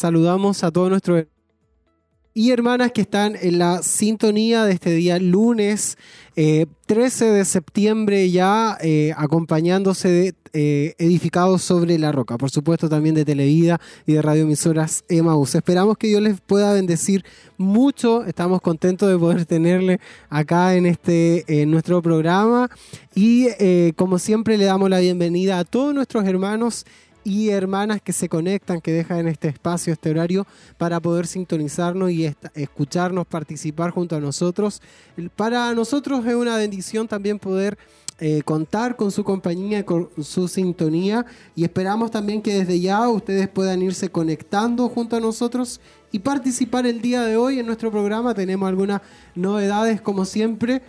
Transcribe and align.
saludamos 0.00 0.64
a 0.64 0.70
todos 0.70 0.88
nuestros 0.88 1.26
y 2.32 2.52
hermanas 2.52 2.92
que 2.92 3.02
están 3.02 3.36
en 3.38 3.58
la 3.58 3.82
sintonía 3.82 4.64
de 4.64 4.72
este 4.72 4.92
día 4.92 5.18
lunes 5.18 5.98
13 6.36 6.74
eh, 7.28 7.32
de 7.32 7.44
septiembre 7.44 8.30
ya 8.30 8.78
eh, 8.80 9.12
acompañándose 9.14 10.08
de 10.08 10.34
eh, 10.52 10.94
edificados 10.98 11.60
sobre 11.60 11.98
la 11.98 12.12
roca, 12.12 12.38
por 12.38 12.50
supuesto 12.50 12.88
también 12.88 13.14
de 13.14 13.26
Televida 13.26 13.78
y 14.06 14.14
de 14.14 14.22
radioemisoras 14.22 15.04
Emaús. 15.10 15.54
Esperamos 15.54 15.98
que 15.98 16.06
Dios 16.06 16.22
les 16.22 16.40
pueda 16.40 16.72
bendecir 16.72 17.22
mucho, 17.58 18.24
estamos 18.24 18.62
contentos 18.62 19.10
de 19.10 19.18
poder 19.18 19.44
tenerle 19.44 20.00
acá 20.30 20.76
en 20.76 20.86
este 20.86 21.62
en 21.62 21.70
nuestro 21.70 22.00
programa 22.00 22.70
y 23.14 23.48
como 23.96 24.18
siempre 24.18 24.56
le 24.56 24.64
damos 24.64 24.88
la 24.88 25.00
bienvenida 25.00 25.58
a 25.58 25.64
todos 25.64 25.94
nuestros 25.94 26.24
hermanos 26.24 26.86
y 27.24 27.50
hermanas 27.50 28.00
que 28.02 28.12
se 28.12 28.28
conectan, 28.28 28.80
que 28.80 28.92
dejan 28.92 29.28
este 29.28 29.48
espacio, 29.48 29.92
este 29.92 30.10
horario, 30.10 30.46
para 30.78 31.00
poder 31.00 31.26
sintonizarnos 31.26 32.10
y 32.10 32.34
escucharnos, 32.54 33.26
participar 33.26 33.90
junto 33.90 34.16
a 34.16 34.20
nosotros. 34.20 34.80
Para 35.36 35.72
nosotros 35.74 36.24
es 36.26 36.34
una 36.34 36.56
bendición 36.56 37.08
también 37.08 37.38
poder 37.38 37.78
eh, 38.22 38.42
contar 38.42 38.96
con 38.96 39.10
su 39.10 39.24
compañía, 39.24 39.86
con 39.86 40.10
su 40.22 40.46
sintonía 40.46 41.24
y 41.56 41.64
esperamos 41.64 42.10
también 42.10 42.42
que 42.42 42.52
desde 42.52 42.78
ya 42.78 43.08
ustedes 43.08 43.48
puedan 43.48 43.80
irse 43.80 44.10
conectando 44.10 44.90
junto 44.90 45.16
a 45.16 45.20
nosotros 45.20 45.80
y 46.12 46.18
participar 46.18 46.86
el 46.86 47.00
día 47.00 47.22
de 47.22 47.38
hoy 47.38 47.60
en 47.60 47.66
nuestro 47.66 47.90
programa. 47.90 48.34
Tenemos 48.34 48.68
algunas 48.68 49.00
novedades 49.34 50.02
como 50.02 50.26
siempre. 50.26 50.82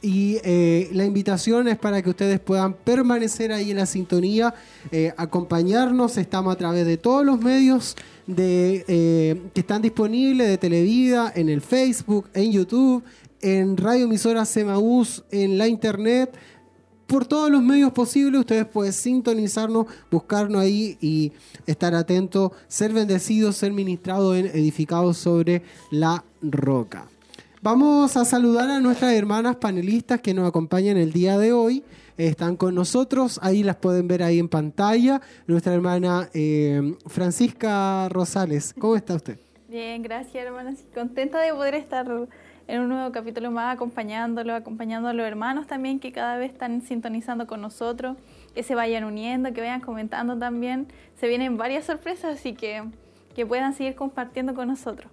Y 0.00 0.38
eh, 0.44 0.88
la 0.92 1.04
invitación 1.04 1.66
es 1.66 1.76
para 1.76 2.00
que 2.02 2.10
ustedes 2.10 2.38
puedan 2.38 2.72
permanecer 2.72 3.52
ahí 3.52 3.72
en 3.72 3.78
la 3.78 3.86
sintonía, 3.86 4.54
eh, 4.92 5.12
acompañarnos. 5.16 6.16
Estamos 6.18 6.52
a 6.52 6.56
través 6.56 6.86
de 6.86 6.96
todos 6.96 7.24
los 7.24 7.40
medios 7.40 7.96
de, 8.26 8.84
eh, 8.86 9.42
que 9.52 9.60
están 9.60 9.82
disponibles 9.82 10.48
de 10.48 10.58
Televida, 10.58 11.32
en 11.34 11.48
el 11.48 11.60
Facebook, 11.60 12.28
en 12.32 12.52
YouTube, 12.52 13.02
en 13.40 13.76
Radio 13.76 14.04
Emisora 14.04 14.44
Semaús, 14.44 15.24
en 15.32 15.58
la 15.58 15.66
Internet. 15.66 16.32
Por 17.08 17.26
todos 17.26 17.50
los 17.50 17.62
medios 17.62 17.90
posibles, 17.92 18.40
ustedes 18.40 18.66
pueden 18.66 18.92
sintonizarnos, 18.92 19.86
buscarnos 20.10 20.60
ahí 20.60 20.96
y 21.00 21.32
estar 21.66 21.94
atentos, 21.94 22.52
ser 22.68 22.92
bendecidos, 22.92 23.56
ser 23.56 23.72
ministrados, 23.72 24.36
edificados 24.36 25.16
sobre 25.16 25.62
la 25.90 26.22
roca. 26.42 27.08
Vamos 27.60 28.16
a 28.16 28.24
saludar 28.24 28.70
a 28.70 28.78
nuestras 28.78 29.14
hermanas 29.14 29.56
panelistas 29.56 30.20
que 30.20 30.32
nos 30.32 30.48
acompañan 30.48 30.96
el 30.96 31.12
día 31.12 31.36
de 31.38 31.52
hoy. 31.52 31.82
Están 32.16 32.56
con 32.56 32.76
nosotros, 32.76 33.40
ahí 33.42 33.64
las 33.64 33.74
pueden 33.74 34.06
ver 34.06 34.22
ahí 34.22 34.38
en 34.38 34.48
pantalla. 34.48 35.20
Nuestra 35.48 35.74
hermana 35.74 36.28
eh, 36.34 36.94
Francisca 37.06 38.08
Rosales, 38.10 38.74
¿cómo 38.78 38.94
está 38.94 39.16
usted? 39.16 39.40
Bien, 39.68 40.00
gracias 40.02 40.46
hermanas. 40.46 40.84
Contenta 40.94 41.40
de 41.40 41.52
poder 41.52 41.74
estar 41.74 42.06
en 42.68 42.80
un 42.80 42.90
nuevo 42.90 43.10
capítulo 43.10 43.50
más 43.50 43.74
acompañándolo, 43.74 44.54
acompañando 44.54 45.08
a 45.08 45.12
los 45.12 45.26
hermanos 45.26 45.66
también 45.66 45.98
que 45.98 46.12
cada 46.12 46.36
vez 46.36 46.52
están 46.52 46.82
sintonizando 46.82 47.48
con 47.48 47.60
nosotros, 47.60 48.16
que 48.54 48.62
se 48.62 48.76
vayan 48.76 49.02
uniendo, 49.02 49.52
que 49.52 49.62
vayan 49.62 49.80
comentando 49.80 50.38
también. 50.38 50.86
Se 51.16 51.26
vienen 51.26 51.56
varias 51.56 51.86
sorpresas, 51.86 52.38
así 52.38 52.54
que 52.54 52.84
que 53.34 53.44
puedan 53.44 53.74
seguir 53.74 53.96
compartiendo 53.96 54.54
con 54.54 54.68
nosotros. 54.68 55.10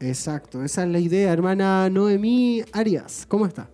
Exacto, 0.00 0.62
esa 0.62 0.84
es 0.84 0.88
la 0.88 0.98
idea. 0.98 1.32
Hermana 1.32 1.90
Noemí 1.90 2.62
Arias, 2.72 3.26
¿cómo 3.26 3.46
está? 3.46 3.68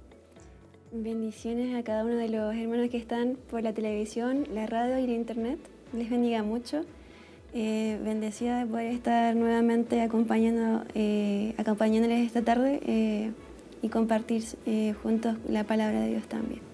Bendiciones 0.92 1.74
a 1.74 1.82
cada 1.82 2.04
uno 2.04 2.14
de 2.14 2.28
los 2.28 2.54
hermanos 2.54 2.88
que 2.88 2.96
están 2.96 3.36
por 3.50 3.62
la 3.62 3.72
televisión, 3.72 4.46
la 4.52 4.66
radio 4.66 4.98
y 4.98 5.06
la 5.06 5.14
internet. 5.14 5.58
Les 5.92 6.08
bendiga 6.08 6.42
mucho. 6.42 6.84
Eh, 7.52 8.00
bendecida 8.04 8.58
de 8.58 8.66
poder 8.66 8.92
estar 8.92 9.36
nuevamente 9.36 10.00
acompañando, 10.02 10.84
eh, 10.94 11.54
acompañándoles 11.56 12.26
esta 12.26 12.42
tarde 12.42 12.80
eh, 12.84 13.30
y 13.80 13.88
compartir 13.90 14.42
eh, 14.66 14.94
juntos 15.02 15.36
la 15.48 15.64
palabra 15.64 16.00
de 16.00 16.08
Dios 16.08 16.26
también. 16.26 16.73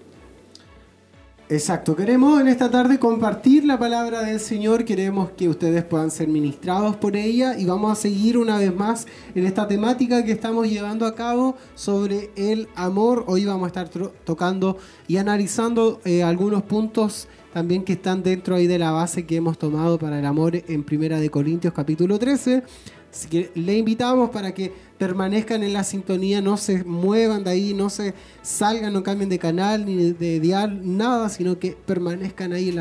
Exacto, 1.51 1.97
queremos 1.97 2.39
en 2.39 2.47
esta 2.47 2.71
tarde 2.71 2.97
compartir 2.97 3.65
la 3.65 3.77
palabra 3.77 4.23
del 4.23 4.39
Señor, 4.39 4.85
queremos 4.85 5.31
que 5.31 5.49
ustedes 5.49 5.83
puedan 5.83 6.09
ser 6.09 6.29
ministrados 6.29 6.95
por 6.95 7.17
ella 7.17 7.59
y 7.59 7.65
vamos 7.65 7.91
a 7.91 8.01
seguir 8.01 8.37
una 8.37 8.57
vez 8.57 8.73
más 8.73 9.05
en 9.35 9.45
esta 9.45 9.67
temática 9.67 10.23
que 10.23 10.31
estamos 10.31 10.69
llevando 10.69 11.05
a 11.05 11.13
cabo 11.13 11.57
sobre 11.75 12.29
el 12.37 12.69
amor. 12.73 13.25
Hoy 13.27 13.43
vamos 13.43 13.65
a 13.65 13.67
estar 13.67 13.89
tocando 14.23 14.77
y 15.09 15.17
analizando 15.17 15.99
eh, 16.05 16.23
algunos 16.23 16.63
puntos 16.63 17.27
también 17.51 17.83
que 17.83 17.93
están 17.93 18.23
dentro 18.23 18.55
ahí 18.55 18.65
de 18.65 18.79
la 18.79 18.91
base 18.91 19.25
que 19.25 19.35
hemos 19.35 19.57
tomado 19.57 19.99
para 19.99 20.19
el 20.19 20.25
amor 20.25 20.55
en 20.55 20.83
Primera 20.85 21.19
de 21.19 21.29
Corintios 21.29 21.73
capítulo 21.73 22.17
13. 22.17 22.63
Así 23.11 23.27
que 23.27 23.51
le 23.55 23.77
invitamos 23.77 24.29
para 24.29 24.53
que 24.53 24.71
permanezcan 24.97 25.63
en 25.63 25.73
la 25.73 25.83
sintonía, 25.83 26.41
no 26.41 26.55
se 26.55 26.83
muevan 26.85 27.43
de 27.43 27.49
ahí, 27.49 27.73
no 27.73 27.89
se 27.89 28.13
salgan, 28.41 28.93
no 28.93 29.03
cambien 29.03 29.29
de 29.29 29.37
canal 29.37 29.85
ni 29.85 30.13
de 30.13 30.39
dial, 30.39 30.79
nada, 30.83 31.27
sino 31.27 31.59
que 31.59 31.71
permanezcan 31.71 32.53
ahí 32.53 32.73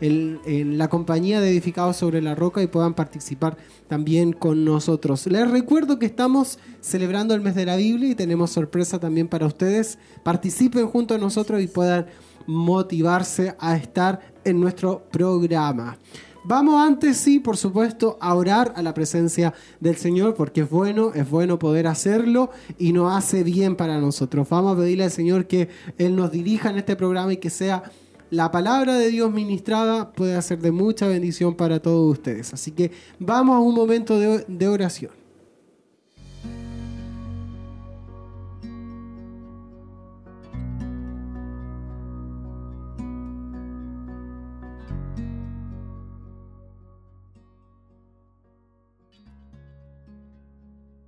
en, 0.00 0.40
en, 0.46 0.78
la 0.78 0.88
compañía 0.88 1.40
de 1.40 1.50
Edificados 1.50 1.96
sobre 1.98 2.22
la 2.22 2.34
Roca 2.34 2.62
y 2.62 2.66
puedan 2.66 2.94
participar 2.94 3.58
también 3.86 4.32
con 4.32 4.64
nosotros. 4.64 5.26
Les 5.26 5.50
recuerdo 5.50 5.98
que 5.98 6.06
estamos 6.06 6.58
celebrando 6.80 7.34
el 7.34 7.42
mes 7.42 7.54
de 7.54 7.66
la 7.66 7.76
Biblia 7.76 8.10
y 8.10 8.14
tenemos 8.14 8.52
sorpresa 8.52 8.98
también 8.98 9.28
para 9.28 9.46
ustedes. 9.46 9.98
Participen 10.22 10.86
junto 10.86 11.14
a 11.14 11.18
nosotros 11.18 11.60
y 11.60 11.66
puedan 11.66 12.06
motivarse 12.46 13.54
a 13.58 13.76
estar 13.76 14.20
en 14.44 14.60
nuestro 14.60 15.04
programa. 15.10 15.98
Vamos 16.46 16.86
antes, 16.86 17.16
sí, 17.16 17.40
por 17.40 17.56
supuesto, 17.56 18.18
a 18.20 18.34
orar 18.34 18.74
a 18.76 18.82
la 18.82 18.92
presencia 18.92 19.54
del 19.80 19.96
Señor, 19.96 20.34
porque 20.34 20.60
es 20.60 20.70
bueno, 20.70 21.12
es 21.14 21.30
bueno 21.30 21.58
poder 21.58 21.86
hacerlo 21.86 22.50
y 22.78 22.92
nos 22.92 23.16
hace 23.16 23.42
bien 23.42 23.76
para 23.76 23.98
nosotros. 23.98 24.46
Vamos 24.50 24.76
a 24.76 24.80
pedirle 24.80 25.04
al 25.04 25.10
Señor 25.10 25.46
que 25.46 25.70
Él 25.96 26.14
nos 26.14 26.32
dirija 26.32 26.68
en 26.68 26.76
este 26.76 26.96
programa 26.96 27.32
y 27.32 27.38
que 27.38 27.48
sea 27.48 27.84
la 28.28 28.50
palabra 28.50 28.94
de 28.94 29.08
Dios 29.08 29.32
ministrada, 29.32 30.12
puede 30.12 30.40
ser 30.42 30.58
de 30.60 30.70
mucha 30.70 31.06
bendición 31.06 31.54
para 31.54 31.80
todos 31.80 32.12
ustedes. 32.12 32.52
Así 32.52 32.72
que 32.72 32.90
vamos 33.18 33.56
a 33.56 33.60
un 33.60 33.74
momento 33.74 34.18
de, 34.18 34.44
de 34.46 34.68
oración. 34.68 35.23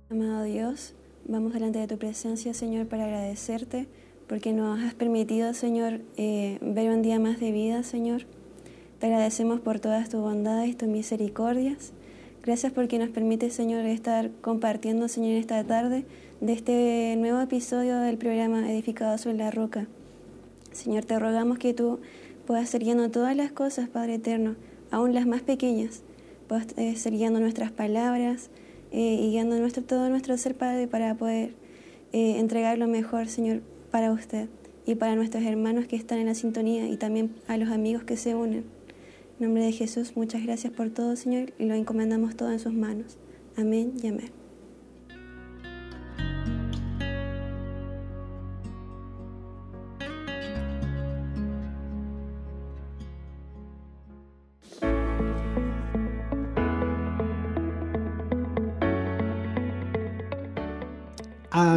Amado 0.09 0.43
Dios, 0.43 0.93
vamos 1.25 1.51
delante 1.51 1.79
de 1.79 1.87
tu 1.87 1.97
presencia, 1.97 2.53
Señor, 2.53 2.87
para 2.87 3.03
agradecerte 3.03 3.87
porque 4.29 4.53
nos 4.53 4.79
has 4.79 4.93
permitido, 4.93 5.53
Señor, 5.53 5.99
eh, 6.15 6.59
ver 6.61 6.91
un 6.91 7.01
día 7.01 7.19
más 7.19 7.41
de 7.41 7.51
vida, 7.51 7.83
Señor. 7.83 8.21
Te 8.99 9.07
agradecemos 9.07 9.59
por 9.59 9.81
todas 9.81 10.07
tus 10.07 10.21
bondades 10.21 10.77
tus 10.77 10.87
misericordias. 10.87 11.91
Gracias 12.41 12.71
porque 12.71 12.99
nos 12.99 13.09
permite, 13.09 13.49
Señor, 13.49 13.83
estar 13.85 14.31
compartiendo, 14.39 15.09
Señor, 15.09 15.33
esta 15.33 15.61
tarde 15.65 16.05
de 16.39 16.53
este 16.53 17.15
nuevo 17.17 17.41
episodio 17.41 17.97
del 17.97 18.17
programa 18.17 18.71
Edificado 18.71 19.17
sobre 19.17 19.35
la 19.35 19.51
Roca. 19.51 19.87
Señor, 20.71 21.03
te 21.03 21.19
rogamos 21.19 21.59
que 21.59 21.73
tú 21.73 21.99
puedas 22.45 22.69
ser 22.69 22.81
guiando 22.81 23.11
todas 23.11 23.35
las 23.35 23.51
cosas, 23.51 23.89
Padre 23.89 24.15
Eterno, 24.15 24.55
aún 24.89 25.13
las 25.13 25.27
más 25.27 25.41
pequeñas. 25.41 26.01
Puedas 26.47 26.67
eh, 26.77 26.95
ser 26.95 27.11
guiando 27.11 27.41
nuestras 27.41 27.71
palabras, 27.71 28.49
eh, 28.91 29.19
y 29.21 29.31
guiando 29.31 29.57
nuestro, 29.57 29.83
todo 29.83 30.09
nuestro 30.09 30.37
ser 30.37 30.55
Padre 30.55 30.87
para 30.87 31.15
poder 31.15 31.53
eh, 32.13 32.39
entregar 32.39 32.77
lo 32.77 32.87
mejor, 32.87 33.27
Señor, 33.27 33.61
para 33.91 34.11
usted 34.11 34.47
y 34.85 34.95
para 34.95 35.15
nuestros 35.15 35.43
hermanos 35.43 35.85
que 35.87 35.95
están 35.95 36.19
en 36.19 36.27
la 36.27 36.35
sintonía 36.35 36.87
y 36.87 36.97
también 36.97 37.35
a 37.47 37.57
los 37.57 37.69
amigos 37.69 38.03
que 38.03 38.17
se 38.17 38.35
unen. 38.35 38.63
En 39.39 39.45
nombre 39.45 39.63
de 39.63 39.71
Jesús, 39.71 40.13
muchas 40.15 40.43
gracias 40.43 40.73
por 40.73 40.89
todo, 40.89 41.15
Señor, 41.15 41.53
y 41.59 41.65
lo 41.65 41.75
encomendamos 41.75 42.35
todo 42.35 42.51
en 42.51 42.59
sus 42.59 42.73
manos. 42.73 43.17
Amén 43.55 43.93
y 44.01 44.07
amén. 44.07 44.46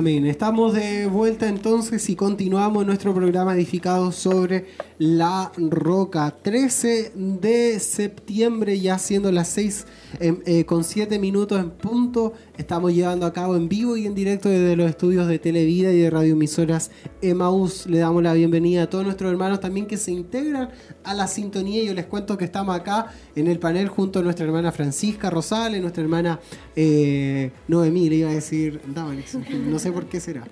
Amén. 0.00 0.25
Estamos 0.25 0.73
de 0.73 1.05
vuelta 1.05 1.47
entonces 1.47 2.08
y 2.08 2.17
continuamos 2.17 2.87
nuestro 2.87 3.12
programa 3.12 3.55
edificado 3.55 4.12
sobre 4.12 4.64
La 5.00 5.50
Roca. 5.56 6.37
13 6.43 7.12
de 7.14 7.81
septiembre, 7.81 8.79
ya 8.79 8.99
siendo 8.99 9.32
las 9.32 9.49
6 9.49 9.87
em, 10.19 10.43
eh, 10.44 10.67
con 10.67 10.85
7 10.85 11.19
minutos 11.19 11.58
en 11.58 11.70
punto. 11.70 12.35
Estamos 12.58 12.93
llevando 12.93 13.25
a 13.25 13.32
cabo 13.32 13.56
en 13.56 13.70
vivo 13.70 13.97
y 13.97 14.05
en 14.05 14.14
directo 14.14 14.50
desde 14.50 14.76
los 14.76 14.91
estudios 14.91 15.26
de 15.26 15.38
Televida 15.38 15.91
y 15.91 16.00
de 16.00 16.11
radioemisoras 16.11 16.91
Emaús. 17.23 17.87
Le 17.87 18.00
damos 18.00 18.23
la 18.23 18.35
bienvenida 18.35 18.82
a 18.82 18.91
todos 18.91 19.06
nuestros 19.06 19.31
hermanos 19.31 19.61
también 19.61 19.87
que 19.87 19.97
se 19.97 20.12
integran 20.12 20.69
a 21.03 21.14
la 21.14 21.29
sintonía. 21.29 21.82
Yo 21.82 21.94
les 21.94 22.05
cuento 22.05 22.37
que 22.37 22.44
estamos 22.44 22.76
acá 22.76 23.06
en 23.35 23.46
el 23.46 23.58
panel 23.58 23.88
junto 23.88 24.19
a 24.19 24.23
nuestra 24.23 24.44
hermana 24.44 24.70
Francisca 24.70 25.31
Rosales, 25.31 25.81
nuestra 25.81 26.03
hermana 26.03 26.41
eh, 26.76 27.53
Noemí, 27.69 28.11
le 28.11 28.17
iba 28.17 28.29
a 28.29 28.35
decir 28.35 28.82
no 29.67 29.79
sé 29.79 29.93
por 29.93 30.05
qué 30.11 30.20
será. 30.20 30.46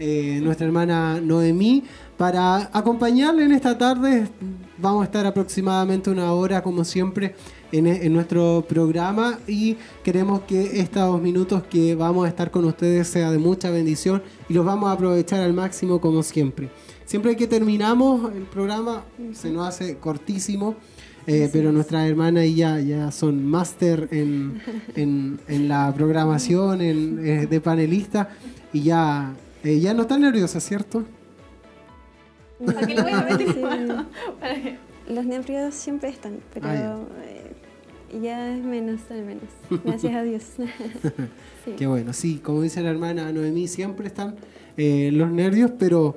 Eh, 0.00 0.40
nuestra 0.42 0.66
hermana 0.66 1.20
Noemí, 1.20 1.84
para 2.16 2.70
acompañarle 2.72 3.44
en 3.44 3.52
esta 3.52 3.76
tarde. 3.76 4.28
Vamos 4.78 5.02
a 5.02 5.04
estar 5.04 5.26
aproximadamente 5.26 6.10
una 6.10 6.32
hora, 6.32 6.62
como 6.62 6.84
siempre, 6.84 7.34
en, 7.72 7.86
en, 7.86 8.12
nuestro 8.12 8.64
programa 8.68 9.38
y 9.46 9.76
queremos 10.02 10.42
que 10.42 10.80
estos 10.80 11.20
minutos 11.20 11.62
que 11.64 11.94
vamos 11.94 12.26
a 12.26 12.28
estar 12.28 12.50
con 12.50 12.64
ustedes 12.64 13.08
sea 13.08 13.30
de 13.30 13.38
mucha 13.38 13.70
bendición 13.70 14.22
y 14.48 14.54
los 14.54 14.64
vamos 14.64 14.90
a 14.90 14.92
aprovechar 14.92 15.40
al 15.40 15.52
máximo, 15.52 16.00
como 16.00 16.22
siempre. 16.22 16.70
Siempre 17.04 17.36
que 17.36 17.46
terminamos 17.46 18.32
el 18.34 18.44
programa, 18.44 19.04
se 19.32 19.50
nos 19.50 19.68
hace 19.68 19.96
cortísimo. 19.98 20.76
Eh, 21.26 21.48
pero 21.50 21.72
nuestras 21.72 22.06
hermanas 22.06 22.44
ya, 22.54 22.78
ya 22.80 23.10
son 23.10 23.46
máster 23.46 24.08
en, 24.10 24.60
en, 24.94 25.40
en, 25.48 25.68
la 25.68 25.90
programación 25.94 26.82
en, 26.82 27.26
eh, 27.26 27.46
de 27.46 27.60
panelista 27.62 28.28
y 28.74 28.82
ya, 28.82 29.32
eh, 29.62 29.80
ya 29.80 29.94
no 29.94 30.02
están 30.02 30.20
nerviosas, 30.20 30.62
¿cierto? 30.62 31.04
Los 35.08 35.26
nervios 35.26 35.74
siempre 35.74 36.08
están, 36.08 36.38
pero 36.52 36.66
ah, 36.68 36.98
ya. 38.22 38.56
es 38.56 38.64
menos, 38.64 39.00
al 39.10 39.24
menos. 39.24 39.44
Gracias 39.84 40.14
a 40.14 40.22
Dios. 40.22 40.44
Qué 41.76 41.86
bueno, 41.86 42.12
sí, 42.12 42.38
como 42.38 42.62
dice 42.62 42.80
la 42.82 42.90
hermana 42.90 43.32
Noemí, 43.32 43.68
siempre 43.68 44.06
están 44.06 44.36
los 44.76 45.30
nervios, 45.30 45.72
pero 45.78 46.16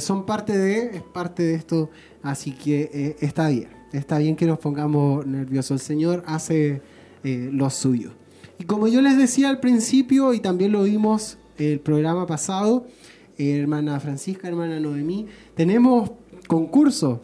son 0.00 0.26
parte 0.26 0.56
de, 0.56 0.96
es 0.96 1.02
parte 1.02 1.42
de 1.42 1.54
esto, 1.54 1.90
así 2.22 2.52
que 2.52 3.16
está 3.20 3.48
bien 3.48 3.84
está 3.98 4.18
bien 4.18 4.36
que 4.36 4.46
nos 4.46 4.58
pongamos 4.58 5.26
nerviosos. 5.26 5.80
El 5.80 5.86
Señor 5.86 6.22
hace 6.26 6.82
eh, 7.22 7.48
lo 7.52 7.70
suyo. 7.70 8.12
Y 8.58 8.64
como 8.64 8.88
yo 8.88 9.00
les 9.00 9.16
decía 9.16 9.48
al 9.48 9.60
principio, 9.60 10.34
y 10.34 10.40
también 10.40 10.72
lo 10.72 10.84
vimos 10.84 11.38
el 11.58 11.80
programa 11.80 12.26
pasado, 12.26 12.86
hermana 13.38 14.00
Francisca, 14.00 14.48
hermana 14.48 14.80
Noemí, 14.80 15.26
tenemos 15.54 16.10
concurso. 16.46 17.20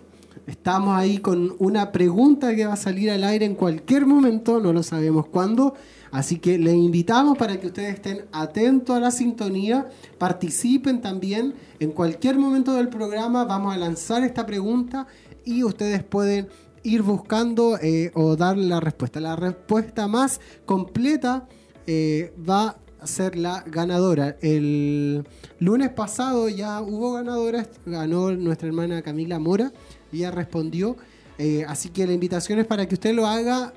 Estamos 0.46 0.96
ahí 0.96 1.18
con 1.18 1.54
una 1.58 1.92
pregunta 1.92 2.54
que 2.56 2.66
va 2.66 2.72
a 2.72 2.76
salir 2.76 3.10
al 3.10 3.22
aire 3.24 3.44
en 3.44 3.54
cualquier 3.54 4.06
momento, 4.06 4.60
no 4.60 4.72
lo 4.72 4.82
sabemos 4.82 5.26
cuándo. 5.26 5.74
Así 6.10 6.38
que 6.38 6.58
les 6.58 6.74
invitamos 6.74 7.38
para 7.38 7.60
que 7.60 7.68
ustedes 7.68 7.94
estén 7.94 8.24
atentos 8.32 8.96
a 8.96 9.00
la 9.00 9.12
sintonía, 9.12 9.88
participen 10.18 11.00
también. 11.00 11.54
En 11.78 11.92
cualquier 11.92 12.36
momento 12.36 12.74
del 12.74 12.88
programa 12.88 13.44
vamos 13.44 13.74
a 13.74 13.78
lanzar 13.78 14.24
esta 14.24 14.44
pregunta 14.44 15.06
y 15.44 15.62
ustedes 15.62 16.02
pueden 16.02 16.48
ir 16.82 17.02
buscando 17.02 17.78
eh, 17.80 18.10
o 18.14 18.34
dar 18.34 18.56
la 18.56 18.80
respuesta. 18.80 19.20
La 19.20 19.36
respuesta 19.36 20.08
más 20.08 20.40
completa 20.66 21.46
eh, 21.86 22.34
va 22.48 22.76
ser 23.04 23.36
la 23.36 23.64
ganadora. 23.66 24.36
El 24.40 25.24
lunes 25.58 25.90
pasado 25.90 26.48
ya 26.48 26.80
hubo 26.80 27.12
ganadoras, 27.12 27.68
ganó 27.86 28.32
nuestra 28.32 28.68
hermana 28.68 29.02
Camila 29.02 29.38
Mora, 29.38 29.72
ella 30.12 30.30
respondió. 30.30 30.96
Eh, 31.38 31.64
así 31.66 31.88
que 31.88 32.06
la 32.06 32.12
invitación 32.12 32.58
es 32.58 32.66
para 32.66 32.86
que 32.86 32.94
usted 32.94 33.14
lo 33.14 33.26
haga 33.26 33.72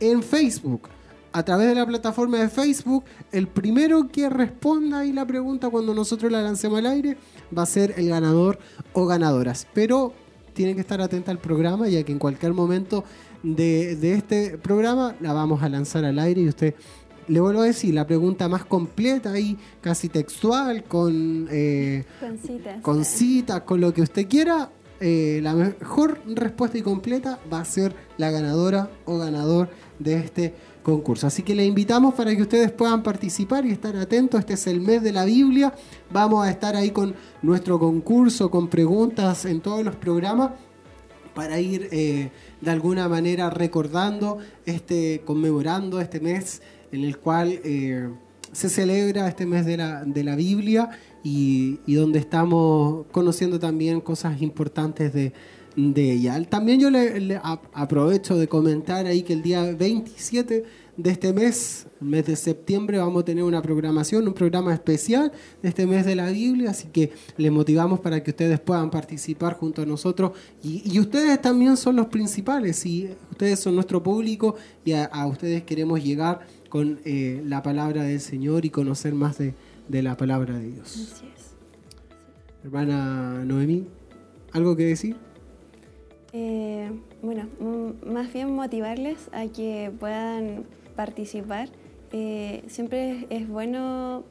en 0.00 0.22
Facebook. 0.22 0.88
A 1.32 1.44
través 1.44 1.68
de 1.68 1.76
la 1.76 1.86
plataforma 1.86 2.38
de 2.38 2.48
Facebook, 2.48 3.04
el 3.30 3.46
primero 3.46 4.08
que 4.08 4.28
responda 4.28 4.98
ahí 4.98 5.12
la 5.12 5.24
pregunta 5.24 5.70
cuando 5.70 5.94
nosotros 5.94 6.30
la 6.32 6.42
lancemos 6.42 6.80
al 6.80 6.86
aire 6.86 7.16
va 7.56 7.62
a 7.62 7.66
ser 7.66 7.94
el 7.96 8.08
ganador 8.08 8.58
o 8.92 9.06
ganadoras. 9.06 9.66
Pero 9.72 10.12
tienen 10.52 10.74
que 10.74 10.80
estar 10.80 11.00
atentas 11.00 11.30
al 11.30 11.38
programa, 11.38 11.88
ya 11.88 12.02
que 12.02 12.10
en 12.12 12.18
cualquier 12.18 12.52
momento 12.52 13.04
de, 13.42 13.96
de, 13.96 14.14
este 14.14 14.58
programa 14.58 15.14
la 15.20 15.32
vamos 15.32 15.62
a 15.62 15.68
lanzar 15.68 16.04
al 16.04 16.18
aire 16.18 16.42
y 16.42 16.48
usted, 16.48 16.74
le 17.30 17.38
vuelvo 17.38 17.60
a 17.60 17.66
decir, 17.66 17.94
la 17.94 18.08
pregunta 18.08 18.48
más 18.48 18.64
completa 18.64 19.38
y 19.38 19.56
casi 19.80 20.08
textual, 20.08 20.82
con, 20.82 21.46
eh, 21.48 22.04
con 22.82 23.04
citas, 23.04 23.60
con 23.60 23.80
lo 23.80 23.94
que 23.94 24.02
usted 24.02 24.26
quiera, 24.26 24.70
eh, 24.98 25.38
la 25.40 25.54
mejor 25.54 26.20
respuesta 26.26 26.76
y 26.76 26.82
completa 26.82 27.38
va 27.50 27.60
a 27.60 27.64
ser 27.64 27.94
la 28.18 28.32
ganadora 28.32 28.90
o 29.04 29.16
ganador 29.18 29.68
de 30.00 30.14
este 30.14 30.54
concurso. 30.82 31.28
Así 31.28 31.44
que 31.44 31.54
le 31.54 31.64
invitamos 31.64 32.14
para 32.14 32.34
que 32.34 32.42
ustedes 32.42 32.72
puedan 32.72 33.04
participar 33.04 33.64
y 33.64 33.70
estar 33.70 33.94
atentos. 33.94 34.40
Este 34.40 34.54
es 34.54 34.66
el 34.66 34.80
mes 34.80 35.00
de 35.00 35.12
la 35.12 35.24
Biblia. 35.24 35.72
Vamos 36.10 36.44
a 36.44 36.50
estar 36.50 36.74
ahí 36.74 36.90
con 36.90 37.14
nuestro 37.42 37.78
concurso, 37.78 38.50
con 38.50 38.66
preguntas 38.66 39.44
en 39.44 39.60
todos 39.60 39.84
los 39.84 39.94
programas 39.94 40.50
para 41.32 41.60
ir 41.60 41.88
eh, 41.92 42.32
de 42.60 42.70
alguna 42.72 43.08
manera 43.08 43.50
recordando, 43.50 44.38
este, 44.66 45.22
conmemorando 45.24 46.00
este 46.00 46.18
mes 46.18 46.60
en 46.92 47.04
el 47.04 47.18
cual 47.18 47.60
eh, 47.64 48.08
se 48.52 48.68
celebra 48.68 49.28
este 49.28 49.46
mes 49.46 49.64
de 49.66 49.76
la, 49.76 50.04
de 50.04 50.24
la 50.24 50.36
Biblia 50.36 50.90
y, 51.22 51.78
donde 51.86 52.18
estamos 52.18 53.06
conociendo 53.12 53.58
también 53.58 54.00
cosas 54.00 54.40
importantes 54.42 55.12
de, 55.12 55.32
de 55.76 56.12
ella. 56.12 56.42
También 56.44 56.80
yo 56.80 56.90
le, 56.90 57.40
aprovecho 57.42 58.36
de 58.36 58.48
comentar 58.48 59.06
ahí 59.06 59.22
que 59.22 59.34
el 59.34 59.42
día 59.42 59.62
27 59.72 60.64
de 60.96 61.10
este 61.10 61.32
mes, 61.32 61.86
mes 62.00 62.26
de 62.26 62.36
septiembre, 62.36 62.98
vamos 62.98 63.22
a 63.22 63.24
tener 63.24 63.42
una 63.44 63.62
programación, 63.62 64.26
un 64.26 64.34
programa 64.34 64.74
especial 64.74 65.32
de 65.62 65.68
este 65.68 65.86
mes 65.86 66.04
de 66.04 66.14
la 66.14 66.30
Biblia, 66.30 66.70
así 66.70 66.88
que 66.88 67.12
le 67.38 67.50
motivamos 67.50 68.00
para 68.00 68.22
que 68.22 68.32
ustedes 68.32 68.60
puedan 68.60 68.90
participar 68.90 69.54
junto 69.54 69.82
a 69.82 69.86
nosotros 69.86 70.32
y, 70.62 70.98
ustedes 71.00 71.40
también 71.40 71.76
son 71.78 71.96
los 71.96 72.06
principales 72.06 72.84
y 72.84 73.08
ustedes 73.30 73.60
son 73.60 73.74
nuestro 73.74 74.02
público 74.02 74.56
y 74.84 74.92
a, 74.92 75.26
ustedes 75.26 75.62
queremos 75.62 76.04
llegar 76.04 76.40
con 76.70 77.00
eh, 77.04 77.42
la 77.44 77.62
palabra 77.62 78.04
del 78.04 78.20
Señor 78.20 78.64
y 78.64 78.70
conocer 78.70 79.12
más 79.12 79.36
de, 79.36 79.52
de 79.88 80.02
la 80.02 80.16
palabra 80.16 80.54
de 80.54 80.70
Dios. 80.70 81.22
Hermana 82.64 83.44
Noemí, 83.44 83.86
¿algo 84.52 84.76
que 84.76 84.84
decir? 84.84 85.16
Eh, 86.32 86.90
bueno, 87.22 87.48
más 88.06 88.32
bien 88.32 88.54
motivarles 88.54 89.28
a 89.32 89.46
que 89.46 89.90
puedan 89.98 90.64
participar. 90.96 91.68
Eh, 92.12 92.62
siempre 92.68 93.26
es, 93.30 93.48
bueno 93.48 94.24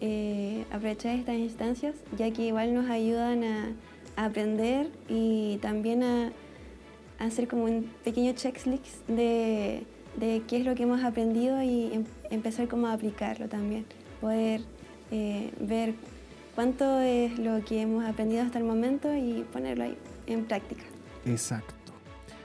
eh, 0.00 0.64
aprovechar 0.70 1.16
estas 1.16 1.36
instancias, 1.36 1.96
ya 2.16 2.30
que 2.30 2.46
igual 2.46 2.74
nos 2.74 2.88
ayudan 2.90 3.44
a, 3.44 3.72
aprender 4.16 4.90
y 5.08 5.58
también 5.62 6.02
a, 6.02 6.32
hacer 7.18 7.48
como 7.48 7.64
un 7.64 7.90
pequeño 8.04 8.32
checklist 8.32 9.06
de, 9.08 9.84
de, 10.20 10.42
qué 10.46 10.58
es 10.58 10.64
lo 10.64 10.74
que 10.74 10.84
hemos 10.84 11.02
aprendido 11.02 11.62
y 11.62 11.92
em, 11.92 12.04
empezar 12.30 12.68
como 12.68 12.86
a 12.86 12.92
aplicarlo 12.92 13.48
también. 13.48 13.86
Poder 14.20 14.60
ver 15.60 15.94
cuánto 16.54 17.00
es 17.00 17.36
lo 17.38 17.64
que 17.64 17.80
hemos 17.80 18.04
aprendido 18.04 18.42
hasta 18.42 18.58
el 18.58 18.64
momento 18.64 19.12
y 19.16 19.44
ponerlo 19.52 19.84
ahí 19.84 19.96
en 20.26 20.44
práctica. 20.44 20.84
Exacto. 21.26 21.74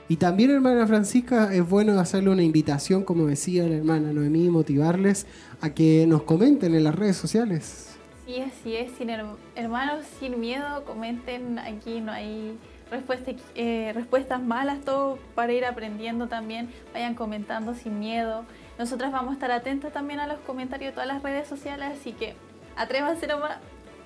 Y 0.08 0.16
también, 0.16 0.50
hermana 0.50 0.86
Francisca, 0.86 1.52
es 1.52 1.68
bueno 1.68 1.98
hacerle 1.98 2.30
una 2.30 2.42
invitación, 2.42 3.02
como 3.02 3.26
decía 3.26 3.66
la 3.66 3.74
hermana 3.74 4.12
Noemí, 4.12 4.48
motivarles 4.50 5.26
a 5.60 5.70
que 5.70 6.06
nos 6.06 6.22
comenten 6.22 6.74
en 6.76 6.84
las 6.84 6.94
redes 6.94 7.16
sociales. 7.16 7.96
Sí, 8.24 8.40
así 8.40 8.76
es, 8.76 8.92
sin 8.96 9.10
hermanos, 9.56 10.04
sin 10.20 10.38
miedo, 10.38 10.84
comenten, 10.84 11.58
aquí 11.58 12.00
no 12.00 12.12
hay 12.12 12.56
respuestas, 12.90 13.34
eh, 13.54 13.92
respuestas 13.94 14.42
malas, 14.42 14.80
todo 14.84 15.18
para 15.34 15.52
ir 15.52 15.64
aprendiendo 15.64 16.28
también, 16.28 16.68
vayan 16.92 17.14
comentando 17.14 17.74
sin 17.74 17.98
miedo. 17.98 18.44
Nosotras 18.78 19.12
vamos 19.12 19.30
a 19.30 19.34
estar 19.34 19.50
atentas 19.50 19.92
también 19.92 20.20
a 20.20 20.26
los 20.26 20.38
comentarios 20.40 20.90
de 20.90 20.94
todas 20.94 21.08
las 21.08 21.22
redes 21.22 21.48
sociales, 21.48 21.88
así 21.98 22.12
que 22.12 22.34
atrévanse 22.76 23.26
nomás, 23.26 23.58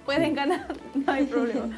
pueden 0.05 0.35
ganar, 0.35 0.75
no 0.95 1.13
hay 1.13 1.27
problema. 1.27 1.77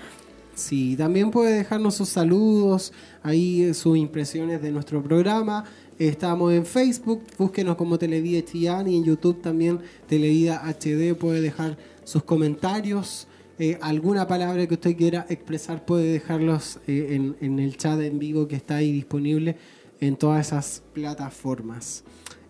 Sí, 0.54 0.96
también 0.96 1.30
puede 1.30 1.56
dejarnos 1.56 1.94
sus 1.94 2.10
saludos, 2.10 2.92
ahí 3.22 3.62
eh, 3.62 3.74
sus 3.74 3.96
impresiones 3.96 4.60
de 4.60 4.70
nuestro 4.70 5.02
programa. 5.02 5.64
Estamos 5.98 6.52
en 6.52 6.66
Facebook, 6.66 7.22
búsquenos 7.38 7.76
como 7.76 7.98
Televida 7.98 8.44
Chillán 8.44 8.86
y 8.86 8.96
en 8.96 9.04
YouTube 9.04 9.40
también 9.40 9.80
Televida 10.08 10.62
HD. 10.66 11.14
Puede 11.14 11.40
dejar 11.40 11.78
sus 12.04 12.22
comentarios, 12.22 13.28
eh, 13.62 13.78
alguna 13.80 14.26
palabra 14.26 14.66
que 14.66 14.74
usted 14.74 14.96
quiera 14.96 15.24
expresar, 15.28 15.84
puede 15.84 16.12
dejarlos 16.12 16.80
eh, 16.88 17.34
en, 17.40 17.58
el 17.60 17.76
chat 17.76 18.00
en 18.00 18.18
vivo 18.18 18.48
que 18.48 18.56
está 18.56 18.76
ahí 18.76 18.90
disponible 18.90 19.56
en 20.00 20.16
todas 20.16 20.48
esas 20.48 20.82
plataformas. 20.92 22.02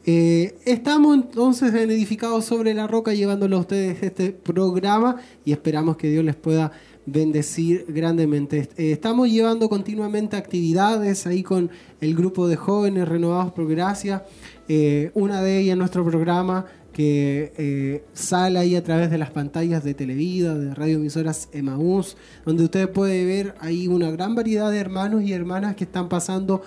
estamos 0.05 1.15
entonces 1.15 1.75
en 1.75 1.91
Edificados 1.91 2.47
sobre 2.47 2.73
la 2.73 2.87
Roca 2.87 3.13
llevándolo 3.13 3.59
a 3.59 3.61
ustedes 3.61 4.03
este 4.03 4.33
programa 4.33 5.17
y 5.45 5.53
esperamos 5.53 5.99
que 5.99 6.09
Dios 6.09 6.25
les 6.25 6.35
pueda 6.35 6.73
bendecir 7.07 7.85
grandemente. 7.89 8.69
Eh, 8.77 8.93
estamos 8.93 9.29
llevando 9.29 9.69
continuamente 9.69 10.37
actividades 10.37 11.27
ahí 11.27 11.43
con 11.43 11.71
el 12.01 12.15
grupo 12.15 12.47
de 12.49 12.57
jóvenes 12.57 13.09
renovados 13.09 13.53
por 13.53 13.69
gracia. 13.69 14.25
Eh, 14.69 15.11
una 15.15 15.43
de 15.43 15.59
ellas, 15.59 15.77
nuestro 15.77 16.05
programa, 16.05 16.67
que 16.93 17.53
eh, 17.57 18.05
sale 18.13 18.59
ahí 18.59 18.77
a 18.77 18.85
través 18.85 19.11
de 19.11 19.19
las 19.19 19.31
pantallas 19.31 19.83
de 19.83 19.95
Televida, 19.95 20.55
de 20.55 20.75
radioemisoras 20.75 21.49
Emaús, 21.53 22.17
donde 22.45 22.65
usted 22.65 22.91
puede 22.91 23.25
ver 23.25 23.55
ahí 23.61 23.89
una 23.89 24.11
gran 24.11 24.35
variedad 24.35 24.71
de 24.71 24.79
hermanos 24.79 25.23
y 25.23 25.33
hermanas 25.33 25.77
que 25.77 25.85
están 25.85 26.09
pasando 26.09 26.63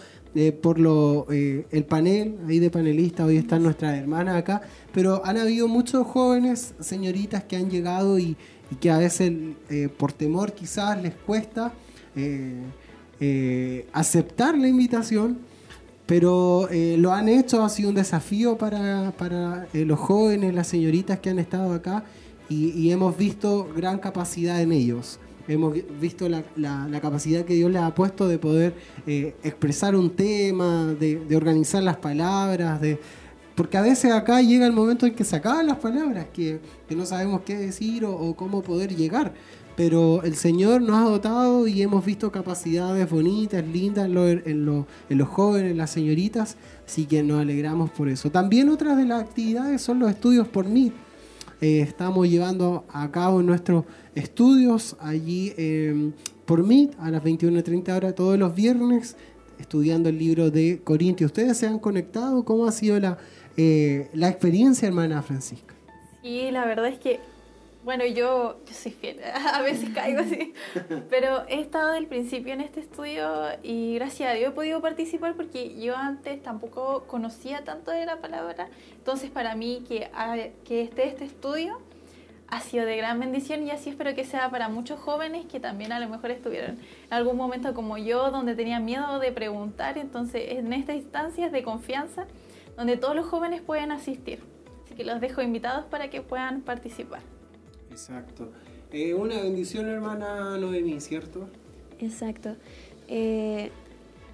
por 0.61 0.79
lo, 0.79 1.27
el 1.29 1.85
panel 1.85 2.35
ahí 2.47 2.59
de 2.59 2.69
panelistas. 2.69 3.25
Hoy 3.25 3.37
están 3.37 3.63
nuestras 3.63 3.97
hermanas 3.97 4.35
acá, 4.35 4.61
pero 4.93 5.21
han 5.25 5.37
habido 5.37 5.67
muchos 5.67 6.05
jóvenes, 6.07 6.73
señoritas, 6.79 7.45
que 7.45 7.55
han 7.55 7.69
llegado 7.69 8.19
y, 8.19 8.35
que 8.79 8.89
a 8.89 8.97
veces 8.97 9.31
eh, 9.69 9.89
por 9.95 10.11
temor 10.11 10.53
quizás 10.53 11.01
les 11.01 11.13
cuesta 11.13 11.71
eh, 12.15 12.63
eh, 13.19 13.87
aceptar 13.93 14.57
la 14.57 14.67
invitación, 14.67 15.37
pero 16.05 16.69
lo 16.71 17.13
han 17.13 17.29
hecho, 17.29 17.63
ha 17.63 17.69
sido 17.69 17.89
un 17.89 17.95
desafío 17.95 18.57
para, 18.57 19.13
los 19.73 19.99
jóvenes, 19.99 20.53
las 20.53 20.67
señoritas 20.67 21.19
que 21.19 21.29
han 21.29 21.39
estado 21.39 21.73
acá 21.73 22.03
y, 22.49 22.91
hemos 22.91 23.17
visto 23.17 23.67
gran 23.75 23.97
capacidad 23.99 24.61
en 24.61 24.71
ellos. 24.71 25.19
Hemos 25.47 25.75
visto 25.99 26.27
la, 26.29 26.43
capacidad 27.01 27.43
que 27.45 27.55
Dios 27.55 27.71
les 27.71 27.81
ha 27.81 27.93
puesto 27.93 28.27
de 28.27 28.37
poder 28.37 28.75
expresar 29.05 29.95
un 29.95 30.11
tema, 30.11 30.93
de, 30.99 31.35
organizar 31.35 31.81
las 31.81 31.97
palabras, 31.97 32.79
de, 32.81 32.99
porque 33.55 33.77
a 33.77 33.81
veces 33.81 34.11
acá 34.11 34.41
llega 34.41 34.65
el 34.65 34.73
momento 34.73 35.05
en 35.05 35.15
que 35.15 35.23
se 35.23 35.37
acaban 35.37 35.65
las 35.65 35.77
palabras, 35.77 36.27
que, 36.33 36.59
no 36.89 37.05
sabemos 37.05 37.41
qué 37.45 37.55
decir 37.57 38.03
o, 38.05 38.35
cómo 38.35 38.61
poder 38.61 38.95
llegar. 38.95 39.33
Pero 39.75 40.23
el 40.23 40.35
Señor 40.35 40.81
nos 40.81 40.95
ha 40.95 41.09
dotado 41.09 41.67
y 41.67 41.81
hemos 41.81 42.05
visto 42.05 42.31
capacidades 42.31 43.09
bonitas, 43.09 43.65
lindas 43.67 44.05
en, 44.07 44.65
los 44.65 45.27
jóvenes, 45.27 45.75
las 45.75 45.89
señoritas, 45.91 46.55
así 46.85 47.05
que 47.05 47.23
nos 47.23 47.41
alegramos 47.41 47.89
por 47.91 48.07
eso. 48.07 48.31
También 48.31 48.69
otras 48.69 48.97
de 48.97 49.05
las 49.05 49.21
actividades 49.21 49.81
son 49.81 49.99
los 49.99 50.09
estudios 50.09 50.47
por 50.47 50.65
mí. 50.65 50.93
Eh, 51.59 51.81
estamos 51.81 52.29
llevando 52.29 52.85
a 52.89 53.11
cabo 53.11 53.41
nuestros 53.41 53.85
estudios 54.13 54.95
allí 54.99 55.53
em, 55.57 56.13
por 56.45 56.63
mí 56.63 56.91
a 56.99 57.11
las 57.11 57.23
21.30 57.23 57.95
horas 57.95 58.15
todos 58.15 58.37
los 58.37 58.55
viernes, 58.55 59.17
estudiando 59.59 60.09
el 60.09 60.17
libro 60.17 60.51
de 60.51 60.79
Corintios. 60.83 61.29
¿Ustedes 61.29 61.57
se 61.57 61.67
han 61.67 61.79
conectado? 61.79 62.45
¿Cómo 62.45 62.65
ha 62.65 62.71
sido 62.71 62.99
la, 62.99 63.17
eh, 63.57 64.09
la 64.13 64.27
experiencia, 64.27 64.87
hermana 64.87 65.21
Francisca. 65.21 65.73
Sí, 66.21 66.49
la 66.51 66.65
verdad 66.65 66.87
es 66.87 66.99
que, 66.99 67.19
bueno, 67.85 68.03
yo, 68.03 68.59
yo 68.65 68.73
soy 68.73 68.91
fiel, 68.91 69.19
a 69.53 69.61
veces 69.61 69.91
caigo 69.93 70.21
así, 70.21 70.53
pero 71.09 71.47
he 71.47 71.61
estado 71.61 71.91
del 71.91 72.07
principio 72.07 72.51
en 72.51 72.61
este 72.61 72.79
estudio 72.79 73.29
y 73.61 73.93
gracias 73.93 74.31
a 74.31 74.33
Dios 74.33 74.49
he 74.49 74.55
podido 74.55 74.81
participar 74.81 75.35
porque 75.35 75.79
yo 75.79 75.95
antes 75.95 76.41
tampoco 76.41 77.03
conocía 77.05 77.63
tanto 77.63 77.91
de 77.91 78.07
la 78.07 78.17
palabra, 78.17 78.69
entonces 78.95 79.29
para 79.29 79.55
mí 79.55 79.83
que, 79.87 80.09
que 80.65 80.81
esté 80.81 81.07
este 81.07 81.25
estudio 81.25 81.79
ha 82.47 82.59
sido 82.59 82.87
de 82.87 82.97
gran 82.97 83.19
bendición 83.19 83.61
y 83.61 83.69
así 83.69 83.91
espero 83.91 84.15
que 84.15 84.23
sea 84.23 84.49
para 84.49 84.67
muchos 84.67 84.99
jóvenes 84.99 85.45
que 85.45 85.59
también 85.59 85.91
a 85.91 85.99
lo 85.99 86.09
mejor 86.09 86.31
estuvieron 86.31 86.79
en 86.79 87.13
algún 87.13 87.37
momento 87.37 87.75
como 87.75 87.99
yo, 87.99 88.31
donde 88.31 88.55
tenían 88.55 88.83
miedo 88.83 89.19
de 89.19 89.31
preguntar, 89.31 89.99
entonces 89.99 90.41
en 90.53 90.73
estas 90.73 90.95
instancias 90.95 91.51
de 91.51 91.61
confianza 91.61 92.25
donde 92.77 92.97
todos 92.97 93.15
los 93.15 93.27
jóvenes 93.27 93.61
pueden 93.61 93.91
asistir. 93.91 94.43
Así 94.85 94.95
que 94.95 95.03
los 95.03 95.21
dejo 95.21 95.43
invitados 95.43 95.85
para 95.85 96.09
que 96.09 96.21
puedan 96.21 96.61
participar. 96.61 97.21
Exacto. 97.95 98.49
Eh, 98.91 99.13
una 99.13 99.41
bendición, 99.41 99.87
hermana 99.87 100.57
Noemí, 100.57 100.99
¿cierto? 100.99 101.47
Exacto. 101.97 102.57
Eh, 103.07 103.71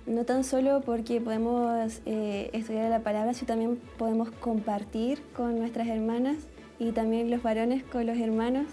no 0.08 0.25
tan 0.25 0.44
solo 0.44 0.82
porque 0.82 1.22
podemos 1.22 2.01
eh, 2.08 2.50
estudiar 2.53 2.89
la 2.89 3.01
palabra, 3.01 3.36
sino 3.36 3.46
también 3.46 3.80
podemos 4.00 4.32
compartir 4.32 5.22
con 5.38 5.60
nuestras 5.60 5.88
hermanas 5.88 6.38
y 6.80 6.91
también 6.91 7.30
los 7.30 7.44
varones 7.44 7.84
con 7.84 8.08
los 8.08 8.18
hermanos 8.18 8.65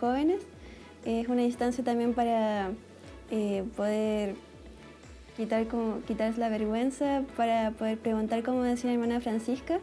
jóvenes. 0.00 0.40
Es 1.04 1.28
una 1.28 1.42
instancia 1.42 1.84
también 1.84 2.14
para 2.14 2.70
poder 3.76 4.34
quitar, 5.36 5.66
como, 5.66 6.00
quitarse 6.06 6.40
la 6.40 6.48
vergüenza 6.48 7.22
para 7.36 7.72
poder 7.72 7.98
preguntar, 7.98 8.42
como 8.42 8.62
decía 8.62 8.88
la 8.88 8.94
hermana 8.94 9.20
Francisca. 9.20 9.78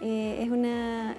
Es 0.00 0.48
una 0.48 1.16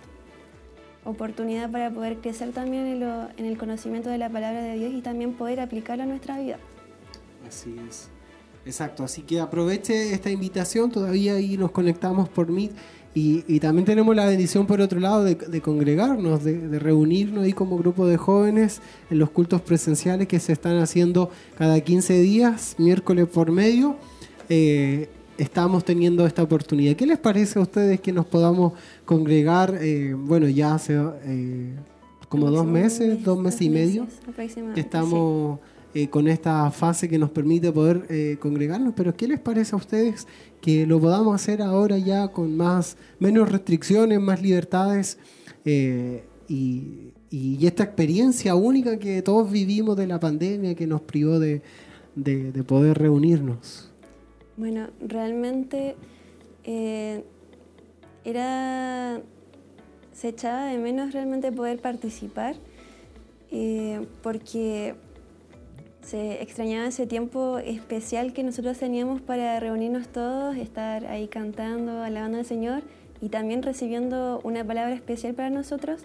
oportunidad 1.04 1.72
para 1.72 1.92
poder 1.92 2.18
crecer 2.18 2.52
también 2.52 3.02
en, 3.38 3.46
el 3.46 3.58
conocimiento 3.58 4.10
de 4.10 4.18
la 4.18 4.30
palabra 4.30 4.62
de 4.62 4.76
Dios 4.78 4.94
y 4.94 5.02
también 5.02 5.34
poder 5.34 5.60
aplicarlo 5.60 6.04
a 6.04 6.06
nuestra 6.06 6.40
vida. 6.40 6.58
Así 7.48 7.76
es. 7.88 8.10
Exacto, 8.66 9.04
así 9.04 9.24
que 9.24 9.40
aproveche 9.40 10.14
esta 10.14 10.30
invitación, 10.30 10.92
todavía 10.92 11.34
ahí 11.34 11.58
nos 11.58 11.72
conectamos 11.72 12.30
por 12.30 12.52
Meet 12.52 12.74
y, 13.14 13.60
también 13.60 13.86
tenemos 13.86 14.16
la 14.16 14.26
bendición 14.26 14.66
por 14.66 14.80
otro 14.80 15.00
lado 15.00 15.26
de, 15.26 15.62
congregarnos, 15.62 16.44
de, 16.46 16.80
reunirnos 16.80 17.44
ahí 17.44 17.52
como 17.52 17.78
grupo 17.78 18.08
de 18.08 18.16
jóvenes 18.16 18.82
en 19.10 19.20
los 19.20 19.32
cultos 19.32 19.62
presenciales 19.62 20.28
que 20.28 20.40
se 20.40 20.54
están 20.54 20.78
haciendo 20.78 21.30
cada 21.58 21.82
15 21.82 22.22
días, 22.22 22.76
miércoles 22.78 23.28
por 23.28 23.52
medio. 23.52 23.98
Eh, 24.48 25.10
estamos 25.38 25.84
teniendo 25.86 26.26
esta 26.26 26.44
oportunidad. 26.44 26.96
¿Qué 26.96 27.06
les 27.06 27.18
parece 27.18 27.60
a 27.60 27.62
ustedes 27.62 28.00
que 28.02 28.12
nos 28.12 28.26
podamos 28.26 28.74
congregar? 29.06 29.78
Eh, 29.82 30.16
bueno, 30.18 30.48
ya 30.48 30.76
hace 30.76 31.00
eh, 31.24 31.76
como 32.30 32.50
dos 32.50 32.66
meses, 32.66 33.24
dos 33.24 33.40
meses 33.40 33.62
y 33.62 33.70
medio 33.70 34.08
que 34.74 34.80
estamos 34.80 35.60
con 36.10 36.30
esta 36.30 36.72
fase 36.72 37.10
que 37.10 37.18
nos 37.18 37.32
permite 37.32 37.70
poder 37.74 38.38
congregarnos, 38.40 38.94
pero 38.96 39.14
¿qué 39.14 39.28
les 39.28 39.42
parece 39.42 39.76
a 39.76 39.78
ustedes 39.78 40.26
que 40.62 40.86
lo 40.86 41.02
podamos 41.02 41.36
hacer 41.36 41.62
ahora 41.62 41.98
ya 41.98 42.30
con 42.30 42.56
más 42.56 42.96
menos 43.20 43.52
restricciones, 43.52 44.22
más 44.22 44.42
libertades 44.42 45.18
eh, 45.66 46.24
y, 46.48 47.14
esta 47.66 47.84
experiencia 47.84 48.56
única 48.56 49.00
que 49.00 49.22
todos 49.22 49.50
vivimos 49.50 49.96
de 49.96 50.06
la 50.06 50.20
pandemia 50.20 50.76
que 50.76 50.86
nos 50.86 51.02
privó 51.02 51.40
de, 51.40 51.62
poder 52.68 52.98
reunirnos. 52.98 53.91
Bueno, 54.62 54.90
realmente 55.00 55.96
eh, 56.66 57.24
era 58.24 59.20
se 60.14 60.28
echaba 60.28 60.66
de 60.66 60.78
menos 60.78 61.14
realmente 61.14 61.52
poder 61.52 61.80
participar 61.82 62.58
eh, 63.50 64.06
porque 64.22 64.94
se 66.04 66.44
extrañaba 66.44 66.86
ese 66.86 67.08
tiempo 67.08 67.58
especial 67.58 68.34
que 68.34 68.44
nosotros 68.44 68.78
teníamos 68.78 69.20
para 69.20 69.60
reunirnos 69.60 70.10
todos, 70.10 70.56
estar 70.56 71.08
ahí 71.08 71.28
cantando, 71.28 72.04
alabando 72.04 72.38
al 72.38 72.46
Señor 72.46 72.84
y 73.20 73.30
también 73.30 73.64
recibiendo 73.64 74.42
una 74.44 74.64
palabra 74.64 74.94
especial 74.94 75.34
para 75.34 75.50
nosotros. 75.50 76.04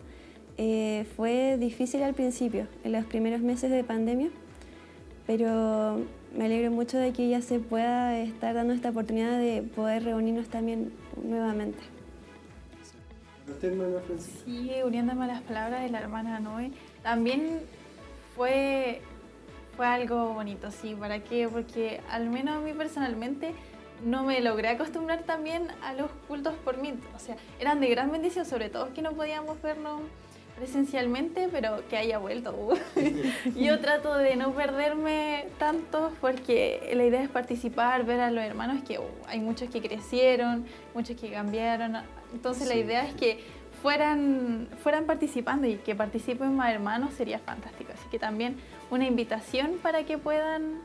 Eh, 0.57 1.05
fue 1.15 1.59
difícil 1.59 2.03
al 2.03 2.15
principio, 2.15 2.69
en 2.85 2.93
los 2.93 3.05
primeros 3.05 3.43
meses 3.43 3.71
de 3.71 3.85
pandemia, 3.85 4.31
pero 5.27 6.01
me 6.37 6.47
alegro 6.47 6.71
mucho 6.71 6.99
de 6.99 7.13
que 7.13 7.29
ya 7.29 7.41
se 7.41 7.59
pueda 7.59 8.19
estar 8.19 8.55
dando 8.55 8.75
esta 8.75 8.91
oportunidad 8.91 9.39
de 9.39 9.63
poder 9.63 10.05
reunirnos 10.05 10.49
también 10.49 10.93
nuevamente. 11.23 11.79
Sí, 14.45 14.71
uniéndome 14.85 15.25
a 15.25 15.29
las 15.29 15.43
palabras 15.43 15.83
de 15.83 15.91
la 15.91 16.01
hermana 16.01 16.41
Noé, 16.41 16.73
también 17.03 17.61
fue 18.35 19.01
fue 19.77 19.87
algo 19.87 20.33
bonito, 20.33 20.71
sí. 20.71 20.95
¿Para 20.95 21.23
qué? 21.23 21.49
Porque 21.49 22.01
al 22.11 22.31
menos 22.31 22.57
a 22.57 22.61
mí 22.61 22.73
personalmente 22.73 23.53
no 24.05 24.25
me 24.25 24.41
logré 24.41 24.69
acostumbrar 24.69 25.23
también 25.25 25.69
a 25.83 25.93
los 25.93 26.11
cultos 26.29 26.55
por 26.65 26.79
mí. 26.79 26.95
O 27.15 27.19
sea, 27.19 27.37
eran 27.61 27.81
de 27.81 27.89
gran 27.89 28.11
bendición, 28.11 28.47
sobre 28.47 28.71
todo 28.71 28.93
que 28.95 29.03
no 29.03 29.13
podíamos 29.13 29.61
vernos 29.61 30.01
presencialmente, 30.57 31.49
pero 31.53 31.87
que 31.89 31.97
haya 31.97 32.19
vuelto. 32.19 32.55
Yo 33.57 33.79
trato 33.81 34.17
de 34.17 34.37
no 34.37 34.53
perderme 34.53 35.47
tanto 35.59 36.13
porque 36.21 36.93
la 36.95 37.05
idea 37.05 37.23
es 37.23 37.29
participar, 37.29 38.05
ver 38.05 38.21
a 38.21 38.31
los 38.31 38.43
hermanos 38.43 38.83
que 38.83 38.99
uh, 38.99 39.05
hay 39.29 39.39
muchos 39.39 39.69
que 39.69 39.81
crecieron, 39.81 40.65
muchos 40.95 41.17
que 41.17 41.31
cambiaron. 41.31 41.97
Entonces 42.33 42.67
la 42.69 42.75
idea 42.75 43.07
es 43.07 43.15
que 43.15 43.41
fueran, 43.83 44.69
fueran 44.83 45.05
participando 45.05 45.67
y 45.67 45.77
que 45.77 45.95
participen 45.95 46.57
más 46.57 46.73
hermanos 46.73 47.13
sería 47.15 47.39
fantástico. 47.39 47.93
Así 47.93 48.09
que 48.11 48.19
también 48.19 48.57
una 48.91 49.07
invitación 49.07 49.73
para 49.83 50.05
que 50.05 50.17
puedan 50.17 50.81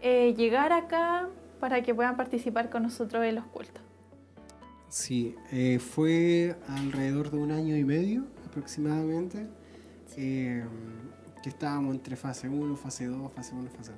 eh, 0.00 0.34
llegar 0.34 0.72
acá, 0.72 1.28
para 1.60 1.82
que 1.82 1.94
puedan 1.94 2.16
participar 2.16 2.70
con 2.70 2.84
nosotros 2.84 3.22
en 3.24 3.34
los 3.34 3.44
cultos. 3.46 3.82
Sí, 4.88 5.36
eh, 5.52 5.78
fue 5.78 6.56
alrededor 6.66 7.30
de 7.30 7.36
un 7.36 7.52
año 7.52 7.76
y 7.76 7.84
medio 7.84 8.24
aproximadamente 8.50 9.46
eh, 10.16 10.62
que 11.42 11.48
estábamos 11.48 11.94
entre 11.94 12.16
fase 12.16 12.48
1, 12.48 12.76
fase 12.76 13.06
2, 13.06 13.32
fase 13.32 13.54
1, 13.54 13.70
fase 13.70 13.92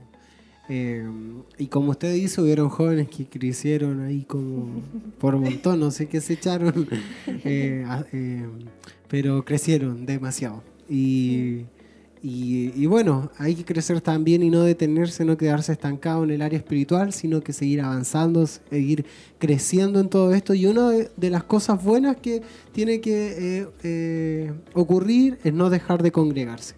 2. 0.69 1.45
y 1.59 1.67
como 1.67 1.91
usted 1.91 2.13
dice, 2.15 2.41
hubieron 2.41 2.69
jóvenes 2.69 3.09
que 3.09 3.27
crecieron 3.27 4.01
ahí 4.01 4.23
como 4.23 4.83
por 5.19 5.37
montón, 5.37 5.81
no 5.81 5.91
sé 5.91 6.07
qué 6.07 6.21
se 6.21 6.35
echaron, 6.35 6.89
pero 9.09 9.45
crecieron 9.45 10.07
demasiado. 10.07 10.63
Y, 10.89 11.65
Y, 12.25 12.87
bueno, 12.87 13.33
hay 13.37 13.57
que 13.57 13.65
crecer 13.65 14.01
también 14.01 14.45
y 14.45 14.51
no 14.51 14.63
detenerse, 14.63 15.25
no 15.25 15.37
quedarse 15.37 15.73
estancado 15.73 16.23
en 16.23 16.31
el 16.31 16.41
área 16.41 16.57
espiritual, 16.57 17.13
sino 17.13 17.41
que 17.41 17.53
seguir 17.53 17.81
avanzando, 17.81 18.47
seguir 18.47 19.05
creciendo 19.39 19.99
en 19.99 20.09
todo 20.09 20.33
esto. 20.33 20.55
Y 20.55 20.67
una 20.67 20.91
de, 20.91 21.31
las 21.31 21.43
cosas 21.43 21.83
buenas 21.83 22.19
que 22.19 22.43
tiene 22.71 23.01
que 23.01 23.59
eh, 23.59 23.69
eh, 23.83 24.53
ocurrir 24.73 25.41
es 25.43 25.53
no 25.53 25.69
dejar 25.69 26.01
de 26.05 26.13
congregarse. 26.13 26.77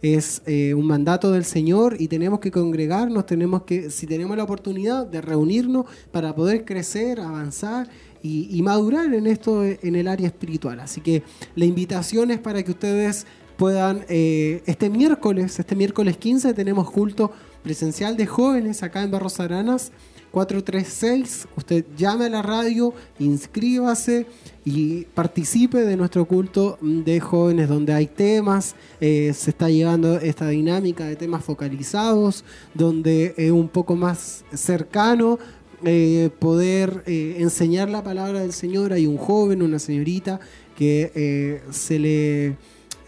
Es 0.00 0.40
eh, 0.46 0.72
un 0.72 0.86
mandato 0.86 1.30
del 1.30 1.44
Señor 1.44 1.96
y 1.98 2.08
tenemos 2.08 2.40
que 2.40 2.50
congregarnos, 2.50 3.26
tenemos 3.26 3.64
que, 3.64 3.90
si 3.90 4.06
tenemos 4.06 4.34
la 4.34 4.44
oportunidad 4.44 5.06
de 5.06 5.20
reunirnos 5.20 5.84
para 6.10 6.34
poder 6.34 6.64
crecer, 6.64 7.20
avanzar 7.20 7.86
y, 8.22 8.48
y 8.50 8.62
madurar 8.62 9.12
en 9.12 9.26
esto, 9.26 9.62
en 9.62 9.94
el 9.94 10.08
área 10.08 10.28
espiritual. 10.28 10.80
Así 10.80 11.02
que 11.02 11.22
la 11.54 11.66
invitación 11.66 12.30
es 12.30 12.38
para 12.38 12.62
que 12.62 12.70
ustedes 12.70 13.26
puedan, 13.56 14.04
eh, 14.08 14.62
este 14.66 14.90
miércoles, 14.90 15.58
este 15.58 15.74
miércoles 15.74 16.16
15 16.16 16.54
tenemos 16.54 16.90
culto 16.90 17.32
presencial 17.62 18.16
de 18.16 18.26
jóvenes 18.26 18.82
acá 18.82 19.02
en 19.02 19.10
Barros 19.10 19.40
Aranas 19.40 19.92
436. 20.30 21.48
Usted 21.56 21.84
llame 21.96 22.26
a 22.26 22.28
la 22.28 22.42
radio, 22.42 22.92
inscríbase 23.18 24.26
y 24.64 25.04
participe 25.14 25.78
de 25.78 25.96
nuestro 25.96 26.26
culto 26.26 26.78
de 26.80 27.20
jóvenes 27.20 27.68
donde 27.68 27.94
hay 27.94 28.06
temas, 28.06 28.74
eh, 29.00 29.32
se 29.34 29.50
está 29.50 29.70
llevando 29.70 30.18
esta 30.18 30.48
dinámica 30.48 31.06
de 31.06 31.16
temas 31.16 31.42
focalizados, 31.42 32.44
donde 32.74 33.34
es 33.38 33.50
un 33.50 33.68
poco 33.68 33.96
más 33.96 34.44
cercano 34.52 35.38
eh, 35.84 36.30
poder 36.38 37.02
enseñar 37.06 37.88
la 37.88 38.02
palabra 38.02 38.40
del 38.40 38.52
Señor. 38.52 38.92
Hay 38.92 39.06
un 39.06 39.16
joven, 39.16 39.62
una 39.62 39.78
señorita 39.78 40.40
que 40.76 41.62
se 41.70 41.98
le 41.98 42.56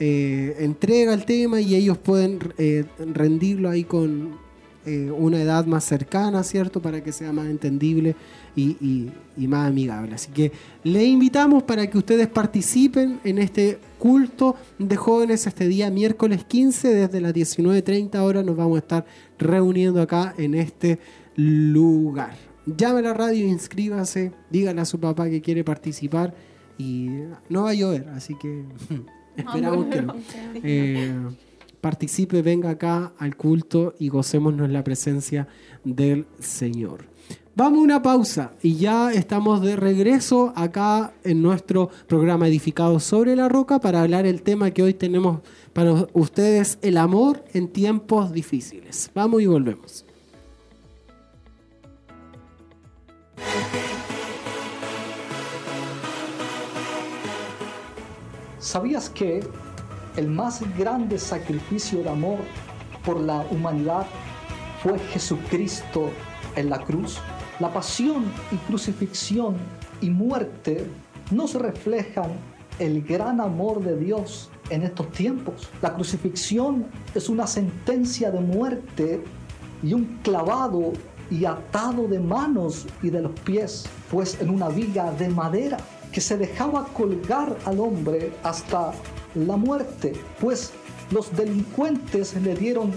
eh, 0.00 0.57
entrega 0.61 1.12
el 1.12 1.25
tema 1.25 1.61
y 1.61 1.75
ellos 1.75 1.99
pueden 1.99 2.38
eh, 2.57 2.85
rendirlo 3.14 3.69
ahí 3.69 3.85
con 3.85 4.38
eh, 4.87 5.11
una 5.11 5.43
edad 5.43 5.67
más 5.67 5.85
cercana, 5.85 6.43
¿cierto? 6.45 6.81
Para 6.81 7.02
que 7.02 7.12
sea 7.12 7.33
más 7.33 7.49
entendible 7.49 8.14
y, 8.57 9.11
más 9.37 9.69
amigable. 9.69 10.14
Así 10.14 10.31
que 10.31 10.52
le 10.85 11.05
invitamos 11.05 11.64
para 11.64 11.88
que 11.90 11.99
ustedes 11.99 12.28
participen 12.28 13.21
en 13.25 13.38
este 13.38 13.78
culto 13.99 14.55
de 14.78 14.97
jóvenes 14.97 15.47
este 15.47 15.69
día 15.69 15.90
miércoles 15.90 16.45
15 16.45 16.95
desde 16.95 17.21
las 17.21 17.35
19.30 17.35 18.17
horas 18.21 18.45
nos 18.45 18.57
vamos 18.57 18.76
a 18.76 18.78
estar 18.78 19.07
reuniendo 19.38 20.00
acá 20.00 20.35
en 20.38 20.55
este 20.55 20.99
lugar. 21.37 22.37
Llame 22.64 23.00
a 23.00 23.02
la 23.02 23.14
radio, 23.14 23.47
inscríbase, 23.47 24.33
dígale 24.50 24.81
a 24.81 24.85
su 24.85 24.99
papá 24.99 25.28
que 25.28 25.43
quiere 25.43 25.64
participar 25.64 26.35
y 26.78 27.09
no 27.49 27.64
va 27.64 27.71
a 27.71 27.75
llover, 27.75 28.09
así 28.11 28.35
que 28.40 28.64
Esperamos 29.38 29.87
que 29.87 30.04
eh, 30.64 31.14
participe, 31.80 32.42
venga 32.42 32.71
acá 32.71 33.12
al 33.18 33.37
culto 33.37 33.95
y 33.99 34.09
gocémonos 34.09 34.68
la 34.68 34.85
presencia 34.85 35.49
del 35.85 36.26
Señor. 36.38 37.07
Vamos 37.54 37.80
a 37.80 37.83
una 37.83 38.02
pausa 38.02 38.52
y 38.62 38.76
ya 38.76 39.12
estamos 39.12 39.61
de 39.62 39.75
regreso 39.75 40.52
acá 40.54 41.12
en 41.25 41.42
nuestro 41.42 41.90
programa 42.07 42.47
Edificado 42.47 43.00
sobre 43.00 43.35
la 43.35 43.49
Roca 43.49 43.80
para 43.80 44.02
hablar 44.02 44.26
el 44.26 44.42
tema 44.42 44.71
que 44.71 44.85
hoy 44.85 44.95
tenemos 44.95 45.40
para 45.73 46.07
ustedes, 46.12 46.78
el 46.83 46.97
amor 46.97 47.45
en 47.54 47.66
tiempos 47.66 48.33
difíciles. 48.33 49.11
Vamos 49.12 49.42
y 49.42 49.47
volvemos. 49.47 50.04
¿Sabías 58.69 59.09
que 59.09 59.41
el 60.19 60.29
más 60.29 60.61
grande 60.77 61.19
sacrificio 61.19 62.03
de 62.03 62.11
amor 62.11 62.37
por 63.03 63.19
la 63.19 63.47
humanidad 63.51 64.05
fue 64.83 64.99
Jesucristo 64.99 66.11
en 66.55 66.69
la 66.69 66.79
cruz? 66.79 67.19
La 67.61 67.73
pasión 67.73 68.31
y 68.53 68.57
crucifixión 68.57 69.57
y 70.03 70.11
muerte 70.11 70.87
nos 71.31 71.55
reflejan 71.55 72.33
el 72.79 73.03
gran 73.05 73.41
amor 73.41 73.83
de 73.83 73.97
Dios 73.97 74.51
en 74.69 74.83
estos 74.83 75.13
tiempos. 75.13 75.71
La 75.81 75.95
crucifixión 75.95 76.85
es 77.15 77.31
una 77.31 77.47
sentencia 77.47 78.31
de 78.31 78.41
muerte 78.41 79.25
y 79.83 79.95
un 79.95 80.19
clavado 80.23 80.93
y 81.31 81.47
atado 81.47 82.07
de 82.07 82.21
manos 82.21 82.85
y 83.03 83.09
de 83.09 83.23
los 83.23 83.33
pies, 83.41 83.87
pues 84.11 84.39
en 84.43 84.51
una 84.51 84.69
viga 84.69 85.11
de 85.13 85.31
madera 85.31 85.79
que 86.19 86.23
se 86.23 86.37
dejaba 86.37 86.85
colgar 86.95 87.57
al 87.65 87.78
hombre 87.78 88.33
hasta 88.43 88.91
la 89.37 89.57
muerte, 89.57 90.15
pues 90.41 90.73
los 91.13 91.31
delincuentes 91.37 92.35
le 92.35 92.57
dieron 92.57 92.91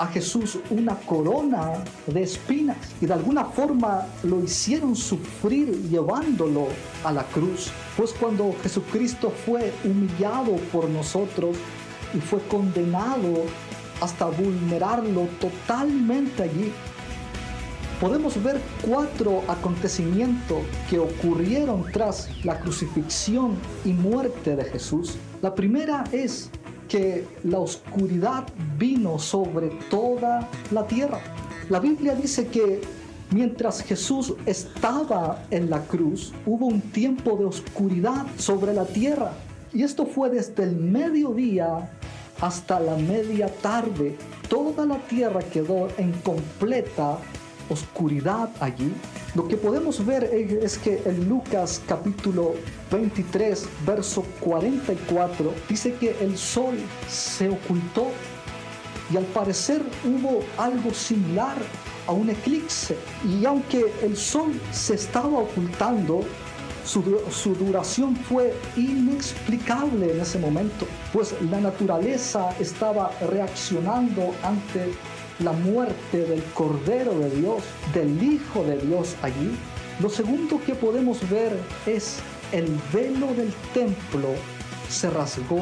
a 0.00 0.08
Jesús 0.08 0.58
una 0.68 0.96
corona 0.96 1.84
de 2.08 2.24
espinas 2.24 2.76
y 3.00 3.06
de 3.06 3.12
alguna 3.12 3.44
forma 3.44 4.08
lo 4.24 4.42
hicieron 4.42 4.96
sufrir 4.96 5.68
llevándolo 5.88 6.66
a 7.04 7.12
la 7.12 7.22
cruz. 7.22 7.70
Pues 7.96 8.12
cuando 8.12 8.52
Jesucristo 8.60 9.32
fue 9.46 9.72
humillado 9.84 10.56
por 10.72 10.88
nosotros 10.88 11.56
y 12.12 12.18
fue 12.18 12.40
condenado 12.48 13.44
hasta 14.00 14.26
vulnerarlo 14.26 15.28
totalmente 15.40 16.42
allí, 16.42 16.72
podemos 18.00 18.42
ver 18.42 18.60
cuatro 18.86 19.42
acontecimientos 19.48 20.58
que 20.88 20.98
ocurrieron 20.98 21.84
tras 21.92 22.28
la 22.44 22.58
crucifixión 22.60 23.56
y 23.84 23.92
muerte 23.92 24.56
de 24.56 24.64
Jesús. 24.64 25.16
La 25.42 25.54
primera 25.54 26.04
es 26.12 26.50
que 26.88 27.26
la 27.44 27.58
oscuridad 27.58 28.46
vino 28.78 29.18
sobre 29.18 29.68
toda 29.90 30.48
la 30.70 30.86
tierra. 30.86 31.20
La 31.68 31.80
Biblia 31.80 32.14
dice 32.14 32.46
que 32.46 32.80
mientras 33.30 33.82
Jesús 33.82 34.34
estaba 34.46 35.44
en 35.50 35.68
la 35.68 35.82
cruz, 35.82 36.32
hubo 36.46 36.66
un 36.66 36.80
tiempo 36.80 37.36
de 37.36 37.44
oscuridad 37.44 38.26
sobre 38.38 38.72
la 38.72 38.84
tierra. 38.84 39.32
Y 39.72 39.82
esto 39.82 40.06
fue 40.06 40.30
desde 40.30 40.62
el 40.62 40.76
mediodía 40.76 41.90
hasta 42.40 42.80
la 42.80 42.96
media 42.96 43.48
tarde. 43.60 44.16
Toda 44.48 44.86
la 44.86 44.96
tierra 45.08 45.40
quedó 45.40 45.88
en 45.98 46.12
completa 46.22 47.18
oscuridad 47.68 48.50
allí, 48.60 48.92
lo 49.34 49.46
que 49.46 49.56
podemos 49.56 50.04
ver 50.04 50.24
es 50.24 50.78
que 50.78 51.02
en 51.04 51.28
Lucas 51.28 51.82
capítulo 51.86 52.54
23, 52.90 53.68
verso 53.86 54.24
44, 54.40 55.52
dice 55.68 55.94
que 55.94 56.16
el 56.20 56.36
sol 56.36 56.76
se 57.08 57.48
ocultó 57.48 58.08
y 59.12 59.16
al 59.16 59.24
parecer 59.24 59.82
hubo 60.04 60.40
algo 60.56 60.92
similar 60.92 61.56
a 62.06 62.12
un 62.12 62.30
eclipse. 62.30 62.96
Y 63.24 63.44
aunque 63.44 63.92
el 64.02 64.16
sol 64.16 64.52
se 64.72 64.94
estaba 64.94 65.38
ocultando, 65.38 66.22
su, 66.84 67.20
su, 67.30 67.54
duración 67.54 68.16
fue 68.16 68.54
inexplicable 68.76 70.12
en 70.12 70.20
ese 70.20 70.38
momento, 70.38 70.86
pues 71.12 71.34
la 71.50 71.60
naturaleza 71.60 72.48
estaba 72.58 73.10
reaccionando 73.30 74.34
ante 74.42 74.94
la 75.40 75.52
muerte 75.52 76.24
del 76.24 76.42
Cordero 76.54 77.18
de 77.18 77.30
Dios, 77.30 77.62
del 77.94 78.22
Hijo 78.22 78.64
de 78.64 78.78
Dios 78.78 79.16
allí, 79.22 79.56
lo 80.00 80.08
segundo 80.08 80.60
que 80.64 80.74
podemos 80.74 81.28
ver 81.28 81.52
es 81.86 82.18
el 82.52 82.66
velo 82.92 83.34
del 83.34 83.52
templo 83.74 84.28
se 84.88 85.10
rasgó 85.10 85.60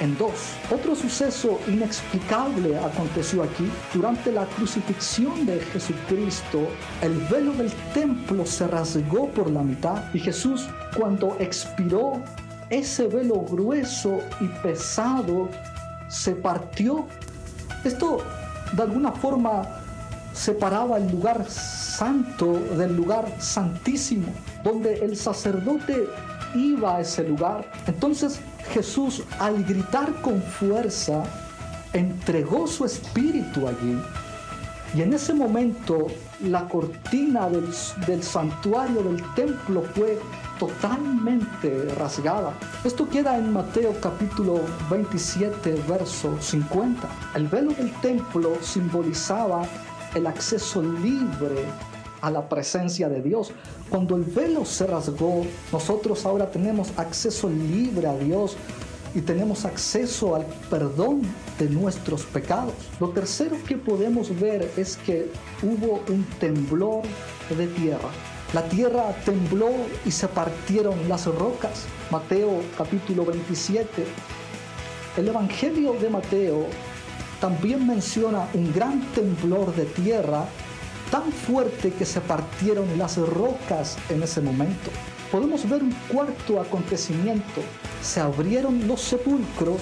en 0.00 0.16
dos. 0.18 0.32
Otro 0.70 0.94
suceso 0.94 1.58
inexplicable 1.68 2.76
aconteció 2.78 3.42
aquí. 3.42 3.70
Durante 3.94 4.32
la 4.32 4.46
crucifixión 4.46 5.46
de 5.46 5.60
Jesucristo, 5.60 6.68
el 7.00 7.14
velo 7.30 7.52
del 7.52 7.72
templo 7.94 8.44
se 8.44 8.66
rasgó 8.66 9.28
por 9.28 9.50
la 9.50 9.62
mitad 9.62 10.02
y 10.12 10.18
Jesús 10.18 10.68
cuando 10.96 11.36
expiró, 11.38 12.22
ese 12.70 13.06
velo 13.06 13.42
grueso 13.42 14.18
y 14.40 14.46
pesado 14.62 15.48
se 16.08 16.34
partió. 16.34 17.06
Esto 17.84 18.24
de 18.72 18.82
alguna 18.82 19.12
forma 19.12 19.62
separaba 20.32 20.96
el 20.96 21.10
lugar 21.10 21.44
santo 21.48 22.54
del 22.76 22.96
lugar 22.96 23.26
santísimo, 23.38 24.32
donde 24.64 24.94
el 25.04 25.16
sacerdote 25.16 26.08
iba 26.54 26.96
a 26.96 27.00
ese 27.00 27.24
lugar. 27.24 27.70
Entonces 27.86 28.40
Jesús 28.72 29.22
al 29.38 29.62
gritar 29.64 30.20
con 30.22 30.42
fuerza, 30.42 31.22
entregó 31.92 32.66
su 32.66 32.84
espíritu 32.84 33.68
allí. 33.68 33.98
Y 34.94 35.02
en 35.02 35.12
ese 35.12 35.34
momento 35.34 36.06
la 36.40 36.66
cortina 36.68 37.48
del, 37.48 37.68
del 38.06 38.22
santuario 38.22 39.02
del 39.02 39.22
templo 39.34 39.82
fue 39.94 40.18
totalmente 40.62 41.92
rasgada. 41.96 42.54
Esto 42.84 43.08
queda 43.08 43.36
en 43.36 43.52
Mateo 43.52 43.96
capítulo 44.00 44.60
27, 44.90 45.82
verso 45.88 46.40
50. 46.40 47.08
El 47.34 47.48
velo 47.48 47.72
del 47.72 47.90
templo 48.00 48.56
simbolizaba 48.62 49.62
el 50.14 50.24
acceso 50.28 50.80
libre 50.80 51.64
a 52.20 52.30
la 52.30 52.48
presencia 52.48 53.08
de 53.08 53.20
Dios. 53.20 53.50
Cuando 53.90 54.14
el 54.14 54.22
velo 54.22 54.64
se 54.64 54.86
rasgó, 54.86 55.44
nosotros 55.72 56.24
ahora 56.26 56.48
tenemos 56.48 56.92
acceso 56.96 57.50
libre 57.50 58.06
a 58.06 58.14
Dios 58.14 58.56
y 59.16 59.20
tenemos 59.20 59.64
acceso 59.64 60.36
al 60.36 60.46
perdón 60.70 61.22
de 61.58 61.68
nuestros 61.70 62.22
pecados. 62.22 62.74
Lo 63.00 63.08
tercero 63.08 63.56
que 63.66 63.76
podemos 63.76 64.38
ver 64.38 64.70
es 64.76 64.96
que 64.98 65.28
hubo 65.60 66.04
un 66.08 66.24
temblor 66.38 67.02
de 67.50 67.66
tierra. 67.66 68.10
La 68.52 68.62
tierra 68.68 69.14
tembló 69.24 69.70
y 70.04 70.10
se 70.10 70.28
partieron 70.28 71.08
las 71.08 71.24
rocas. 71.24 71.86
Mateo 72.10 72.60
capítulo 72.76 73.24
27. 73.24 74.04
El 75.16 75.28
Evangelio 75.28 75.94
de 75.94 76.10
Mateo 76.10 76.66
también 77.40 77.86
menciona 77.86 78.46
un 78.52 78.70
gran 78.74 79.00
temblor 79.12 79.74
de 79.74 79.86
tierra 79.86 80.44
tan 81.10 81.32
fuerte 81.32 81.94
que 81.94 82.04
se 82.04 82.20
partieron 82.20 82.98
las 82.98 83.16
rocas 83.16 83.96
en 84.10 84.22
ese 84.22 84.42
momento. 84.42 84.90
Podemos 85.30 85.66
ver 85.66 85.82
un 85.82 85.94
cuarto 86.08 86.60
acontecimiento. 86.60 87.62
Se 88.02 88.20
abrieron 88.20 88.86
los 88.86 89.00
sepulcros 89.00 89.80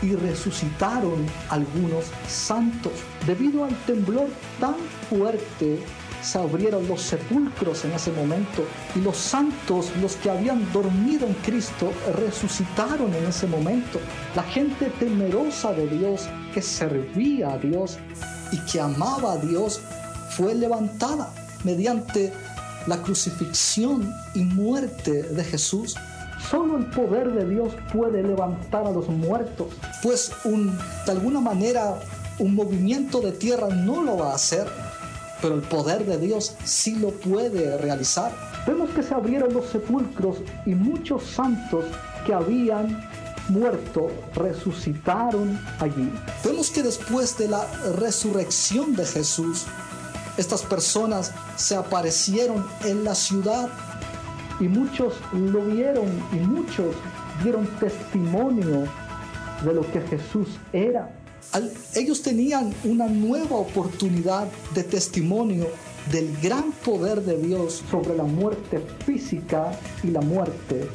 y 0.00 0.14
resucitaron 0.14 1.26
algunos 1.50 2.06
santos. 2.26 2.92
Debido 3.26 3.64
al 3.64 3.76
temblor 3.84 4.28
tan 4.58 4.76
fuerte, 5.10 5.84
se 6.22 6.38
abrieron 6.38 6.86
los 6.88 7.02
sepulcros 7.02 7.84
en 7.84 7.92
ese 7.92 8.12
momento 8.12 8.64
y 8.94 9.00
los 9.00 9.16
santos, 9.16 9.92
los 10.00 10.16
que 10.16 10.30
habían 10.30 10.70
dormido 10.72 11.26
en 11.26 11.34
Cristo, 11.34 11.92
resucitaron 12.16 13.12
en 13.14 13.24
ese 13.26 13.46
momento. 13.46 14.00
La 14.34 14.42
gente 14.42 14.90
temerosa 14.98 15.72
de 15.72 15.86
Dios, 15.86 16.28
que 16.52 16.62
servía 16.62 17.52
a 17.52 17.58
Dios 17.58 17.98
y 18.52 18.58
que 18.70 18.80
amaba 18.80 19.32
a 19.32 19.36
Dios, 19.38 19.80
fue 20.30 20.54
levantada 20.54 21.32
mediante 21.64 22.32
la 22.86 23.02
crucifixión 23.02 24.12
y 24.34 24.44
muerte 24.44 25.22
de 25.22 25.44
Jesús. 25.44 25.96
Solo 26.50 26.78
el 26.78 26.86
poder 26.86 27.32
de 27.32 27.44
Dios 27.48 27.74
puede 27.92 28.22
levantar 28.22 28.86
a 28.86 28.90
los 28.90 29.08
muertos, 29.08 29.68
pues 30.02 30.32
de 30.44 31.12
alguna 31.12 31.40
manera 31.40 31.98
un 32.38 32.54
movimiento 32.54 33.20
de 33.20 33.32
tierra 33.32 33.68
no 33.68 34.02
lo 34.02 34.16
va 34.16 34.32
a 34.32 34.36
hacer, 34.36 34.66
pero 35.40 35.54
el 35.54 35.62
poder 35.62 36.04
de 36.04 36.18
Dios 36.18 36.56
sí 36.64 36.96
lo 36.96 37.10
puede 37.10 37.78
realizar. 37.78 38.32
Vemos 38.66 38.90
que 38.90 39.02
se 39.02 39.14
abrieron 39.14 39.52
los 39.52 39.66
sepulcros 39.66 40.38
y 40.66 40.74
muchos 40.74 41.24
santos 41.24 41.84
que 42.26 42.34
habían 42.34 43.08
muerto 43.48 44.10
resucitaron 44.34 45.58
allí. 45.80 46.12
Vemos 46.44 46.70
que 46.70 46.82
después 46.82 47.38
de 47.38 47.48
la 47.48 47.66
resurrección 47.96 48.94
de 48.94 49.06
Jesús, 49.06 49.66
estas 50.36 50.62
personas 50.62 51.32
se 51.56 51.74
aparecieron 51.74 52.64
en 52.84 53.04
la 53.04 53.14
ciudad 53.14 53.68
y 54.60 54.68
muchos 54.68 55.14
lo 55.32 55.64
vieron 55.64 56.06
y 56.32 56.36
muchos 56.36 56.94
dieron 57.42 57.66
testimonio 57.78 58.84
de 59.64 59.74
lo 59.74 59.80
que 59.92 60.00
Jesús 60.02 60.48
era. 60.72 61.10
Ellos 61.94 62.22
tenían 62.22 62.74
una 62.84 63.06
nueva 63.06 63.56
oportunidad 63.56 64.48
de 64.74 64.84
testimonio 64.84 65.66
del 66.12 66.36
gran 66.40 66.72
poder 66.72 67.22
de 67.22 67.36
Dios 67.38 67.82
sobre 67.90 68.16
la 68.16 68.24
muerte 68.24 68.82
física 69.04 69.78
y 70.02 70.08
la 70.08 70.20
muerte 70.20 70.88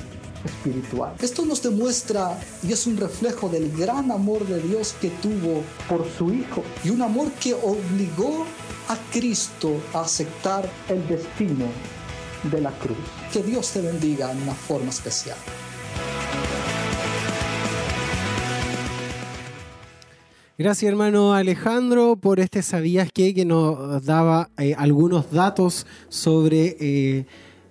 espiritual. 0.45 1.13
Esto 1.21 1.45
nos 1.45 1.61
demuestra 1.61 2.39
y 2.61 2.73
es 2.73 2.87
un 2.87 2.97
reflejo 2.97 3.49
del 3.49 3.71
gran 3.77 4.11
amor 4.11 4.45
de 4.45 4.61
Dios 4.61 4.95
que 4.99 5.09
tuvo 5.09 5.63
por 5.87 6.05
su 6.17 6.33
Hijo 6.33 6.63
y 6.83 6.89
un 6.89 7.01
amor 7.01 7.31
que 7.33 7.53
obligó 7.53 8.45
a 8.89 8.97
Cristo 9.11 9.71
a 9.93 10.01
aceptar 10.01 10.69
el 10.89 11.07
destino 11.07 11.65
de 12.51 12.61
la 12.61 12.71
cruz. 12.79 12.97
Que 13.31 13.41
Dios 13.41 13.71
te 13.71 13.81
bendiga 13.81 14.31
en 14.31 14.41
una 14.41 14.53
forma 14.53 14.89
especial. 14.89 15.37
Gracias 20.55 20.87
hermano 20.87 21.33
Alejandro 21.33 22.15
por 22.15 22.39
este 22.39 22.61
sabías 22.61 23.11
que 23.11 23.33
que 23.33 23.43
nos 23.43 24.05
daba 24.05 24.51
eh, 24.59 24.75
algunos 24.77 25.31
datos 25.31 25.87
sobre 26.09 26.77
eh, 26.79 27.25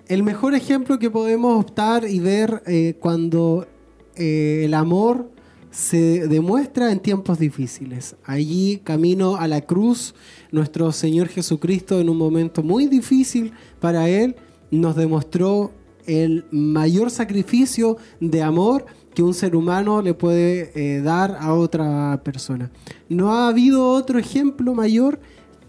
el 0.08 0.24
mejor 0.24 0.56
ejemplo 0.56 0.98
que 0.98 1.08
podemos 1.08 1.60
optar 1.60 2.04
y 2.08 2.18
ver 2.18 2.60
eh, 2.66 2.96
cuando 2.98 3.68
el 4.16 4.74
amor 4.74 5.30
se 5.70 6.26
demuestra 6.26 6.90
en 6.90 6.98
tiempos 6.98 7.38
difíciles. 7.38 8.16
Allí, 8.24 8.80
camino 8.82 9.36
a 9.36 9.46
la 9.46 9.60
cruz, 9.60 10.14
nuestro 10.50 10.90
Señor 10.90 11.28
Jesucristo, 11.28 12.00
en 12.00 12.10
un 12.10 12.18
momento 12.18 12.64
muy 12.64 12.88
difícil 12.88 13.52
para 13.78 14.08
Él, 14.08 14.34
nos 14.72 14.96
demostró 14.96 15.70
el 16.04 16.44
mayor 16.50 17.10
sacrificio 17.12 17.96
de 18.20 18.42
amor 18.42 18.84
que 19.14 19.22
un 19.22 19.34
ser 19.34 19.54
humano 19.56 20.02
le 20.02 20.14
puede 20.14 20.72
eh, 20.74 21.00
dar 21.02 21.36
a 21.40 21.54
otra 21.54 22.20
persona. 22.24 22.70
No 23.08 23.32
ha 23.32 23.48
habido 23.48 23.88
otro 23.88 24.18
ejemplo 24.18 24.74
mayor 24.74 25.20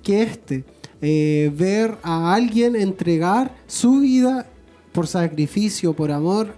que 0.02 0.24
este. 0.24 0.64
Eh, 1.02 1.52
ver 1.56 1.98
a 2.02 2.34
alguien 2.34 2.78
entregar 2.78 3.54
su 3.68 4.00
vida 4.00 4.48
por 4.94 5.08
sacrificio, 5.08 5.94
por 5.94 6.12
amor 6.12 6.56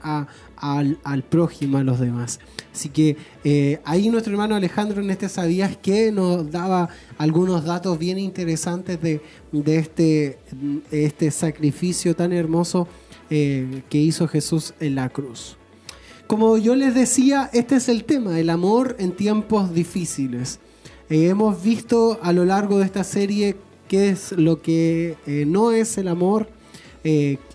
al, 0.58 1.24
prójimo, 1.24 1.78
a 1.78 1.84
los 1.84 2.00
demás. 2.00 2.40
Así 2.72 2.90
que 2.90 3.18
eh, 3.44 3.80
ahí 3.86 4.10
nuestro 4.10 4.34
hermano 4.34 4.56
Alejandro 4.56 5.02
en 5.02 5.10
este 5.10 5.30
Sabías 5.30 5.78
que 5.78 6.12
nos 6.12 6.52
daba 6.52 6.90
algunos 7.18 7.64
datos 7.66 7.98
bien 7.98 8.20
interesantes 8.20 9.02
de, 9.02 9.22
este, 9.66 10.38
este 10.92 11.32
sacrificio 11.32 12.16
tan 12.16 12.34
hermoso 12.34 12.88
que 13.28 13.84
hizo 13.92 14.28
Jesús 14.28 14.76
en 14.80 14.94
la 14.94 15.10
cruz. 15.10 15.58
Como 16.28 16.58
yo 16.58 16.76
les 16.76 16.96
decía, 16.96 17.50
este 17.54 17.76
es 17.76 17.88
el 17.88 18.04
tema, 18.04 18.40
el 18.40 18.50
amor 18.50 18.96
en 19.00 19.12
tiempos 19.12 19.74
difíciles. 19.74 20.60
Eh, 21.10 21.28
hemos 21.28 21.62
visto 21.62 22.20
a 22.22 22.34
lo 22.34 22.46
largo 22.46 22.80
de 22.80 22.86
esta 22.86 23.04
serie 23.04 23.56
qué 23.88 24.10
es 24.10 24.32
lo 24.32 24.62
que 24.62 25.18
no 25.48 25.72
es 25.72 26.00
el 26.00 26.08
amor, 26.08 26.50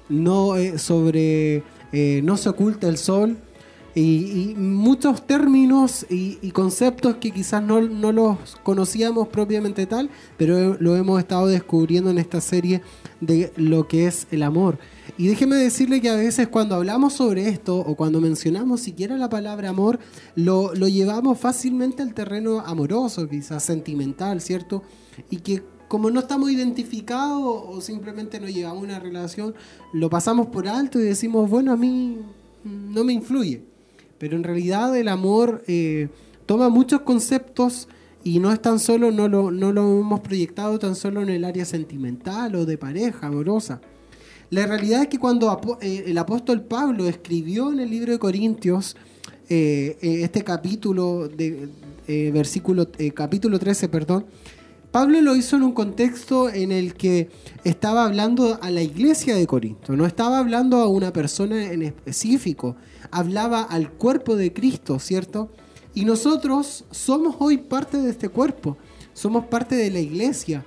no 0.08 0.54
sobre 0.76 1.64
no 2.22 2.36
se 2.36 2.48
oculta 2.48 2.88
el 2.88 2.98
sol, 2.98 3.36
y, 3.94 4.54
muchos 4.56 5.26
términos 5.26 6.06
y, 6.08 6.50
conceptos 6.52 7.16
que 7.16 7.30
quizás 7.30 7.62
no, 7.62 7.80
los 7.80 8.56
conocíamos 8.62 9.28
propiamente 9.28 9.86
tal, 9.86 10.10
pero 10.36 10.76
lo 10.78 10.96
hemos 10.96 11.18
estado 11.18 11.46
descubriendo 11.46 12.10
en 12.10 12.18
esta 12.18 12.40
serie 12.40 12.82
de 13.20 13.52
lo 13.56 13.88
que 13.88 14.06
es 14.06 14.26
el 14.30 14.42
amor. 14.42 14.78
Y 15.18 15.28
déjeme 15.28 15.56
decirle 15.56 16.00
que 16.00 16.08
a 16.08 16.16
veces 16.16 16.48
cuando 16.48 16.76
hablamos 16.76 17.14
sobre 17.14 17.48
esto 17.48 17.78
o 17.78 17.96
cuando 17.96 18.20
mencionamos 18.20 18.80
siquiera 18.80 19.16
la 19.16 19.28
palabra 19.28 19.70
amor, 19.70 19.98
lo, 20.36 20.74
lo 20.74 20.88
llevamos 20.88 21.38
fácilmente 21.38 22.02
al 22.02 22.14
terreno 22.14 22.60
amoroso, 22.60 23.28
quizás 23.28 23.64
sentimental, 23.64 24.40
¿cierto? 24.40 24.82
Y 25.30 25.38
que 25.38 25.62
como 25.88 26.08
no 26.08 26.20
estamos 26.20 26.52
identificados 26.52 27.42
o 27.42 27.80
simplemente 27.80 28.38
no 28.38 28.46
llevamos 28.46 28.84
una 28.84 29.00
relación, 29.00 29.54
lo 29.92 30.08
pasamos 30.08 30.46
por 30.46 30.68
alto 30.68 31.00
y 31.00 31.02
decimos, 31.02 31.50
bueno, 31.50 31.72
a 31.72 31.76
mí 31.76 32.18
no 32.62 33.02
me 33.02 33.12
influye. 33.12 33.69
Pero 34.20 34.36
en 34.36 34.44
realidad 34.44 34.94
el 34.98 35.08
amor 35.08 35.64
eh, 35.66 36.08
toma 36.44 36.68
muchos 36.68 37.00
conceptos 37.00 37.88
y 38.22 38.38
no 38.38 38.52
es 38.52 38.60
tan 38.60 38.78
solo, 38.78 39.10
no 39.10 39.28
lo, 39.28 39.50
no 39.50 39.72
lo 39.72 40.00
hemos 40.00 40.20
proyectado 40.20 40.78
tan 40.78 40.94
solo 40.94 41.22
en 41.22 41.30
el 41.30 41.42
área 41.42 41.64
sentimental 41.64 42.54
o 42.54 42.66
de 42.66 42.76
pareja, 42.76 43.28
amorosa. 43.28 43.80
La 44.50 44.66
realidad 44.66 45.00
es 45.00 45.08
que 45.08 45.18
cuando 45.18 45.58
eh, 45.80 46.04
el 46.06 46.18
apóstol 46.18 46.60
Pablo 46.60 47.08
escribió 47.08 47.72
en 47.72 47.80
el 47.80 47.88
libro 47.88 48.12
de 48.12 48.18
Corintios 48.18 48.94
eh, 49.48 49.96
este 50.02 50.44
capítulo, 50.44 51.26
de, 51.26 51.70
versículo, 52.30 52.88
capítulo 53.14 53.58
13, 53.58 53.88
perdón, 53.88 54.26
Pablo 54.90 55.20
lo 55.20 55.36
hizo 55.36 55.56
en 55.56 55.62
un 55.62 55.72
contexto 55.72 56.50
en 56.50 56.72
el 56.72 56.94
que 56.94 57.30
estaba 57.62 58.04
hablando 58.04 58.58
a 58.60 58.70
la 58.70 58.82
iglesia 58.82 59.36
de 59.36 59.46
Corinto, 59.46 59.96
no 59.96 60.04
estaba 60.04 60.38
hablando 60.38 60.78
a 60.78 60.88
una 60.88 61.12
persona 61.12 61.70
en 61.70 61.82
específico, 61.82 62.76
hablaba 63.12 63.62
al 63.62 63.92
cuerpo 63.92 64.34
de 64.34 64.52
Cristo, 64.52 64.98
¿cierto? 64.98 65.50
Y 65.94 66.04
nosotros 66.04 66.84
somos 66.90 67.36
hoy 67.38 67.58
parte 67.58 67.98
de 67.98 68.10
este 68.10 68.28
cuerpo, 68.28 68.76
somos 69.12 69.46
parte 69.46 69.76
de 69.76 69.90
la 69.90 70.00
iglesia. 70.00 70.64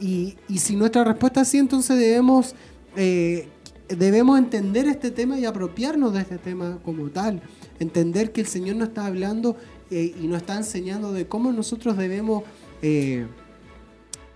Y, 0.00 0.36
si 0.56 0.76
nuestra 0.76 1.04
respuesta 1.04 1.42
es 1.42 1.48
sí, 1.48 1.58
entonces 1.58 1.98
debemos, 1.98 2.54
eh, 2.96 3.48
debemos 3.88 4.38
entender 4.38 4.86
este 4.86 5.10
tema 5.10 5.38
y 5.38 5.44
apropiarnos 5.44 6.12
de 6.12 6.20
este 6.20 6.38
tema 6.38 6.78
como 6.84 7.08
tal. 7.10 7.42
Entender 7.78 8.32
que 8.32 8.40
el 8.40 8.46
Señor 8.46 8.76
nos 8.76 8.88
está 8.88 9.06
hablando 9.06 9.56
eh, 9.90 10.14
y 10.20 10.26
nos 10.26 10.38
está 10.38 10.56
enseñando 10.56 11.12
de 11.12 11.26
cómo 11.26 11.52
nosotros 11.52 11.96
debemos 11.96 12.44
eh, 12.82 13.26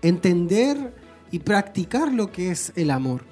entender 0.01 0.93
y 1.31 1.39
practicar 1.39 2.13
lo 2.13 2.31
que 2.31 2.51
es 2.51 2.71
el 2.75 2.91
amor. 2.91 3.23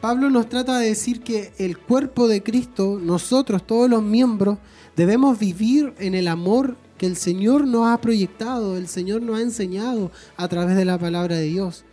Pablo 0.00 0.28
nos 0.28 0.48
trata 0.48 0.78
de 0.78 0.88
decir 0.88 1.22
que 1.22 1.52
el 1.58 1.78
cuerpo 1.78 2.28
de 2.28 2.42
Cristo, 2.42 2.98
nosotros, 3.02 3.66
todos 3.66 3.88
los 3.88 4.02
miembros, 4.02 4.58
debemos 4.96 5.38
vivir 5.38 5.94
en 5.98 6.14
el 6.14 6.28
amor 6.28 6.76
que 6.98 7.06
el 7.06 7.16
Señor 7.16 7.66
nos 7.66 7.88
ha 7.88 8.00
proyectado, 8.00 8.76
el 8.76 8.88
Señor 8.88 9.22
nos 9.22 9.38
ha 9.38 9.42
enseñado 9.42 10.10
a 10.36 10.46
través 10.48 10.76
de 10.76 10.84
la 10.84 10.98
palabra 10.98 11.36
de 11.36 11.44
Dios. 11.44 11.84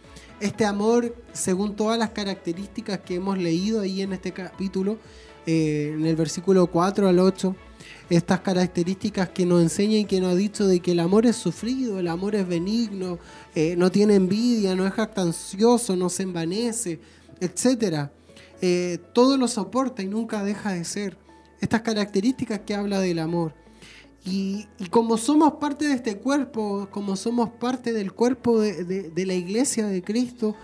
Este 0.42 0.66
amor, 0.66 1.16
según 1.34 1.76
todas 1.76 1.98
las 1.98 2.10
características 2.10 3.00
que 3.00 3.16
hemos 3.16 3.38
leído 3.38 3.82
ahí 3.82 4.02
en 4.02 4.14
este 4.14 4.32
capítulo, 4.32 4.98
eh, 5.46 5.94
en 5.94 6.06
el 6.06 6.16
versículo 6.16 6.68
4 6.68 7.08
al 7.08 7.20
8, 7.20 7.56
estas 8.16 8.42
características 8.42 9.30
que 9.30 9.46
nos 9.46 9.62
enseña 9.62 9.98
y 9.98 10.06
que 10.06 10.20
nos 10.20 10.34
ha 10.34 10.36
dicho 10.36 10.68
de 10.68 10.80
que 10.80 10.92
el 10.92 11.00
amor 11.00 11.26
es 11.26 11.36
sufrido, 11.36 12.00
el 12.00 12.08
amor 12.08 12.36
es 12.36 12.48
benigno, 12.48 13.20
eh, 13.56 13.76
no 13.78 13.92
tiene 13.92 14.16
envidia, 14.16 14.76
no 14.76 14.86
es 14.86 14.94
jactancioso, 14.94 15.96
no 15.96 16.10
se 16.10 16.24
envanece, 16.24 17.00
etc. 17.40 18.10
Eh, 18.62 19.00
todo 19.14 19.38
lo 19.38 19.48
soporta 19.48 20.04
y 20.04 20.08
nunca 20.08 20.44
deja 20.44 20.74
de 20.74 20.84
ser. 20.84 21.18
Estas 21.60 21.82
características 21.82 22.62
que 22.62 22.76
habla 22.76 23.00
del 23.00 23.20
amor. 23.20 23.54
Y, 24.24 24.68
como 24.92 25.18
somos 25.18 25.54
parte 25.54 25.88
de 25.88 25.96
este 25.96 26.18
cuerpo, 26.18 26.88
como 26.92 27.16
somos 27.16 27.50
parte 27.50 27.92
del 27.92 28.14
cuerpo 28.14 28.60
de, 28.60 29.12
la 29.26 29.34
iglesia 29.34 29.88
de 29.88 30.04
Cristo, 30.04 30.56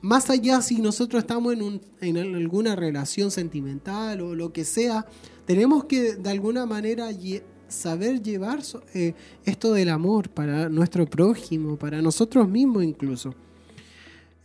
más 0.00 0.30
allá 0.30 0.62
si 0.62 0.80
nosotros 0.80 1.22
estamos 1.22 1.54
en, 2.00 2.16
alguna 2.16 2.76
relación 2.76 3.30
sentimental 3.30 4.20
o 4.20 4.34
lo 4.34 4.52
que 4.52 4.64
sea, 4.64 5.06
tenemos 5.44 5.84
que 5.84 6.14
de 6.14 6.30
alguna 6.30 6.66
manera 6.66 7.08
saber 7.68 8.22
llevar 8.22 8.60
eh, 8.94 9.14
esto 9.44 9.72
del 9.72 9.88
amor 9.88 10.30
para 10.30 10.68
nuestro 10.68 11.06
prójimo, 11.06 11.76
para 11.76 12.00
nosotros 12.00 12.48
mismos 12.48 12.84
incluso. 12.84 13.34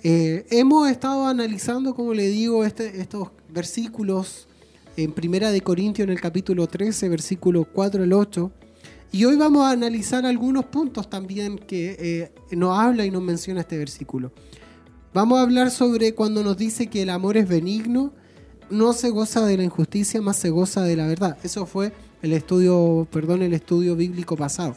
Eh, 0.05 0.45
hemos 0.49 0.89
estado 0.89 1.25
analizando, 1.25 1.95
como 1.95 2.13
le 2.13 2.27
digo, 2.27 2.65
este, 2.65 2.99
estos 2.99 3.29
versículos 3.49 4.47
en 4.97 5.13
Primera 5.13 5.51
de 5.51 5.61
Corintios 5.61 6.05
en 6.05 6.11
el 6.11 6.19
capítulo 6.19 6.67
13, 6.67 7.07
versículo 7.09 7.65
4 7.71 8.03
al 8.03 8.11
8. 8.11 8.51
Y 9.13 9.25
hoy 9.25 9.35
vamos 9.35 9.63
a 9.63 9.71
analizar 9.71 10.25
algunos 10.25 10.65
puntos 10.65 11.09
también 11.09 11.57
que 11.57 11.95
eh, 11.99 12.55
nos 12.55 12.77
habla 12.77 13.05
y 13.05 13.11
nos 13.11 13.21
menciona 13.21 13.61
este 13.61 13.77
versículo. 13.77 14.31
Vamos 15.13 15.37
a 15.37 15.43
hablar 15.43 15.69
sobre 15.69 16.15
cuando 16.15 16.43
nos 16.43 16.57
dice 16.57 16.87
que 16.87 17.03
el 17.03 17.11
amor 17.11 17.37
es 17.37 17.47
benigno 17.47 18.11
no 18.71 18.93
se 18.93 19.11
goza 19.11 19.45
de 19.45 19.57
la 19.57 19.63
injusticia, 19.63 20.21
más 20.23 20.37
se 20.37 20.49
goza 20.49 20.81
de 20.81 20.95
la 20.95 21.05
verdad. 21.05 21.37
Eso 21.43 21.67
fue 21.67 21.93
el 22.23 22.33
estudio, 22.33 23.07
perdón, 23.11 23.43
el 23.43 23.53
estudio 23.53 23.95
bíblico 23.95 24.35
pasado. 24.35 24.75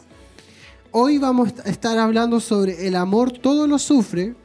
Hoy 0.91 1.17
vamos 1.17 1.53
a 1.65 1.69
estar 1.69 1.97
hablando 1.97 2.39
sobre 2.39 2.87
el 2.87 2.95
amor 2.95 3.31
todo 3.31 3.65
lo 3.65 3.79
sufre, 3.79 4.35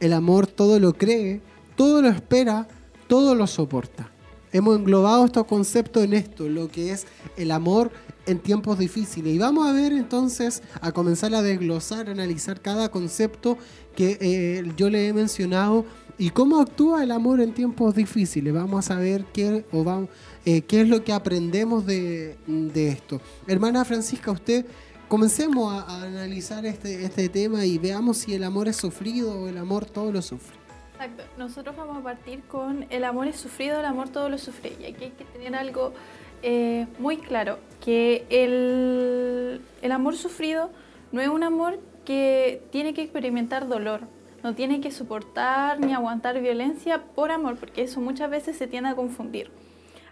el 0.00 0.12
amor 0.12 0.48
todo 0.48 0.80
lo 0.80 0.94
cree, 0.94 1.40
todo 1.76 2.02
lo 2.02 2.08
espera, 2.08 2.66
todo 3.06 3.36
lo 3.36 3.46
soporta. 3.46 4.10
Hemos 4.52 4.76
englobado 4.76 5.26
estos 5.26 5.46
conceptos 5.46 6.02
en 6.02 6.14
esto, 6.14 6.48
lo 6.48 6.68
que 6.68 6.90
es 6.90 7.06
el 7.36 7.52
amor 7.52 7.92
en 8.26 8.38
tiempos 8.40 8.78
difíciles. 8.78 9.34
Y 9.34 9.38
vamos 9.38 9.66
a 9.66 9.72
ver 9.72 9.92
entonces, 9.92 10.62
a 10.80 10.92
comenzar 10.92 11.34
a 11.34 11.42
desglosar, 11.42 12.08
a 12.08 12.12
analizar 12.12 12.60
cada 12.60 12.90
concepto 12.90 13.56
que 13.94 14.18
eh, 14.20 14.72
yo 14.76 14.90
le 14.90 15.08
he 15.08 15.12
mencionado 15.12 15.86
¿Y 16.18 16.30
cómo 16.30 16.60
actúa 16.60 17.02
el 17.02 17.10
amor 17.10 17.40
en 17.40 17.52
tiempos 17.52 17.94
difíciles? 17.94 18.54
Vamos 18.54 18.90
a 18.90 18.96
ver 18.96 19.26
qué, 19.34 19.66
o 19.70 19.84
vamos, 19.84 20.08
eh, 20.46 20.62
qué 20.62 20.80
es 20.80 20.88
lo 20.88 21.04
que 21.04 21.12
aprendemos 21.12 21.84
de, 21.84 22.38
esto. 22.74 23.20
Hermana 23.46 23.84
Francisca, 23.84 24.30
usted, 24.30 24.64
comencemos 25.08 25.70
a, 25.70 26.04
analizar 26.04 26.64
este, 26.64 27.04
este 27.04 27.28
tema 27.28 27.66
y 27.66 27.76
veamos 27.76 28.16
si 28.16 28.32
el 28.32 28.44
amor 28.44 28.66
es 28.66 28.76
sufrido 28.76 29.42
o 29.42 29.48
el 29.48 29.58
amor 29.58 29.84
todo 29.84 30.10
lo 30.10 30.22
sufre. 30.22 30.56
Exacto. 30.92 31.24
Nosotros 31.36 31.76
vamos 31.76 31.98
a 31.98 32.02
partir 32.02 32.42
con 32.44 32.86
el 32.88 33.04
amor 33.04 33.26
es 33.26 33.36
sufrido, 33.36 33.78
el 33.78 33.84
amor 33.84 34.08
todo 34.08 34.30
lo 34.30 34.38
sufre. 34.38 34.72
Y 34.80 34.86
aquí 34.86 35.04
hay 35.04 35.10
que 35.10 35.24
tener 35.26 35.54
algo 35.54 35.92
eh, 36.42 36.86
muy 36.98 37.18
claro, 37.18 37.58
que 37.84 38.24
el, 38.30 39.60
el 39.82 39.92
amor 39.92 40.16
sufrido 40.16 40.70
no 41.12 41.20
es 41.20 41.28
un 41.28 41.42
amor 41.42 41.78
que 42.04 42.62
tiene 42.70 42.94
que 42.94 43.02
experimentar 43.02 43.68
dolor, 43.68 44.02
no 44.42 44.54
tiene 44.54 44.80
que 44.80 44.90
soportar 44.90 45.80
ni 45.80 45.92
aguantar 45.92 46.40
violencia 46.40 47.02
por 47.14 47.30
amor, 47.30 47.56
porque 47.56 47.82
eso 47.82 48.00
muchas 48.00 48.30
veces 48.30 48.56
se 48.56 48.66
tiende 48.66 48.90
a 48.90 48.94
confundir. 48.94 49.50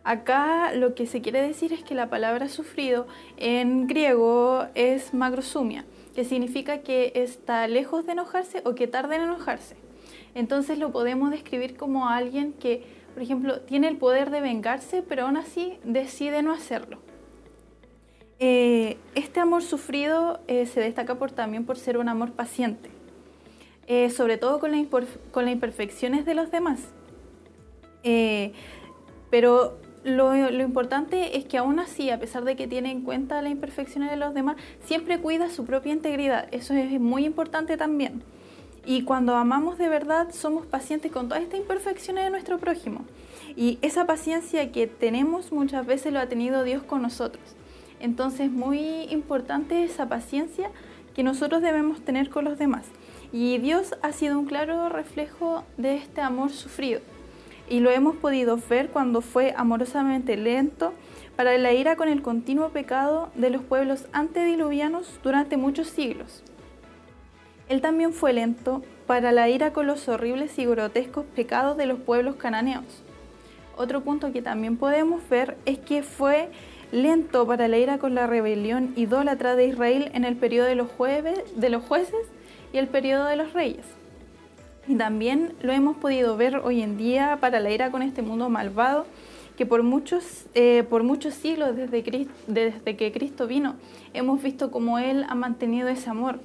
Acá 0.05 0.75
lo 0.75 0.95
que 0.95 1.07
se 1.07 1.23
quiere 1.23 1.41
decir 1.41 1.73
es 1.73 1.83
que 1.83 1.95
la 1.95 2.11
palabra 2.11 2.49
sufrido 2.49 3.07
en 3.39 3.87
griego 3.87 4.67
es 4.75 5.15
magrosumia, 5.15 5.87
que 6.15 6.25
significa 6.25 6.79
que 6.79 7.13
está 7.15 7.67
lejos 7.69 8.05
de 8.05 8.13
enojarse 8.13 8.61
o 8.67 8.75
que 8.75 8.87
tarda 8.87 9.17
en 9.17 9.23
enojarse. 9.23 9.77
Entonces 10.35 10.79
lo 10.79 10.93
podemos 10.93 11.31
describir 11.31 11.77
como 11.77 12.09
alguien 12.09 12.53
que, 12.53 12.85
por 13.15 13.23
ejemplo, 13.23 13.61
tiene 13.61 13.87
el 13.89 13.97
poder 13.97 14.31
de 14.31 14.41
vengarse, 14.41 15.03
pero 15.03 15.23
aún 15.27 15.37
así 15.37 15.79
decide 15.85 16.43
no 16.43 16.53
hacerlo. 16.53 16.99
Eh, 18.41 18.99
este 19.15 19.39
amor 19.39 19.63
sufrido 19.63 20.41
eh, 20.49 20.67
se 20.67 20.81
destaca 20.81 21.15
por, 21.15 21.31
también 21.31 21.65
por 21.65 21.79
ser 21.79 21.97
un 21.97 22.09
amor 22.09 22.33
paciente. 22.33 22.91
Eh, 23.87 24.11
sobre 24.11 24.37
todo 24.37 24.59
con, 24.59 24.73
las 24.73 25.53
imperfecciones 25.53 26.27
de 26.27 26.35
los 26.35 26.51
demás. 26.51 26.81
Pero 29.31 29.79
lo, 30.05 30.35
importante 30.61 31.39
es 31.39 31.45
que 31.45 31.57
aún 31.57 31.79
así, 31.79 32.11
a 32.11 32.19
pesar 32.19 32.45
de 32.45 32.57
que 32.57 32.67
tiene 32.67 32.91
en 32.91 33.03
cuenta 33.03 33.41
las 33.43 33.53
imperfecciones 33.53 34.11
de 34.11 34.17
los 34.17 34.35
demás, 34.35 34.57
siempre 34.85 35.21
cuida 35.21 35.49
su 35.51 35.65
propia 35.65 35.93
integridad. 35.93 36.49
Eso 36.51 36.75
es 36.75 37.01
muy 37.01 37.25
importante 37.25 37.77
también. 37.77 38.23
Y 38.87 39.03
cuando 39.03 39.35
amamos 39.37 39.79
de 39.79 39.89
verdad, 39.89 40.29
somos 40.33 40.67
pacientes 40.67 41.11
con 41.11 41.29
todas 41.29 41.43
estas 41.43 41.61
imperfecciones 41.61 42.25
de 42.25 42.31
nuestro 42.31 42.59
prójimo. 42.59 43.05
Y 43.57 43.79
esa 43.81 44.07
paciencia 44.07 44.73
que 44.73 44.87
tenemos 44.87 45.53
muchas 45.53 45.87
veces 45.87 46.13
lo 46.13 46.21
ha 46.21 46.27
tenido 46.27 46.65
Dios 46.65 46.83
con 46.83 47.01
nosotros. 47.01 47.43
Entonces, 48.01 48.51
muy 48.51 49.05
importante 49.11 49.85
esa 49.85 50.09
paciencia 50.09 50.71
que 51.15 51.23
nosotros 51.23 51.63
debemos 51.63 52.03
tener 52.03 52.29
con 52.29 52.45
los 52.45 52.59
demás. 52.59 52.85
Y 53.33 53.59
Dios 53.59 53.95
ha 54.03 54.13
sido 54.13 54.39
un 54.39 54.47
claro 54.47 54.89
reflejo 54.91 55.65
de 55.79 55.97
este 55.97 56.21
amor 56.21 56.51
sufrido. 56.51 57.01
Y 57.71 57.81
lo 57.81 57.91
hemos 57.91 58.17
podido 58.17 58.59
ver 58.69 58.91
cuando 58.91 59.23
fue 59.23 59.55
amorosamente 59.57 60.37
lento 60.37 60.93
para 61.37 61.57
la 61.57 61.73
ira 61.73 61.97
con 61.97 62.09
el 62.09 62.21
continuo 62.21 62.69
pecado 62.69 63.31
de 63.35 63.49
los 63.49 63.63
pueblos 63.63 64.07
antediluvianos 64.13 65.19
durante 65.23 65.57
muchos 65.57 65.89
siglos. 65.89 66.43
Él 67.69 67.81
también 67.81 68.13
fue 68.13 68.33
lento 68.33 68.83
para 69.07 69.33
la 69.33 69.49
ira 69.49 69.73
con 69.73 69.87
los 69.87 70.09
horribles 70.09 70.59
y 70.59 70.67
grotescos 70.67 71.25
pecados 71.35 71.77
de 71.77 71.87
los 71.87 71.99
pueblos 71.99 72.37
cananeos. 72.37 72.85
Otro 73.77 74.03
punto 74.03 74.33
que 74.33 74.43
también 74.43 74.77
podemos 74.77 75.27
ver 75.29 75.57
es 75.65 75.79
que 75.79 76.03
fue 76.03 76.49
lento 76.93 77.47
para 77.47 77.67
la 77.67 77.79
ira 77.79 77.99
con 77.99 78.15
la 78.15 78.27
rebelión 78.27 78.93
idólatra 78.97 79.57
de 79.57 79.67
Israel 79.67 80.11
en 80.15 80.25
el 80.25 80.37
periodo 80.37 80.69
de 80.69 80.77
los, 80.77 80.89
de 81.57 81.71
los 81.71 81.83
jueces 81.83 82.27
y 82.73 82.79
el 82.79 82.87
periodo 82.87 83.25
de 83.25 83.37
los 83.37 83.53
reyes. 83.53 83.85
Y 84.87 84.97
también 84.97 85.55
lo 85.61 85.73
hemos 85.73 85.97
podido 85.97 86.37
ver 86.37 86.59
hoy 86.59 86.83
en 86.83 86.97
día 86.99 87.39
para 87.41 87.59
la 87.61 87.71
ira 87.71 87.91
con 87.91 88.03
este 88.03 88.23
mundo 88.23 88.49
malvado 88.51 89.07
que 89.57 89.67
por 89.67 89.83
muchos, 89.83 90.47
eh, 90.55 90.85
por 90.89 91.03
muchos 91.05 91.35
siglos 91.35 91.77
desde, 91.77 92.29
desde 92.47 92.97
que 92.97 93.13
Cristo 93.13 93.47
vino 93.47 93.77
hemos 94.13 94.43
visto 94.43 94.71
cómo 94.71 94.99
Él 94.99 95.25
ha 95.29 95.35
mantenido 95.35 95.89
ese 95.89 96.11
amor. 96.11 96.39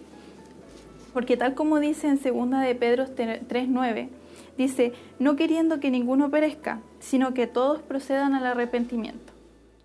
Porque 1.13 1.37
tal 1.37 1.55
como 1.55 1.79
dice 1.79 2.07
en 2.07 2.19
2 2.21 2.61
de 2.61 2.75
Pedro 2.75 3.05
3.9, 3.05 4.09
dice, 4.57 4.93
no 5.19 5.35
queriendo 5.35 5.79
que 5.79 5.91
ninguno 5.91 6.29
perezca, 6.29 6.81
sino 6.99 7.33
que 7.33 7.47
todos 7.47 7.81
procedan 7.81 8.33
al 8.33 8.45
arrepentimiento. 8.45 9.33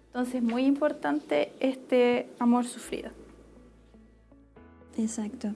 Entonces, 0.06 0.42
muy 0.42 0.64
importante 0.64 1.52
este 1.60 2.28
amor 2.38 2.66
sufrido. 2.66 3.10
Exacto. 4.96 5.48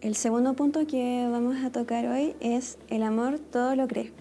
El 0.00 0.14
segundo 0.14 0.54
punto 0.54 0.86
que 0.86 1.28
vamos 1.30 1.56
a 1.64 1.70
tocar 1.70 2.06
hoy 2.06 2.34
es 2.40 2.78
el 2.88 3.02
amor 3.02 3.38
todo 3.38 3.74
lo 3.76 3.88
cree. 3.88 4.12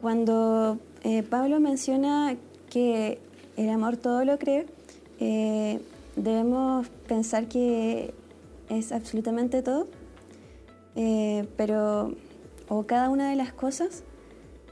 Cuando 0.00 0.78
eh, 1.02 1.22
Pablo 1.22 1.58
menciona 1.58 2.36
que 2.70 3.18
el 3.56 3.70
amor 3.70 3.96
todo 3.96 4.24
lo 4.24 4.38
cree, 4.38 4.66
eh, 5.20 5.80
debemos 6.16 6.88
pensar 7.08 7.48
que 7.48 8.14
es 8.68 8.92
absolutamente 8.92 9.62
todo, 9.62 9.88
eh, 10.94 11.46
pero 11.56 12.14
o 12.68 12.86
cada 12.86 13.10
una 13.10 13.30
de 13.30 13.36
las 13.36 13.52
cosas, 13.52 14.02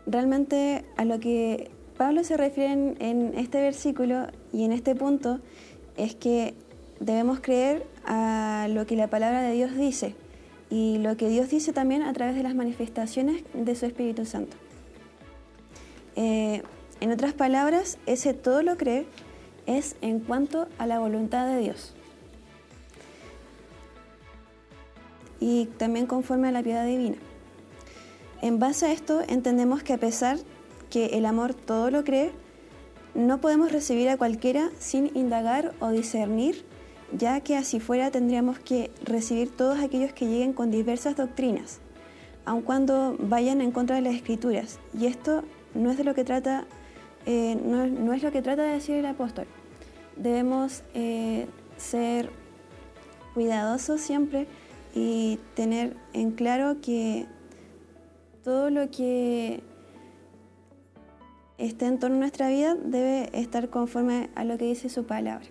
realmente 0.07 0.85
a 0.97 1.05
lo 1.05 1.21
que 1.21 1.71
Pablo 1.97 2.25
se 2.25 2.37
refiere 2.37 2.73
en, 2.73 3.33
este 3.37 3.61
versículo 3.61 4.27
y 4.53 4.65
en 4.65 4.73
este 4.73 4.95
punto 4.95 5.41
es 5.97 6.15
que 6.15 6.55
debemos 6.99 7.41
creer 7.41 7.87
a 8.05 8.67
lo 8.71 8.87
que 8.87 8.97
la 8.97 9.09
palabra 9.09 9.43
de 9.43 9.53
Dios 9.53 9.77
dice 9.77 10.15
y 10.71 10.99
lo 10.99 11.17
que 11.17 11.29
Dios 11.29 11.51
dice 11.51 11.73
también 11.73 12.03
a 12.03 12.13
través 12.13 12.35
de 12.35 12.43
las 12.43 12.55
manifestaciones 12.55 13.45
de 13.55 13.75
su 13.77 13.87
Espíritu 13.87 14.25
Santo. 14.25 14.57
Eh, 16.17 16.63
en 17.01 17.13
otras 17.13 17.33
palabras, 17.33 17.99
ese 18.07 18.35
todo 18.35 18.63
lo 18.63 18.77
cree 18.77 19.07
es 19.67 19.97
en 20.01 20.21
cuanto 20.21 20.67
a 20.79 20.87
la 20.87 20.99
voluntad 20.99 21.47
de 21.47 21.61
Dios. 21.61 21.95
Y 25.45 25.67
también 25.77 26.07
conforme 26.07 26.49
a 26.49 26.53
la 26.53 26.63
piedad 26.63 26.87
divina. 26.87 27.19
En 28.41 28.59
base 28.59 28.87
a 28.87 28.93
esto 28.93 29.21
entendemos 29.29 29.83
que 29.83 29.93
a 29.93 29.99
pesar 29.99 30.39
que 30.89 31.19
el 31.19 31.27
amor 31.27 31.53
todo 31.53 31.91
lo 31.91 32.03
cree, 32.03 32.33
no 33.15 33.43
podemos 33.43 33.71
recibir 33.71 34.09
a 34.09 34.17
cualquiera 34.17 34.71
sin 34.79 35.15
indagar 35.15 35.75
o 35.81 35.91
discernir 35.91 36.65
ya 37.13 37.41
que 37.41 37.57
así 37.59 37.79
fuera 37.79 38.11
tendríamos 38.11 38.59
que 38.59 38.91
recibir 39.05 39.55
todos 39.55 39.81
aquellos 39.81 40.15
que 40.15 40.27
lleguen 40.27 40.55
con 40.55 40.71
diversas 40.71 41.15
doctrinas, 41.15 41.81
aun 42.47 42.63
cuando 42.63 43.17
vayan 43.19 43.61
en 43.61 43.71
contra 43.71 43.97
de 43.97 44.03
las 44.03 44.15
escrituras. 44.15 44.79
Y 44.99 45.07
esto 45.07 45.45
no 45.75 45.91
es 45.91 45.99
de 45.99 46.05
lo 46.05 46.15
que 46.15 46.25
trata, 46.25 46.65
eh, 47.27 47.57
no, 47.63 48.13
es 48.15 48.23
lo 48.23 48.33
que 48.33 48.43
trata 48.43 48.63
de 48.63 48.73
decir 48.73 48.97
el 48.97 49.07
apóstol. 49.07 49.47
Debemos 50.17 50.83
eh, 50.95 51.47
ser 51.77 52.31
cuidadosos 53.35 54.01
siempre 54.01 54.47
y 54.95 55.41
tener 55.55 55.97
en 56.13 56.31
claro 56.31 56.81
que 56.81 57.27
todo 58.45 58.71
lo 58.71 58.91
que 58.91 59.61
esté 61.59 61.87
en 61.87 61.99
torno 61.99 62.17
a 62.17 62.21
nuestra 62.21 62.49
vida 62.49 62.75
debe 62.77 63.29
estar 63.33 63.71
conforme 63.71 64.31
a 64.37 64.45
lo 64.45 64.57
que 64.57 64.67
dice 64.67 64.89
su 64.89 65.05
palabra. 65.05 65.47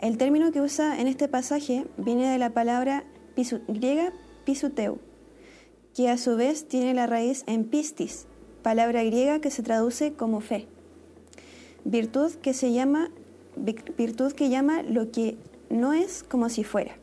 El 0.00 0.18
término 0.18 0.52
que 0.52 0.60
usa 0.60 1.00
en 1.00 1.06
este 1.06 1.28
pasaje 1.28 1.86
viene 1.96 2.30
de 2.30 2.38
la 2.38 2.50
palabra 2.50 3.04
griega 3.68 4.12
pisuteu, 4.44 4.98
que 5.94 6.08
a 6.08 6.16
su 6.16 6.36
vez 6.36 6.68
tiene 6.68 6.94
la 6.94 7.06
raíz 7.06 7.44
en 7.46 7.64
pistis, 7.64 8.26
palabra 8.62 9.02
griega 9.04 9.40
que 9.40 9.50
se 9.50 9.62
traduce 9.62 10.12
como 10.12 10.40
fe. 10.40 10.66
Virtud 11.84 12.32
que 12.42 12.54
se 12.54 12.72
llama 12.72 13.10
virtud 13.56 14.32
que 14.32 14.50
llama 14.50 14.82
lo 14.82 15.10
que 15.10 15.36
no 15.70 15.92
es 15.92 16.22
como 16.22 16.48
si 16.48 16.62
fuera. 16.62 16.96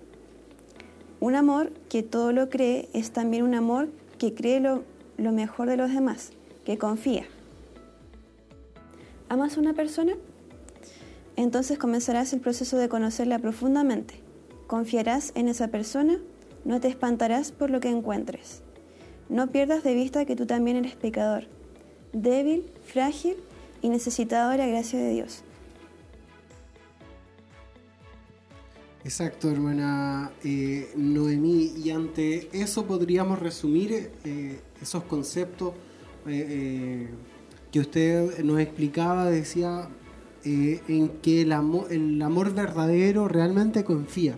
Un 1.24 1.36
amor 1.36 1.72
que 1.88 2.04
todo 2.04 2.34
lo 2.34 2.50
cree 2.50 2.90
es 2.92 3.12
también 3.12 3.44
un 3.44 3.56
amor 3.56 3.88
que 4.18 4.34
cree 4.34 4.60
lo, 4.60 4.84
mejor 5.18 5.70
de 5.70 5.78
los 5.78 5.90
demás, 5.94 6.32
que 6.66 6.78
confía. 6.78 7.24
¿Amas 9.30 9.56
a 9.56 9.62
una 9.62 9.74
persona? 9.74 10.16
Entonces 11.38 11.80
comenzarás 11.80 12.34
el 12.34 12.42
proceso 12.42 12.76
de 12.76 12.90
conocerla 12.90 13.40
profundamente. 13.40 14.16
Confiarás 14.68 15.32
en 15.36 15.48
esa 15.48 15.70
persona, 15.70 16.20
no 16.66 16.82
te 16.82 16.90
espantarás 16.90 17.54
por 17.54 17.70
lo 17.70 17.80
que 17.80 17.88
encuentres. 17.88 18.62
No 19.30 19.48
pierdas 19.48 19.82
de 19.86 19.96
vista 19.96 20.26
que 20.26 20.36
tú 20.36 20.46
también 20.46 20.76
eres 20.76 20.98
pecador, 20.98 21.46
débil, 22.12 22.70
frágil 22.86 23.38
y 23.82 23.88
necesitado 23.88 24.52
de 24.52 24.58
la 24.58 24.68
gracia 24.68 25.00
de 25.00 25.12
Dios. 25.12 25.43
Exacto, 29.06 29.50
hermana 29.52 30.32
eh, 30.44 30.92
Noemí. 30.96 31.74
Y 31.84 31.92
ante 31.92 32.50
eso 32.54 32.86
podríamos 32.86 33.40
resumir 33.40 34.12
eh, 34.24 34.62
esos 34.82 35.04
conceptos 35.04 35.74
eh, 36.26 37.10
que 37.72 37.80
usted 37.80 38.44
nos 38.44 38.60
explicaba, 38.60 39.30
decía, 39.30 39.90
en 40.46 41.10
que 41.22 41.42
el 41.42 41.52
amor, 41.54 41.88
el 41.92 42.22
amor 42.22 42.54
verdadero 42.54 43.28
realmente 43.28 43.84
confía. 43.84 44.38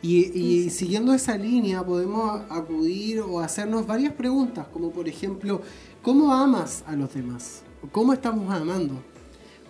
Y, 0.00 0.70
siguiendo 0.70 1.12
esa 1.12 1.36
línea 1.36 1.84
podemos 1.84 2.42
acudir 2.50 3.20
o 3.20 3.40
hacernos 3.40 3.86
varias 3.86 4.12
preguntas, 4.12 4.66
como 4.72 4.92
por 4.92 5.08
ejemplo, 5.08 5.60
¿cómo 6.02 6.32
amas 6.32 6.84
a 6.86 6.94
los 6.94 7.12
demás? 7.12 7.62
¿Cómo 7.90 8.12
estamos 8.12 8.54
amando? 8.54 9.02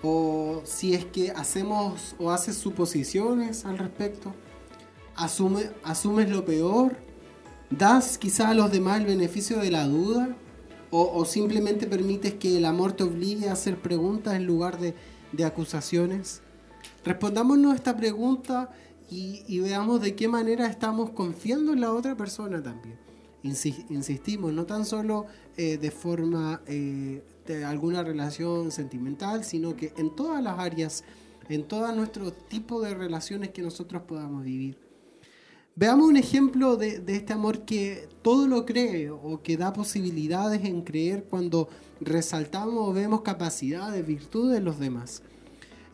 O 0.02 0.62
si 0.64 0.94
es 0.94 1.04
que 1.04 1.30
hacemos 1.30 2.14
o 2.18 2.30
haces 2.30 2.56
suposiciones 2.56 3.64
al 3.64 3.78
respecto, 3.78 4.32
Asume, 5.16 5.70
asumes 5.82 6.30
lo 6.30 6.44
peor, 6.44 6.96
das 7.70 8.18
quizá 8.18 8.50
a 8.50 8.54
los 8.54 8.70
demás 8.70 9.00
el 9.00 9.06
beneficio 9.06 9.58
de 9.58 9.72
la 9.72 9.84
duda, 9.84 10.36
o, 10.90 11.24
simplemente 11.26 11.86
permites 11.86 12.34
que 12.34 12.56
el 12.56 12.64
amor 12.64 12.92
te 12.92 13.02
obligue 13.02 13.48
a 13.48 13.52
hacer 13.52 13.76
preguntas 13.76 14.34
en 14.36 14.46
lugar 14.46 14.78
de, 14.78 14.94
de 15.32 15.44
acusaciones. 15.44 16.40
Respondámonos 17.04 17.74
esta 17.74 17.96
pregunta 17.96 18.70
y, 19.10 19.60
veamos 19.60 20.00
de 20.00 20.14
qué 20.14 20.28
manera 20.28 20.66
estamos 20.66 21.10
confiando 21.10 21.72
en 21.72 21.80
la 21.80 21.92
otra 21.92 22.16
persona 22.16 22.62
también. 22.62 22.98
insistimos, 23.42 24.52
no 24.52 24.66
tan 24.66 24.84
solo 24.84 25.26
eh, 25.56 25.78
de 25.78 25.90
forma 25.90 26.60
eh, 26.66 27.22
de 27.56 27.64
alguna 27.64 28.02
relación 28.02 28.70
sentimental, 28.70 29.44
sino 29.44 29.76
que 29.76 29.92
en 29.96 30.14
todas 30.14 30.42
las 30.42 30.58
áreas, 30.58 31.04
en 31.48 31.64
todo 31.64 31.90
nuestro 31.92 32.32
tipo 32.32 32.80
de 32.80 32.94
relaciones 32.94 33.50
que 33.50 33.62
nosotros 33.62 34.02
podamos 34.02 34.44
vivir. 34.44 34.76
Veamos 35.74 36.08
un 36.08 36.16
ejemplo 36.16 36.76
de, 36.76 37.02
este 37.06 37.32
amor 37.32 37.64
que 37.64 38.08
todo 38.22 38.48
lo 38.48 38.66
cree 38.66 39.10
o 39.10 39.40
que 39.42 39.56
da 39.56 39.72
posibilidades 39.72 40.64
en 40.64 40.82
creer 40.82 41.24
cuando 41.30 41.68
resaltamos 42.00 42.88
o 42.88 42.92
vemos 42.92 43.20
capacidades, 43.20 44.04
virtudes 44.04 44.54
de 44.54 44.60
los 44.60 44.80
demás. 44.80 45.22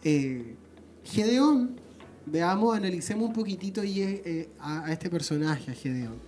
Eh, 0.02 0.56
Gedeón 1.04 1.76
veamos, 2.24 2.74
analicemos 2.74 3.28
un 3.28 3.34
poquitito 3.34 3.84
y, 3.84 4.00
eh, 4.00 4.48
a, 4.58 4.90
este 4.90 5.10
personaje, 5.10 5.70
a 5.70 5.74
Gedeón. 5.74 6.18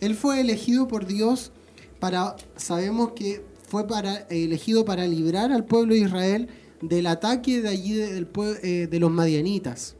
Él 0.00 0.14
fue 0.14 0.40
elegido 0.40 0.88
por 0.88 1.06
Dios 1.06 1.52
para, 2.00 2.36
sabemos 2.56 3.12
que 3.12 3.44
fue 3.72 3.86
para, 3.86 4.26
elegido 4.28 4.84
para 4.84 5.06
librar 5.06 5.50
al 5.50 5.64
pueblo 5.64 5.94
de 5.94 6.00
Israel 6.00 6.48
del 6.82 7.06
ataque 7.06 7.62
de 7.62 7.70
allí 7.70 7.98
eh, 7.98 8.86
de 8.86 9.00
los 9.00 9.10
madianitas. 9.10 9.96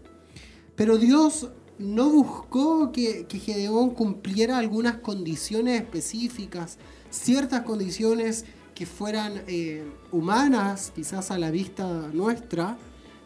Pero 0.76 0.98
Dios 0.98 1.48
no 1.78 2.10
buscó 2.10 2.92
que, 2.92 3.26
Gedeón 3.30 3.94
cumpliera 3.94 4.58
algunas 4.58 4.96
condiciones 4.96 5.80
específicas, 5.80 6.76
ciertas 7.08 7.62
condiciones 7.62 8.44
que 8.74 8.84
fueran 8.84 9.40
eh, 9.46 9.82
humanas, 10.10 10.92
quizás 10.94 11.30
a 11.30 11.38
la 11.38 11.50
vista 11.50 12.10
nuestra, 12.12 12.76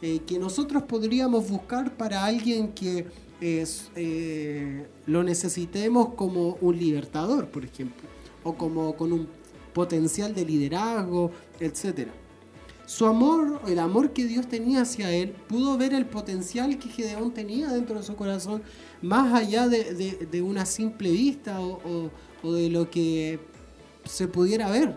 eh, 0.00 0.20
que 0.28 0.38
nosotros 0.38 0.84
podríamos 0.84 1.50
buscar 1.50 1.96
para 1.96 2.24
alguien 2.24 2.68
que 2.72 3.04
eh, 3.40 4.86
lo 5.08 5.24
necesitemos 5.24 6.10
como 6.14 6.56
un 6.60 6.78
libertador, 6.78 7.48
por 7.48 7.64
ejemplo, 7.64 8.08
o 8.44 8.54
como 8.54 8.94
con 8.94 9.12
un 9.12 9.26
potencial 9.80 10.34
de 10.34 10.44
liderazgo, 10.44 11.30
etc. 11.60 12.08
Su 12.86 13.04
amor, 13.04 13.60
el 13.66 13.78
amor 13.78 14.12
que 14.14 14.24
Dios 14.24 14.48
tenía 14.48 14.82
hacia 14.82 15.12
él, 15.12 15.34
pudo 15.48 15.76
ver 15.76 15.92
el 15.92 16.06
potencial 16.06 16.78
que 16.78 16.88
Gedeón 16.88 17.34
tenía 17.34 17.68
dentro 17.68 17.96
de 17.96 18.02
su 18.02 18.16
corazón, 18.16 18.62
más 19.02 19.34
allá 19.34 19.68
de, 19.68 20.42
una 20.42 20.64
simple 20.64 21.10
vista 21.10 21.60
o 21.60 22.10
de 22.42 22.70
lo 22.70 22.88
que 22.90 23.38
se 24.04 24.26
pudiera 24.28 24.70
ver 24.70 24.96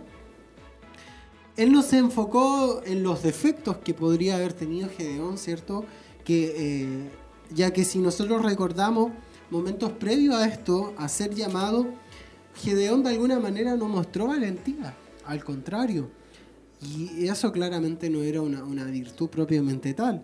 él 1.60 1.74
no 1.74 1.82
se 1.82 1.98
enfocó 1.98 2.82
en 2.86 3.04
los 3.04 3.22
defectos 3.22 3.76
que 3.80 3.94
podría 3.94 4.36
haber 4.36 4.54
tenido 4.54 4.88
Gedeón, 4.88 5.38
¿cierto? 5.38 5.84
Que, 6.24 6.54
eh, 6.56 7.10
ya 7.54 7.74
que 7.74 7.84
si 7.84 8.00
nosotros 8.00 8.44
recordamos 8.46 9.12
momentos 9.50 9.92
previos 9.92 10.36
a 10.36 10.48
esto, 10.48 10.94
a 10.98 11.10
ser 11.10 11.36
llamado, 11.36 11.88
Gedeón 12.60 13.04
de 13.04 13.10
alguna 13.10 13.40
manera 13.40 13.76
no 13.76 13.88
mostró 13.88 14.28
valentía, 14.28 14.96
al 15.26 15.44
contrario. 15.44 16.10
Y 16.82 17.28
eso 17.28 17.52
claramente 17.52 18.10
no 18.10 18.22
era 18.22 18.42
una, 18.42 18.86
virtud 18.86 19.30
propiamente 19.30 19.94
tal. 19.94 20.24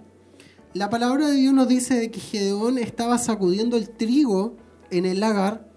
La 0.74 0.90
palabra 0.90 1.30
de 1.30 1.36
Dios 1.36 1.54
nos 1.54 1.68
dice 1.68 2.12
que 2.12 2.20
Gedeón 2.20 2.78
estaba 2.78 3.18
sacudiendo 3.18 3.78
el 3.78 3.90
trigo 3.90 4.56
en 4.92 5.06
el 5.06 5.20
lagar 5.20 5.70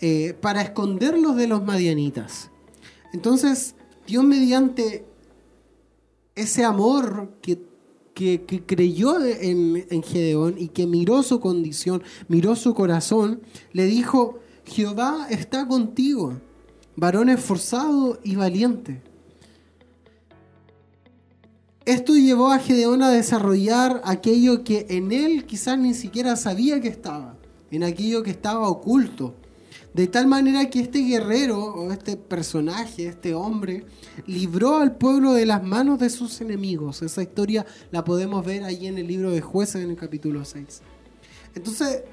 eh, 0.00 0.36
para 0.40 0.62
esconderlos 0.62 1.36
de 1.36 1.48
los 1.48 1.64
madianitas. 1.64 2.50
Entonces, 3.12 3.74
Dios 4.06 4.24
mediante 4.24 5.04
ese 6.34 6.64
amor 6.64 7.32
que, 7.42 7.60
creyó 8.66 9.24
en, 9.24 9.84
en, 9.90 10.02
Gedeón 10.02 10.56
y 10.58 10.68
que 10.68 10.86
miró 10.86 11.22
su 11.22 11.40
condición, 11.40 12.02
miró 12.28 12.54
su 12.56 12.74
corazón, 12.74 13.42
le 13.72 13.86
dijo, 13.86 14.41
Jehová 14.64 15.26
está 15.30 15.66
contigo, 15.66 16.40
varón 16.96 17.28
esforzado 17.28 18.18
y 18.22 18.36
valiente. 18.36 19.02
Esto 21.84 22.14
llevó 22.14 22.52
a 22.52 22.60
Gedeón 22.60 23.02
a 23.02 23.10
desarrollar 23.10 24.02
aquello 24.04 24.62
que 24.62 24.86
en 24.90 25.10
él 25.10 25.46
quizás 25.46 25.76
ni 25.78 25.94
siquiera 25.94 26.36
sabía 26.36 26.80
que 26.80 26.88
estaba, 26.88 27.36
en 27.72 27.82
aquello 27.82 28.22
que 28.22 28.30
estaba 28.30 28.68
oculto. 28.68 29.34
De 29.92 30.06
tal 30.06 30.26
manera 30.26 30.70
que 30.70 30.80
este 30.80 31.00
guerrero 31.00 31.58
o 31.58 31.92
este 31.92 32.16
personaje, 32.16 33.08
este 33.08 33.34
hombre, 33.34 33.84
libró 34.26 34.76
al 34.76 34.96
pueblo 34.96 35.34
de 35.34 35.44
las 35.44 35.62
manos 35.62 35.98
de 35.98 36.08
sus 36.08 36.40
enemigos. 36.40 37.02
Esa 37.02 37.22
historia 37.22 37.66
la 37.90 38.04
podemos 38.04 38.44
ver 38.46 38.64
ahí 38.64 38.86
en 38.86 38.96
el 38.96 39.06
libro 39.06 39.30
de 39.32 39.40
jueces 39.40 39.82
en 39.82 39.90
el 39.90 39.96
capítulo 39.96 40.44
6. 40.44 40.80
Entonces, 41.54 42.04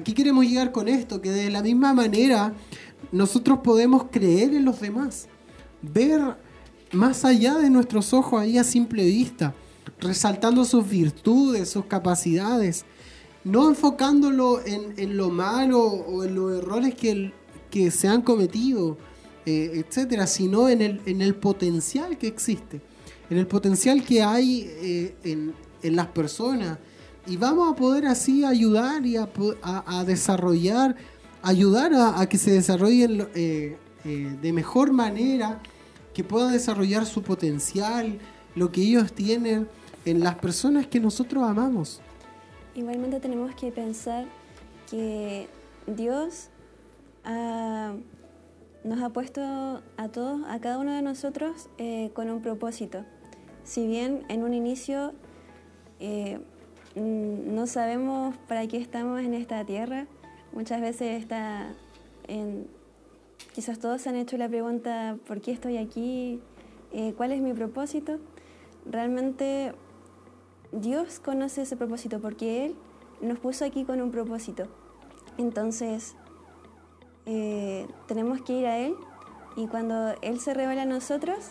aquí 0.00 0.12
queremos 0.12 0.44
llegar 0.44 0.72
con 0.72 0.88
esto, 0.88 1.20
que 1.20 1.30
de 1.30 1.50
la 1.50 1.62
misma 1.62 1.94
manera 1.94 2.54
nosotros 3.12 3.60
podemos 3.62 4.04
creer 4.10 4.54
en 4.54 4.64
los 4.64 4.80
demás, 4.80 5.28
ver 5.82 6.36
más 6.92 7.24
allá 7.24 7.58
de 7.58 7.70
nuestros 7.70 8.12
ojos 8.12 8.40
ahí 8.40 8.58
a 8.58 8.64
simple 8.64 9.04
vista, 9.04 9.54
resaltando 10.00 10.64
sus 10.64 10.88
virtudes, 10.88 11.70
sus 11.70 11.84
capacidades 11.86 12.84
no 13.44 13.68
enfocándolo 13.68 14.60
en, 14.64 15.16
lo 15.16 15.30
malo 15.30 15.80
o 15.82 16.24
en 16.24 16.34
los 16.34 16.58
errores 16.58 16.94
que, 16.94 17.32
que 17.70 17.90
se 17.90 18.08
han 18.08 18.22
cometido, 18.22 18.98
eh, 19.46 19.84
etcétera, 19.86 20.26
sino 20.26 20.68
en 20.68 20.82
el, 20.82 21.00
en 21.06 21.22
el 21.22 21.34
potencial 21.34 22.18
que 22.18 22.26
existe, 22.26 22.80
en 23.30 23.38
el 23.38 23.46
potencial 23.46 24.04
que 24.04 24.22
hay 24.22 24.66
eh, 24.66 25.14
en, 25.24 25.54
las 25.82 26.08
personas. 26.08 26.78
Y 27.26 27.36
vamos 27.36 27.72
a 27.72 27.76
poder 27.76 28.06
así 28.06 28.44
ayudar 28.44 29.04
y 29.06 29.16
a, 29.16 30.04
desarrollar, 30.04 30.96
ayudar 31.42 31.92
a, 31.94 32.26
que 32.28 32.38
se 32.38 32.52
desarrollen 32.52 33.28
eh, 33.34 33.76
de 34.04 34.52
mejor 34.52 34.92
manera 34.92 35.60
que 36.14 36.24
puedan 36.24 36.52
desarrollar 36.52 37.06
su 37.06 37.22
potencial, 37.22 38.18
lo 38.54 38.72
que 38.72 38.82
ellos 38.82 39.12
tienen 39.12 39.68
en 40.04 40.20
las 40.20 40.36
personas 40.36 40.86
que 40.86 40.98
nosotros 40.98 41.44
amamos. 41.44 42.00
Igualmente 42.74 43.20
tenemos 43.20 43.54
que 43.54 43.70
pensar 43.70 44.26
que 44.90 45.48
Dios 45.86 46.48
nos 48.84 49.02
ha 49.02 49.10
puesto 49.10 49.40
a 49.96 50.08
todos, 50.08 50.40
a 50.48 50.58
cada 50.60 50.78
uno 50.78 50.92
de 50.92 51.02
nosotros, 51.02 51.68
eh, 51.78 52.10
con 52.14 52.30
un 52.30 52.40
propósito. 52.40 53.04
Si 53.62 53.86
bien 53.86 54.24
en 54.28 54.42
un 54.42 54.54
inicio 54.54 55.12
eh, 56.00 56.40
no 56.96 57.66
sabemos 57.66 58.34
para 58.48 58.66
qué 58.66 58.78
estamos 58.78 59.20
en 59.20 59.34
esta 59.34 59.64
tierra, 59.64 60.06
muchas 60.52 60.80
veces 60.80 61.20
está 61.20 61.72
en, 62.26 62.66
quizás 63.54 63.78
todos 63.78 64.06
han 64.06 64.16
hecho 64.16 64.36
la 64.36 64.48
pregunta, 64.48 65.16
¿por 65.26 65.40
qué 65.40 65.52
estoy 65.52 65.76
aquí? 65.76 66.40
Eh, 66.92 67.14
¿Cuál 67.16 67.32
es 67.32 67.40
mi 67.40 67.52
propósito? 67.52 68.18
Realmente 68.86 69.72
Dios 70.72 71.20
conoce 71.20 71.62
ese 71.62 71.76
propósito 71.76 72.20
porque 72.20 72.66
Él 72.66 72.74
nos 73.20 73.38
puso 73.38 73.64
aquí 73.64 73.84
con 73.84 74.00
un 74.00 74.10
propósito. 74.10 74.64
Entonces, 75.38 76.16
eh, 77.26 77.86
tenemos 78.06 78.40
que 78.42 78.54
ir 78.54 78.66
a 78.66 78.78
Él 78.78 78.94
y 79.56 79.66
cuando 79.66 80.14
Él 80.22 80.40
se 80.40 80.54
revela 80.54 80.82
a 80.82 80.86
nosotros, 80.86 81.50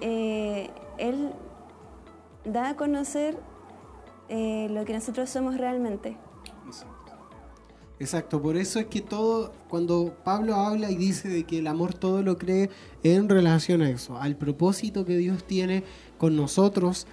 eh, 0.00 0.70
Él 0.98 1.32
da 2.44 2.70
a 2.70 2.76
conocer 2.76 3.36
eh, 4.30 4.68
lo 4.70 4.84
que 4.84 4.94
nosotros 4.94 5.28
somos 5.28 5.58
realmente. 5.58 6.16
Exacto. 7.98 8.40
por 8.40 8.56
eso 8.56 8.80
es 8.80 8.86
que 8.86 9.02
todo, 9.02 9.52
cuando 9.68 10.14
Pablo 10.24 10.54
habla 10.54 10.90
y 10.90 10.96
dice 10.96 11.28
de 11.28 11.44
que 11.44 11.58
el 11.58 11.66
amor 11.66 11.92
todo 11.92 12.22
lo 12.22 12.38
cree 12.38 12.70
en 13.02 13.28
relación 13.28 13.82
a 13.82 13.90
eso, 13.90 14.16
al 14.16 14.36
propósito 14.36 15.04
que 15.04 15.18
Dios 15.18 15.44
tiene 15.44 15.84
con 16.16 16.34
nosotros, 16.34 17.06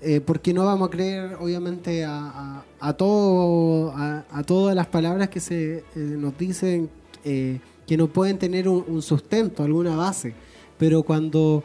eh, 0.00 0.20
porque 0.20 0.54
no 0.54 0.64
vamos 0.64 0.88
a 0.88 0.90
creer 0.92 1.36
obviamente 1.40 2.04
a, 2.04 2.64
todo, 2.96 3.92
a, 3.96 4.42
todas 4.46 4.76
las 4.76 4.86
palabras 4.86 5.28
que 5.28 5.40
se 5.40 5.78
eh, 5.78 5.84
nos 5.94 6.38
dicen 6.38 6.88
eh, 7.24 7.58
que 7.84 7.96
no 7.96 8.06
pueden 8.06 8.38
tener 8.38 8.68
un, 8.68 9.02
sustento, 9.02 9.64
alguna 9.64 9.96
base. 9.96 10.34
Pero 10.78 11.02
cuando 11.02 11.64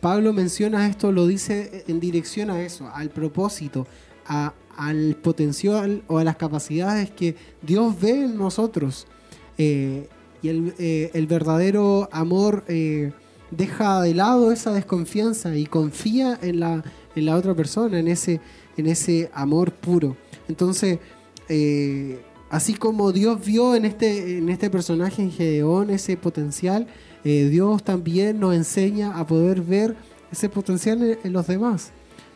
Pablo 0.00 0.32
menciona 0.32 0.88
esto, 0.88 1.12
lo 1.12 1.26
dice 1.26 1.84
en 1.86 2.00
dirección 2.00 2.50
a 2.50 2.62
eso, 2.62 2.88
al 2.92 3.10
propósito, 3.10 3.86
al 4.26 5.16
potencial 5.16 6.02
o 6.08 6.18
a 6.18 6.24
las 6.24 6.36
capacidades 6.36 7.10
que 7.10 7.36
Dios 7.62 8.00
ve 8.00 8.24
en 8.24 8.36
nosotros. 8.36 9.06
y 9.56 10.48
el, 10.48 10.74
el, 10.78 11.26
verdadero 11.26 12.08
amor 12.10 12.64
deja 13.50 14.02
de 14.02 14.14
lado 14.14 14.50
esa 14.50 14.72
desconfianza 14.72 15.56
y 15.56 15.66
confía 15.66 16.38
en 16.42 16.60
la 16.60 16.84
en 17.14 17.26
la 17.26 17.36
otra 17.36 17.54
persona, 17.54 17.98
en 17.98 18.08
ese, 18.08 18.40
en 18.76 18.86
ese 18.86 19.30
amor 19.32 19.72
puro. 19.72 20.16
Entonces, 20.48 20.98
eh, 21.48 22.20
así 22.50 22.74
como 22.74 23.12
Dios 23.12 23.44
vio 23.44 23.74
en 23.74 23.84
este, 23.84 24.38
en 24.38 24.48
este 24.48 24.70
personaje, 24.70 25.22
en 25.22 25.30
Gedeón, 25.30 25.90
ese 25.90 26.16
potencial, 26.16 26.86
eh, 27.24 27.48
Dios 27.48 27.82
también 27.82 28.40
nos 28.40 28.54
enseña 28.54 29.18
a 29.18 29.26
poder 29.26 29.62
ver 29.62 29.96
ese 30.30 30.48
potencial 30.48 31.18
en, 31.22 31.32
los 31.32 31.46
demás. 31.46 31.92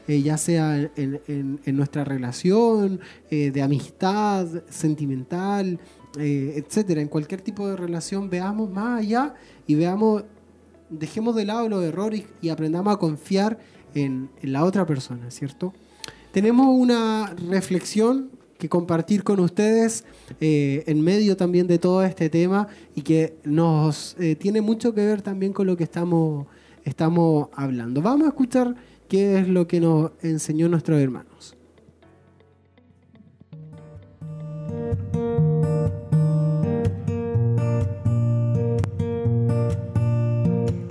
Eh, 0.06 0.22
ya 0.22 0.38
sea 0.38 0.90
en, 0.96 1.60
nuestra 1.66 2.02
relación 2.04 2.98
de 3.30 3.62
amistad, 3.62 4.46
sentimental, 4.70 5.78
etcétera. 6.16 7.02
En 7.02 7.08
cualquier 7.08 7.42
tipo 7.42 7.68
de 7.68 7.76
relación 7.76 8.30
veamos 8.30 8.70
más 8.70 9.00
allá 9.00 9.34
y 9.66 9.74
veamos, 9.74 10.24
dejemos 10.88 11.36
de 11.36 11.44
lado 11.44 11.68
los 11.68 11.84
errores 11.84 12.24
y 12.40 12.48
aprendamos 12.48 12.94
a 12.94 12.96
confiar 12.96 13.58
en, 13.94 14.30
la 14.42 14.64
otra 14.64 14.86
persona, 14.86 15.30
¿cierto? 15.30 15.74
Tenemos 16.32 16.66
una 16.68 17.34
reflexión 17.48 18.30
que 18.58 18.68
compartir 18.68 19.22
con 19.22 19.40
ustedes 19.40 20.04
eh, 20.40 20.82
en 20.86 21.00
medio 21.00 21.36
también 21.36 21.66
de 21.66 21.78
todo 21.78 22.02
este 22.02 22.28
tema 22.28 22.68
y 22.94 23.02
que 23.02 23.36
nos 23.44 24.16
eh, 24.18 24.34
tiene 24.34 24.60
mucho 24.60 24.92
que 24.92 25.06
ver 25.06 25.22
también 25.22 25.52
con 25.52 25.66
lo 25.66 25.76
que 25.76 25.84
estamos, 25.84 26.46
estamos 26.84 27.48
hablando. 27.54 28.02
Vamos 28.02 28.26
a 28.26 28.30
escuchar 28.30 28.74
qué 29.08 29.38
es 29.38 29.48
lo 29.48 29.66
que 29.66 29.80
nos 29.80 30.10
enseñó 30.22 30.68
nuestros 30.68 31.00
hermanos. 31.00 31.57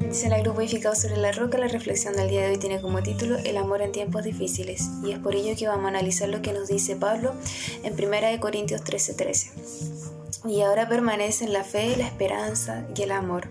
Dice 0.10 0.30
la 0.30 0.40
grupo 0.40 0.62
edificado 0.62 0.96
sobre 0.96 1.18
la 1.18 1.34
roca, 1.34 1.58
la 1.58 1.68
reflexión 1.68 2.16
del 2.16 2.30
día 2.30 2.44
de 2.44 2.52
hoy 2.52 2.58
tiene 2.58 2.80
como 2.80 3.04
título 3.04 3.38
El 3.40 3.58
amor 3.58 3.82
en 3.82 3.92
tiempos 3.92 4.24
difíciles. 4.24 4.90
Y 5.04 5.12
es 5.12 5.20
por 5.20 5.36
ello 5.36 5.54
que 5.58 5.68
vamos 5.68 5.86
a 5.86 5.90
analizar 5.90 6.30
lo 6.30 6.42
que 6.42 6.54
nos 6.54 6.70
dice 6.70 6.96
Pablo 6.96 7.34
en 7.84 7.94
1 7.94 8.40
Corintios 8.40 8.82
13:13. 8.84 10.17
Y 10.46 10.62
ahora 10.62 10.88
permanecen 10.88 11.52
la 11.52 11.64
fe, 11.64 11.96
la 11.98 12.06
esperanza 12.06 12.86
y 12.96 13.02
el 13.02 13.12
amor. 13.12 13.50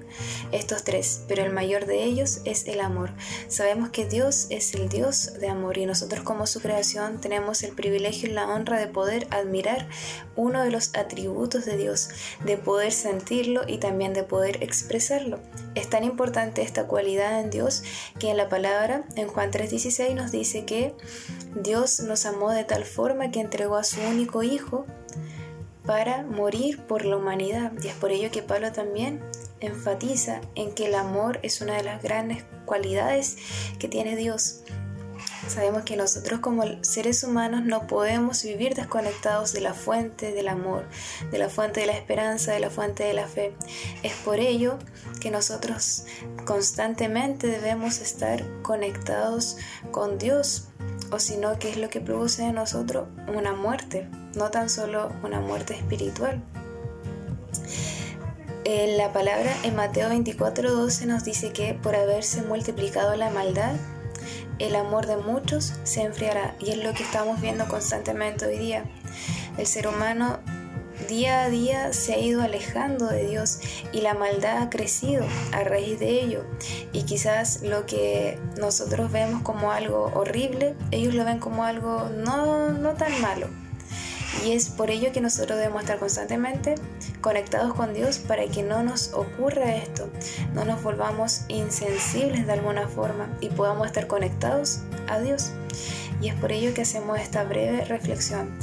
Estos 0.53 0.85
tres, 0.85 1.23
pero 1.27 1.43
el 1.43 1.53
mayor 1.53 1.87
de 1.87 2.05
ellos 2.05 2.41
es 2.45 2.67
el 2.69 2.81
amor. 2.81 3.11
Sabemos 3.49 3.91
que 3.91 4.07
Dios 4.07 4.47
es 4.51 4.73
el 4.75 4.89
Dios 4.89 5.35
de 5.41 5.49
amor 5.49 5.79
y 5.79 5.87
nosotros 5.87 6.23
como 6.23 6.47
su 6.47 6.61
creación 6.61 7.21
tenemos 7.21 7.63
el 7.65 7.73
privilegio 7.73 8.29
y 8.29 8.33
la 8.33 8.49
honra 8.49 8.79
de 8.79 8.87
poder 8.87 9.27
admirar 9.31 9.89
uno 10.37 10.63
de 10.63 10.71
los 10.71 10.95
atributos 10.95 11.65
de 11.65 11.77
Dios, 11.77 12.09
de 12.45 12.57
poder 12.57 12.93
sentirlo 12.93 13.63
y 13.67 13.79
también 13.79 14.13
de 14.15 14.23
poder 14.23 14.63
expresarlo. 14.63 15.41
Es 15.75 15.91
tan 15.91 16.05
importante 16.05 16.63
esta 16.63 16.87
cualidad 16.87 17.41
en 17.41 17.51
Dios 17.51 17.83
que 18.19 18.31
en 18.31 18.37
la 18.37 18.49
palabra, 18.49 19.05
en 19.17 19.29
Juan 19.29 19.51
3:16 19.51 20.15
nos 20.15 20.31
dice 20.31 20.65
que 20.65 20.95
Dios 21.55 22.01
nos 22.01 22.27
amó 22.27 22.51
de 22.51 22.65
tal 22.65 22.85
forma 22.85 23.31
que 23.31 23.41
entregó 23.41 23.77
a 23.77 23.85
su 23.85 24.01
único 24.01 24.43
Hijo 24.43 24.87
para 25.87 26.25
morir 26.25 26.81
por 26.83 27.05
la 27.05 27.17
humanidad. 27.17 27.73
Y 27.83 27.89
es 27.89 27.95
por 27.95 28.11
ello 28.11 28.31
que 28.31 28.43
Pablo 28.43 28.73
también 28.73 29.23
enfatiza 29.61 30.41
en 30.55 30.73
que 30.73 30.87
el 30.87 30.95
amor 30.95 31.39
es 31.43 31.61
una 31.61 31.77
de 31.77 31.85
las 31.85 32.03
grandes 32.03 32.45
cualidades 32.65 33.37
que 33.79 33.89
tiene 33.89 34.17
Dios. 34.17 34.63
Sabemos 35.49 35.85
que 35.85 35.97
nosotros 35.97 36.41
como 36.41 36.65
seres 36.83 37.23
humanos 37.23 37.65
no 37.65 37.87
podemos 37.87 38.43
vivir 38.43 38.75
desconectados 38.75 39.53
de 39.53 39.61
la 39.61 39.75
fuente 39.75 40.33
del 40.33 40.49
amor, 40.49 40.87
de 41.31 41.39
la 41.39 41.49
fuente 41.49 41.81
de 41.81 41.87
la 41.87 41.93
esperanza, 41.93 42.53
de 42.53 42.61
la 42.61 42.69
fuente 42.69 43.05
de 43.05 43.13
la 43.13 43.29
fe. 43.29 43.55
Es 44.03 44.13
por 44.25 44.41
ello 44.41 44.79
que 45.21 45.31
nosotros 45.31 46.05
constantemente 46.45 47.47
debemos 47.47 48.01
estar 48.01 48.45
conectados 48.63 49.57
con 49.93 50.19
Dios, 50.19 50.69
o 51.11 51.19
si 51.19 51.37
no, 51.37 51.59
¿qué 51.59 51.71
es 51.71 51.77
lo 51.77 51.89
que 51.89 52.01
produce 52.01 52.45
en 52.45 52.55
nosotros? 52.55 53.09
Una 53.35 53.53
muerte, 53.53 54.09
no 54.35 54.51
tan 54.51 54.69
solo 54.69 55.13
una 55.23 55.41
muerte 55.41 55.75
espiritual. 55.75 56.43
En 58.65 58.99
la 58.99 59.13
palabra 59.13 59.55
en 59.63 59.77
Mateo 59.77 60.09
24:12 60.09 61.07
nos 61.07 61.25
dice 61.25 61.53
que 61.53 61.75
por 61.75 61.95
haberse 61.95 62.43
multiplicado 62.43 63.15
la 63.15 63.31
maldad, 63.31 63.77
el 64.59 64.75
amor 64.75 65.07
de 65.07 65.17
muchos 65.17 65.75
se 65.85 66.03
enfriará 66.03 66.57
y 66.59 66.71
es 66.71 66.79
lo 66.83 66.93
que 66.95 67.03
estamos 67.03 67.41
viendo 67.41 67.69
constantemente 67.69 68.47
hoy 68.47 68.59
día. 68.59 68.85
El 69.59 69.67
ser 69.67 69.87
humano 69.87 70.41
día 71.07 71.43
a 71.43 71.49
día 71.49 71.93
se 71.93 72.15
ha 72.15 72.19
ido 72.19 72.43
alejando 72.43 73.07
de 73.07 73.27
Dios 73.27 73.59
y 73.93 74.01
la 74.01 74.15
maldad 74.15 74.63
ha 74.63 74.71
crecido 74.71 75.25
a 75.53 75.65
raíz 75.65 75.99
de 75.99 76.21
ello. 76.21 76.45
Y 76.93 77.03
quizás 77.03 77.63
lo 77.63 77.87
que 77.87 78.39
nosotros 78.59 79.11
vemos 79.11 79.43
como 79.43 79.71
algo 79.71 80.11
horrible, 80.15 80.75
ellos 80.91 81.15
lo 81.15 81.25
ven 81.25 81.39
como 81.39 81.65
algo 81.65 82.09
no, 82.11 82.71
no 82.71 82.95
tan 82.95 83.21
malo. 83.21 83.49
Y 84.45 84.53
es 84.53 84.69
por 84.69 84.91
ello 84.91 85.13
que 85.13 85.21
nosotros 85.21 85.59
debemos 85.59 85.83
estar 85.83 85.99
constantemente 85.99 86.75
conectados 87.21 87.75
con 87.75 87.95
Dios 87.95 88.19
para 88.19 88.47
que 88.47 88.63
no 88.63 88.83
nos 88.83 89.13
ocurra 89.13 89.77
esto, 89.77 90.11
no 90.55 90.65
nos 90.65 90.83
volvamos 90.83 91.43
insensibles 91.49 92.47
de 92.47 92.53
alguna 92.53 92.87
forma 92.87 93.29
y 93.41 93.49
podamos 93.49 93.87
estar 93.87 94.07
conectados 94.07 94.81
a 95.09 95.19
Dios. 95.21 95.53
Y 96.21 96.29
es 96.29 96.35
por 96.35 96.53
ello 96.53 96.75
que 96.75 96.83
hacemos 96.83 97.19
esta 97.19 97.45
breve 97.45 97.85
reflexión. 97.85 98.57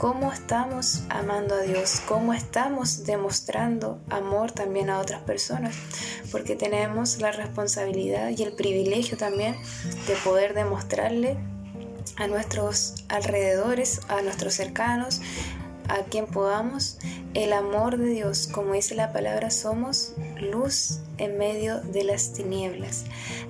¿Cómo 0.00 0.32
estamos 0.32 1.02
amando 1.10 1.54
a 1.54 1.60
Dios? 1.60 2.00
¿Cómo 2.08 2.32
estamos 2.32 3.04
demostrando 3.04 4.00
amor 4.08 4.50
también 4.50 4.88
a 4.88 4.98
otras 4.98 5.20
personas? 5.20 5.76
Porque 6.32 6.56
tenemos 6.56 7.20
la 7.20 7.32
responsabilidad 7.32 8.30
y 8.30 8.42
el 8.42 8.54
privilegio 8.54 9.18
también 9.18 9.56
de 10.06 10.14
poder 10.24 10.54
demostrarle 10.54 11.36
a 12.16 12.28
nuestros 12.28 13.04
alrededores, 13.10 14.00
a 14.08 14.22
nuestros 14.22 14.54
cercanos, 14.54 15.20
a 15.90 16.04
quien 16.04 16.26
podamos, 16.26 16.98
el 17.34 17.52
amor 17.52 17.98
de 17.98 18.06
Dios, 18.06 18.48
como 18.50 18.74
dice 18.74 18.94
la 18.94 19.12
palabra, 19.12 19.50
somos 19.50 20.14
luz 20.40 21.00
en 21.18 21.36
medio 21.36 21.80
de 21.80 22.04
las 22.04 22.32
tinieblas. 22.32 23.04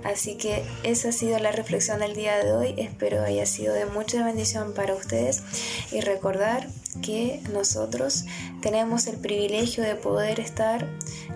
Así 0.04 0.36
que 0.36 0.64
esa 0.82 1.10
ha 1.10 1.12
sido 1.12 1.38
la 1.38 1.52
reflexión 1.52 2.00
del 2.00 2.14
día 2.14 2.42
de 2.42 2.52
hoy, 2.52 2.74
espero 2.78 3.22
haya 3.22 3.46
sido 3.46 3.74
de 3.74 3.86
mucha 3.86 4.24
bendición 4.24 4.74
para 4.74 4.94
ustedes 4.94 5.42
y 5.92 6.00
recordar 6.00 6.66
que 7.02 7.42
nosotros 7.52 8.24
tenemos 8.60 9.06
el 9.06 9.16
privilegio 9.16 9.84
de 9.84 9.94
poder 9.94 10.40
estar 10.40 10.86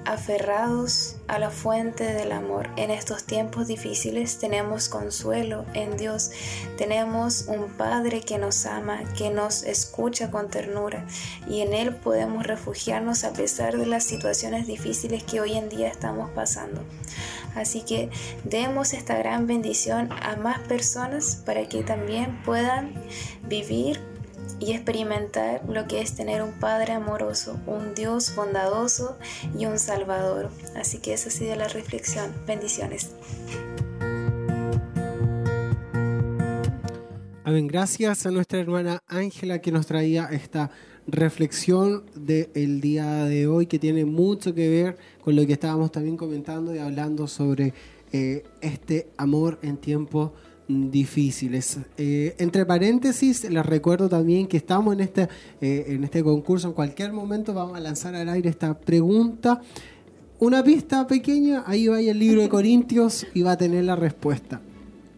aferrados 0.05 1.17
a 1.29 1.39
la 1.39 1.51
fuente 1.51 2.05
del 2.05 2.33
amor. 2.33 2.69
En 2.77 2.91
estos 2.91 3.25
tiempos 3.25 3.67
difíciles 3.67 4.39
tenemos 4.39 4.89
consuelo 4.89 5.65
en 5.75 5.97
Dios, 5.97 6.31
tenemos 6.77 7.47
un 7.49 7.71
Padre 7.75 8.21
que 8.21 8.39
nos 8.39 8.67
ama, 8.67 9.03
que 9.17 9.31
nos 9.31 9.63
escucha 9.63 10.31
con 10.31 10.51
ternura 10.51 11.07
y 11.49 11.61
en 11.61 11.73
Él 11.73 11.95
podemos 11.95 12.47
refugiarnos 12.47 13.25
a 13.25 13.33
pesar 13.33 13.79
de 13.79 13.87
las 13.87 14.05
situaciones 14.05 14.67
difíciles 14.67 15.25
que 15.25 15.41
hoy 15.41 15.55
en 15.55 15.69
día 15.69 15.89
estamos 15.89 16.31
pasando. 16.31 16.83
Así 17.55 17.83
que 17.83 18.11
demos 18.43 18.93
esta 18.93 19.17
gran 19.17 19.47
bendición 19.47 20.11
a 20.11 20.37
más 20.37 20.59
personas 20.61 21.37
para 21.47 21.69
que 21.69 21.83
también 21.83 22.43
puedan 22.43 22.95
vivir 23.43 24.14
y 24.61 24.73
experimentar 24.73 25.63
lo 25.69 25.87
que 25.87 26.01
es 26.01 26.15
tener 26.15 26.43
un 26.43 26.53
Padre 26.53 26.93
amoroso, 26.93 27.59
un 27.67 27.95
Dios 27.95 28.35
bondadoso 28.35 29.19
y 29.59 29.67
un 29.67 29.79
Salvador. 29.79 30.51
Así 30.77 30.99
que 30.99 31.15
esa 31.15 31.29
ha 31.29 31.33
sido 31.33 31.57
la 31.57 31.69
reflexión. 31.69 32.33
Bendiciones. 32.47 33.11
Amén. 37.45 37.67
Gracias 37.67 38.25
a 38.25 38.31
nuestra 38.31 38.59
hermana 38.59 39.03
Ángela 39.07 39.61
que 39.61 39.71
nos 39.71 39.87
traía 39.87 40.25
esta 40.33 40.71
reflexión 41.07 42.05
del 42.15 42.81
día 42.81 43.25
de 43.25 43.47
hoy 43.47 43.67
que 43.67 43.79
tiene 43.79 44.05
mucho 44.05 44.55
que 44.55 44.69
ver 44.69 44.97
con 45.23 45.37
lo 45.37 45.47
que 45.47 45.53
estábamos 45.53 45.93
también 45.93 46.17
comentando 46.17 46.75
y 46.75 46.79
hablando 46.79 47.27
sobre 47.27 47.75
eh, 48.13 48.45
este 48.61 49.09
amor 49.19 49.59
en 49.63 49.77
tiempos 49.77 50.31
difíciles. 50.69 51.79
Eh, 51.99 52.35
entre 52.39 52.65
paréntesis, 52.65 53.49
les 53.49 53.67
recuerdo 53.67 54.09
también 54.09 54.47
que 54.47 54.57
estamos 54.57 54.95
en 54.95 55.01
este, 55.01 55.29
eh, 55.61 55.85
en 55.89 56.05
este 56.05 56.23
concurso. 56.23 56.69
En 56.69 56.75
cualquier 56.75 57.13
momento 57.13 57.53
vamos 57.53 57.77
a 57.77 57.81
lanzar 57.81 58.15
al 58.15 58.29
aire 58.29 58.49
esta 58.49 58.79
pregunta. 58.79 59.61
Una 60.39 60.63
pista 60.65 61.07
pequeña, 61.07 61.65
ahí 61.67 61.87
va 61.87 62.01
el 62.01 62.19
libro 62.19 62.43
de 62.43 62.49
Corintios 62.49 63.27
y 63.35 63.43
va 63.43 63.53
a 63.53 63.57
tener 63.57 63.85
la 63.85 63.97
respuesta. 63.97 64.61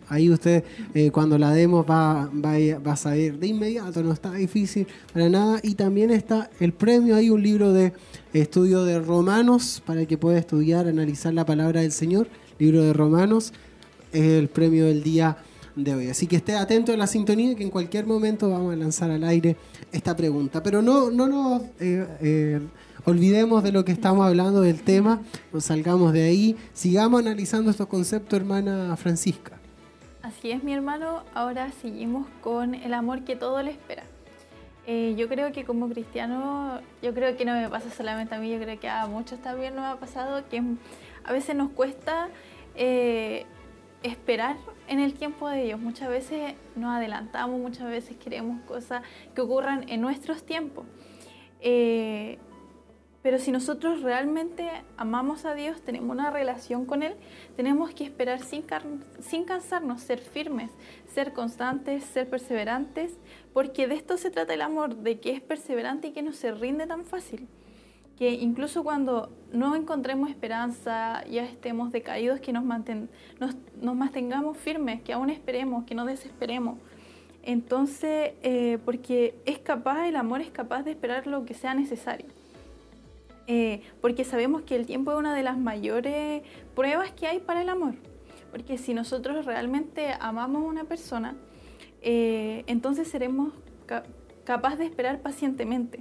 Ahí 0.09 0.31
usted 0.31 0.63
eh, 0.95 1.11
cuando 1.11 1.37
la 1.37 1.51
demos 1.51 1.85
va, 1.85 2.31
va, 2.33 2.93
a 2.93 2.97
saber 2.97 3.39
de 3.41 3.49
inmediato, 3.49 4.05
no 4.05 4.13
está 4.13 4.33
difícil 4.33 4.87
para 5.13 5.29
nada. 5.29 5.59
Y 5.63 5.75
también 5.75 6.11
está 6.11 6.51
el 6.61 6.73
premio, 6.73 7.17
hay 7.17 7.31
un 7.31 7.43
libro 7.43 7.73
de 7.73 7.93
estudio 8.33 8.85
de 8.85 9.01
Romanos 9.01 9.83
para 9.85 10.07
que 10.07 10.17
pueda 10.17 10.39
estudiar, 10.39 10.87
analizar 10.87 11.35
la 11.35 11.45
palabra 11.45 11.81
del 11.81 11.93
Señor, 11.93 12.29
libro 12.59 12.83
de 12.83 12.93
Romanos 12.93 13.53
el 14.25 14.49
premio 14.49 14.87
del 14.87 15.03
día 15.03 15.37
de 15.77 15.95
hoy. 15.95 16.09
Así 16.09 16.27
que 16.27 16.37
esté 16.37 16.57
atento 16.57 16.93
a 16.93 16.97
la 16.97 17.07
sintonía 17.07 17.55
que 17.55 17.63
en 17.63 17.71
cualquier 17.71 18.07
momento 18.07 18.51
vamos 18.51 18.73
a 18.73 18.77
lanzar 18.77 19.11
al 19.11 19.23
aire 19.25 19.57
esta 19.93 20.17
pregunta. 20.17 20.63
Pero 20.63 20.83
no, 20.83 21.11
no 21.11 21.29
nos 21.29 21.63
eh, 21.81 22.07
eh, 22.21 22.61
olvidemos 23.05 23.63
de 23.63 23.73
lo 23.73 23.85
que 23.85 23.93
estamos 23.93 24.27
hablando 24.27 24.63
del 24.63 24.83
tema, 24.83 25.21
nos 25.53 25.65
salgamos 25.65 26.13
de 26.13 26.25
ahí, 26.25 26.57
sigamos 26.73 27.21
analizando 27.21 27.71
estos 27.71 27.87
conceptos, 27.87 28.39
hermana 28.39 28.97
Francisca. 28.97 29.59
Así 30.23 30.51
es, 30.51 30.65
mi 30.65 30.73
hermano. 30.73 31.23
Ahora 31.35 31.71
seguimos 31.81 32.27
con 32.43 32.75
el 32.75 32.95
amor 32.95 33.23
que 33.23 33.37
todo 33.37 33.63
le 33.63 33.71
espera. 33.71 34.03
Eh, 34.89 35.15
yo 35.17 35.29
creo 35.29 35.53
que 35.53 35.65
como 35.65 35.89
cristiano, 35.89 36.81
yo 37.03 37.13
creo 37.13 37.37
que 37.37 37.45
no 37.45 37.53
me 37.53 37.69
pasa 37.69 37.91
solamente 37.91 38.35
a 38.35 38.39
mí, 38.39 38.51
yo 38.51 38.59
creo 38.59 38.79
que 38.79 38.89
a 38.89 39.07
muchos 39.07 39.41
también 39.41 39.75
nos 39.75 39.85
ha 39.85 39.99
pasado 39.99 40.43
que 40.49 40.63
a 41.25 41.33
veces 41.33 41.57
nos 41.57 41.71
cuesta 41.71 42.29
esperar 44.07 44.57
en 44.89 45.01
el 45.01 45.15
tiempo 45.15 45.49
de 45.49 45.65
Dios. 45.65 45.81
Muchas 45.81 46.09
veces 46.09 46.55
nos 46.75 46.95
adelantamos, 46.95 47.61
muchas 47.61 47.89
veces 47.89 48.17
queremos 48.17 48.61
cosas 48.63 49.03
que 49.35 49.41
ocurran 49.41 49.89
en 49.89 50.01
nuestros 50.01 50.45
tiempos. 50.45 50.87
Eh, 51.61 52.39
pero 53.23 53.41
si 53.41 53.51
nosotros 53.51 54.03
realmente 54.03 54.71
amamos 54.97 55.45
a 55.45 55.55
Dios, 55.55 55.83
tenemos 55.83 56.11
una 56.11 56.31
relación 56.31 56.87
con 56.87 57.03
Él, 57.03 57.15
tenemos 57.57 57.93
que 57.93 58.05
esperar 58.05 58.41
sin, 58.41 58.65
sin 59.19 59.45
cansarnos, 59.45 60.01
ser 60.01 60.21
firmes, 60.21 60.71
ser 61.13 61.33
constantes, 61.33 62.05
ser 62.05 62.31
perseverantes, 62.31 63.19
porque 63.53 63.89
de 63.89 63.97
esto 63.97 64.17
se 64.17 64.31
trata 64.31 64.55
el 64.55 64.63
amor, 64.63 64.95
de 64.97 65.19
que 65.19 65.33
es 65.33 65.41
perseverante 65.41 66.09
y 66.09 66.13
que 66.13 66.23
no 66.23 66.33
se 66.33 66.53
rinde 66.53 66.87
tan 66.87 67.05
fácil 67.05 67.49
que 68.17 68.33
incluso 68.33 68.83
cuando 68.83 69.31
no 69.53 69.77
encontremos 69.77 70.31
esperanza, 70.31 71.25
ya 71.27 71.45
estemos 71.45 71.93
decaídos, 71.93 72.41
que 72.41 72.53
nos, 72.53 72.65
nos, 72.65 73.97
mantengamos 73.97 74.57
firmes, 74.57 75.03
que 75.03 75.13
aún 75.13 75.31
esperemos, 75.31 75.85
que 75.85 75.95
no 75.95 76.07
desesperemos. 76.07 76.79
Entonces, 77.43 78.33
eh, 78.43 78.79
porque 78.85 79.39
es 79.45 79.59
capaz, 79.59 80.09
el 80.09 80.17
amor 80.17 80.41
es 80.41 80.51
capaz 80.51 80.83
de 80.83 80.93
esperar 80.93 81.27
lo 81.27 81.45
que 81.45 81.55
sea 81.55 81.75
necesario. 81.75 82.27
Eh, 83.47 83.83
porque 84.01 84.25
sabemos 84.25 84.63
que 84.63 84.75
el 84.75 84.87
tiempo 84.87 85.13
es 85.13 85.19
una 85.19 85.35
de 85.35 85.43
las 85.43 85.57
mayores 85.57 86.43
pruebas 86.75 87.13
que 87.13 87.27
hay 87.27 87.39
para 87.39 87.63
el 87.63 87.69
amor. 87.69 87.95
Porque 88.51 88.79
si 88.79 88.95
nosotros 88.95 89.45
realmente 89.45 90.15
amamos 90.19 90.63
a 90.63 90.67
una 90.67 90.85
persona, 90.85 91.37
eh, 92.03 92.65
entonces 92.67 93.09
seremos 93.09 93.53
capaces 94.45 94.79
de 94.79 94.87
esperar 94.87 95.21
pacientemente. 95.21 96.01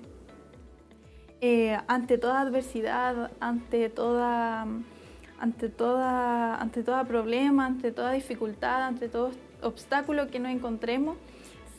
Eh, 1.48 1.78
ante 1.88 2.18
toda 2.18 2.42
adversidad, 2.42 3.30
ante 3.40 3.92
toda, 3.92 4.66
ante, 5.40 5.70
toda, 5.70 6.60
ante 6.60 6.82
toda 6.82 7.04
problema, 7.04 7.68
ante 7.68 7.92
toda 7.92 8.14
dificultad, 8.14 8.82
ante 8.82 9.10
todo 9.10 9.30
obstáculo 9.62 10.32
que 10.32 10.40
nos 10.40 10.52
encontremos, 10.52 11.18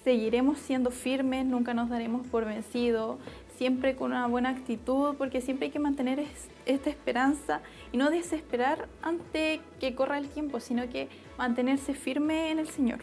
seguiremos 0.05 0.61
siendo 0.61 0.93
firmes, 0.93 1.45
nunca 1.47 1.75
nos 1.75 1.89
daremos 1.89 2.25
por 2.29 2.45
vencidos, 2.45 3.19
siempre 3.57 3.97
con 3.97 4.13
una 4.13 4.29
buena 4.29 4.51
actitud, 4.51 5.17
porque 5.17 5.41
siempre 5.41 5.67
hay 5.67 5.73
que 5.73 5.81
mantener 5.81 6.25
esta 6.65 6.89
esperanza 6.89 7.61
y 7.91 7.97
no 7.97 8.09
desesperar 8.11 8.87
ante 9.03 9.61
que 9.81 9.97
corra 9.97 10.19
el 10.19 10.29
tiempo, 10.29 10.61
sino 10.61 10.89
que 10.89 11.09
mantenerse 11.39 11.93
firme 11.95 12.53
en 12.53 12.61
el 12.61 12.69
Señor. 12.69 13.01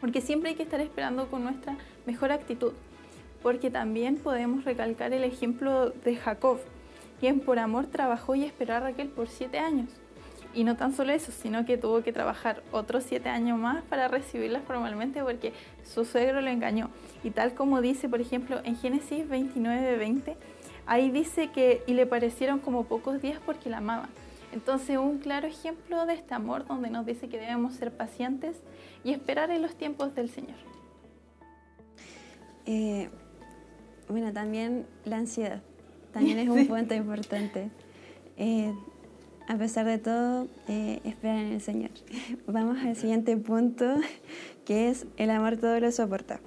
Porque 0.00 0.20
siempre 0.20 0.50
hay 0.50 0.54
que 0.54 0.62
estar 0.62 0.80
esperando 0.80 1.26
con 1.26 1.42
nuestra 1.42 1.76
mejor 2.06 2.30
actitud 2.30 2.74
porque 3.42 3.70
también 3.70 4.16
podemos 4.16 4.64
recalcar 4.64 5.12
el 5.12 5.24
ejemplo 5.24 5.90
de 5.90 6.16
Jacob, 6.16 6.58
quien 7.20 7.40
por 7.40 7.58
amor 7.58 7.86
trabajó 7.86 8.34
y 8.34 8.44
esperó 8.44 8.74
a 8.74 8.80
Raquel 8.80 9.08
por 9.08 9.28
siete 9.28 9.58
años. 9.58 9.90
Y 10.54 10.64
no 10.64 10.76
tan 10.76 10.94
solo 10.94 11.12
eso, 11.12 11.30
sino 11.30 11.64
que 11.66 11.76
tuvo 11.76 12.02
que 12.02 12.12
trabajar 12.12 12.62
otros 12.72 13.04
siete 13.04 13.28
años 13.28 13.58
más 13.58 13.82
para 13.84 14.08
recibirla 14.08 14.60
formalmente 14.60 15.22
porque 15.22 15.52
su 15.84 16.04
suegro 16.04 16.40
lo 16.40 16.48
engañó. 16.48 16.90
Y 17.22 17.30
tal 17.30 17.54
como 17.54 17.80
dice, 17.80 18.08
por 18.08 18.20
ejemplo, 18.20 18.60
en 18.64 18.76
Génesis 18.76 19.28
29, 19.28 19.96
20, 19.98 20.36
ahí 20.86 21.10
dice 21.10 21.50
que 21.52 21.82
y 21.86 21.92
le 21.92 22.06
parecieron 22.06 22.58
como 22.60 22.84
pocos 22.84 23.20
días 23.20 23.40
porque 23.44 23.68
la 23.68 23.78
amaba. 23.78 24.08
Entonces, 24.52 24.96
un 24.96 25.18
claro 25.18 25.46
ejemplo 25.46 26.06
de 26.06 26.14
este 26.14 26.34
amor 26.34 26.66
donde 26.66 26.88
nos 26.88 27.04
dice 27.04 27.28
que 27.28 27.38
debemos 27.38 27.74
ser 27.74 27.92
pacientes 27.92 28.56
y 29.04 29.12
esperar 29.12 29.50
en 29.50 29.60
los 29.60 29.76
tiempos 29.76 30.14
del 30.14 30.30
Señor. 30.30 30.56
Eh, 32.64 33.10
bueno, 34.08 34.32
también 34.32 34.86
la 35.04 35.18
ansiedad, 35.18 35.60
también 36.12 36.38
es 36.38 36.48
un 36.48 36.66
punto 36.68 36.94
importante. 36.94 37.70
Eh, 38.36 38.72
a 39.48 39.56
pesar 39.56 39.86
de 39.86 39.98
todo, 39.98 40.46
eh, 40.68 41.00
esperar 41.04 41.38
en 41.38 41.52
el 41.52 41.60
Señor. 41.60 41.90
Vamos 42.46 42.78
al 42.78 42.96
siguiente 42.96 43.36
punto, 43.36 43.86
que 44.64 44.88
es 44.90 45.06
el 45.16 45.30
amor 45.30 45.56
todo 45.56 45.78
lo 45.80 45.90
soporta. 45.90 46.40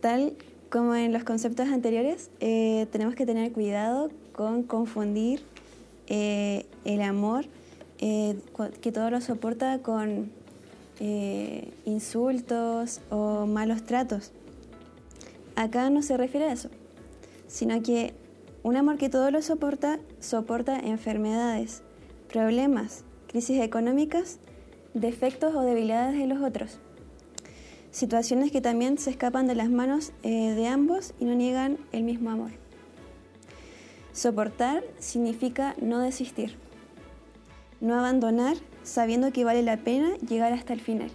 Tal 0.00 0.34
como 0.70 0.94
en 0.94 1.12
los 1.12 1.24
conceptos 1.24 1.68
anteriores, 1.68 2.30
eh, 2.40 2.86
tenemos 2.90 3.14
que 3.14 3.24
tener 3.24 3.52
cuidado 3.52 4.10
con 4.32 4.62
confundir 4.62 5.42
el 6.08 7.02
amor 7.02 7.46
que 7.98 8.92
todo 8.92 9.10
lo 9.10 9.20
soporta 9.20 9.80
con 9.80 10.30
insultos 11.84 13.00
o 13.10 13.46
malos 13.46 13.84
tratos 13.84 14.32
acá 15.56 15.90
no 15.90 16.02
se 16.02 16.16
refiere 16.16 16.46
a 16.46 16.52
eso, 16.52 16.70
sino 17.48 17.82
que 17.82 18.14
un 18.62 18.76
amor 18.76 18.98
que 18.98 19.08
todo 19.08 19.30
lo 19.30 19.42
soporta, 19.42 19.98
soporta 20.20 20.78
enfermedades, 20.78 21.82
problemas, 22.32 23.04
crisis 23.28 23.60
económicas, 23.60 24.38
defectos 24.94 25.54
o 25.54 25.62
debilidades 25.62 26.18
de 26.18 26.26
los 26.26 26.42
otros. 26.42 26.78
Situaciones 27.90 28.52
que 28.52 28.60
también 28.60 28.98
se 28.98 29.10
escapan 29.10 29.46
de 29.46 29.54
las 29.54 29.70
manos 29.70 30.12
eh, 30.22 30.50
de 30.50 30.66
ambos 30.66 31.14
y 31.18 31.24
no 31.24 31.34
niegan 31.34 31.78
el 31.92 32.02
mismo 32.02 32.30
amor. 32.30 32.50
Soportar 34.12 34.82
significa 34.98 35.74
no 35.80 36.00
desistir, 36.00 36.56
no 37.80 37.98
abandonar 37.98 38.56
sabiendo 38.82 39.32
que 39.32 39.44
vale 39.44 39.62
la 39.62 39.76
pena 39.76 40.16
llegar 40.18 40.52
hasta 40.52 40.72
el 40.72 40.80
final. 40.80 41.10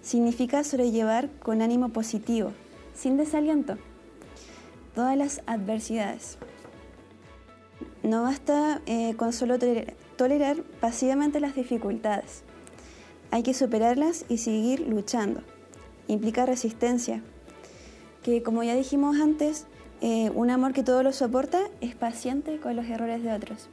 Significa 0.00 0.64
sobrellevar 0.64 1.30
con 1.40 1.62
ánimo 1.62 1.90
positivo, 1.90 2.52
sin 2.94 3.16
desaliento 3.16 3.76
todas 4.94 5.16
las 5.16 5.42
adversidades. 5.46 6.38
No 8.02 8.22
basta 8.22 8.82
eh, 8.86 9.14
con 9.16 9.32
solo 9.32 9.58
tolerar, 10.16 10.62
pasivamente 10.80 11.40
las 11.40 11.54
dificultades. 11.54 12.42
Hay 13.30 13.42
que 13.42 13.54
superarlas 13.54 14.24
y 14.28 14.38
seguir 14.38 14.80
luchando. 14.80 15.42
Implica 16.08 16.46
resistencia. 16.46 17.22
que 18.22 18.42
como 18.44 18.62
ya 18.62 18.76
dijimos 18.76 19.16
antes, 19.18 19.66
eh, 20.00 20.30
un 20.30 20.50
amor 20.50 20.72
que 20.72 20.84
todo 20.84 21.02
lo 21.02 21.12
soporta 21.12 21.60
es 21.80 21.96
paciente 21.96 22.58
con 22.58 22.76
los 22.76 22.86
errores 22.86 23.22
de 23.24 23.32
otros. 23.32 23.68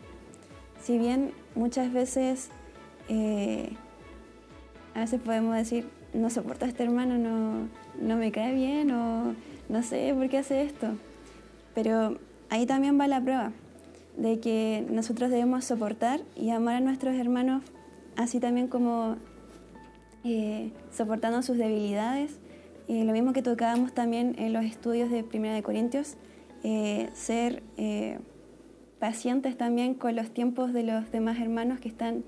Si 0.81 0.97
bien 0.97 1.33
muchas 1.53 1.93
veces, 1.93 2.49
eh, 3.09 3.75
a 4.95 5.01
veces 5.01 5.21
podemos 5.21 5.55
decir, 5.55 5.87
no 6.13 6.31
soporto 6.31 6.65
a 6.65 6.67
este 6.67 6.83
hermano, 6.83 7.19
no, 7.19 7.67
no 8.01 8.15
me 8.17 8.31
cae 8.31 8.53
bien 8.53 8.91
o 8.91 9.35
no 9.69 9.83
sé 9.83 10.13
por 10.13 10.29
qué 10.29 10.39
hace 10.39 10.63
esto. 10.63 10.87
Pero 11.73 12.17
ahí 12.49 12.65
también 12.65 12.99
va 12.99 13.07
la 13.07 13.21
prueba 13.21 13.51
de 14.17 14.39
que 14.39 14.85
nosotros 14.89 15.29
debemos 15.29 15.65
soportar 15.65 16.21
y 16.35 16.49
amar 16.49 16.75
a 16.75 16.79
nuestros 16.81 17.15
hermanos 17.15 17.63
así 18.17 18.39
también 18.39 18.67
como 18.67 19.15
eh, 20.23 20.71
soportando 20.91 21.41
sus 21.41 21.57
debilidades. 21.57 22.39
Y 22.87 23.03
lo 23.03 23.13
mismo 23.13 23.33
que 23.33 23.41
tocábamos 23.41 23.93
también 23.93 24.35
en 24.39 24.51
los 24.51 24.65
estudios 24.65 25.11
de 25.11 25.23
Primera 25.23 25.53
de 25.53 25.63
Corintios, 25.63 26.15
eh, 26.63 27.09
ser 27.13 27.63
eh, 27.77 28.17
pacientes 28.99 29.57
también 29.57 29.93
con 29.93 30.15
los 30.15 30.31
tiempos 30.31 30.73
de 30.73 30.83
los 30.83 31.11
demás 31.11 31.39
hermanos 31.39 31.79
que 31.79 31.87
están 31.87 32.23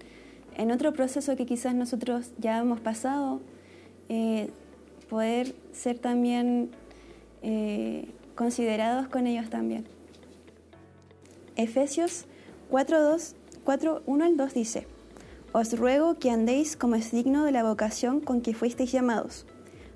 en 0.56 0.72
otro 0.72 0.94
proceso 0.94 1.36
que 1.36 1.46
quizás 1.46 1.74
nosotros 1.74 2.32
ya 2.38 2.60
hemos 2.60 2.80
pasado, 2.80 3.42
poder 5.12 5.54
ser 5.74 6.00
también 6.00 6.72
considerados 8.34 9.10
con 9.10 9.28
ellos 9.28 9.50
también. 9.50 9.86
Efesios 11.58 12.28
4, 12.70 13.18
4, 13.66 14.04
1 14.06 14.24
al 14.26 14.38
2 14.38 14.54
dice, 14.54 14.88
Os 15.52 15.78
ruego 15.78 16.18
que 16.18 16.32
andéis 16.32 16.78
como 16.78 16.96
es 16.96 17.12
digno 17.12 17.44
de 17.44 17.52
la 17.52 17.64
vocación 17.64 18.22
con 18.22 18.40
que 18.40 18.54
fuisteis 18.54 18.94
llamados, 18.94 19.46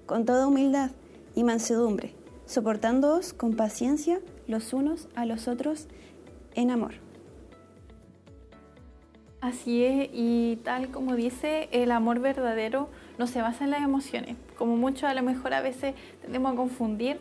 con 0.05 0.25
toda 0.25 0.47
humildad 0.47 0.91
y 1.33 1.45
mansedumbre, 1.45 2.13
soportándoos 2.45 3.31
con 3.31 3.55
paciencia 3.55 4.19
los 4.47 4.73
unos 4.73 5.07
a 5.15 5.25
los 5.25 5.47
otros 5.47 5.87
en 6.55 6.71
amor. 6.71 6.95
Así 9.39 9.85
es, 9.85 10.09
y 10.11 10.59
tal 10.65 10.91
como 10.91 11.15
dice, 11.15 11.69
el 11.71 11.91
amor 11.91 12.19
verdadero 12.19 12.89
no 13.17 13.27
se 13.27 13.41
basa 13.41 13.63
en 13.63 13.71
las 13.71 13.81
emociones, 13.81 14.35
como 14.57 14.75
mucho 14.77 15.07
a 15.07 15.13
lo 15.13 15.23
mejor 15.23 15.53
a 15.53 15.61
veces 15.61 15.95
tendemos 16.21 16.53
a 16.53 16.55
confundir 16.55 17.19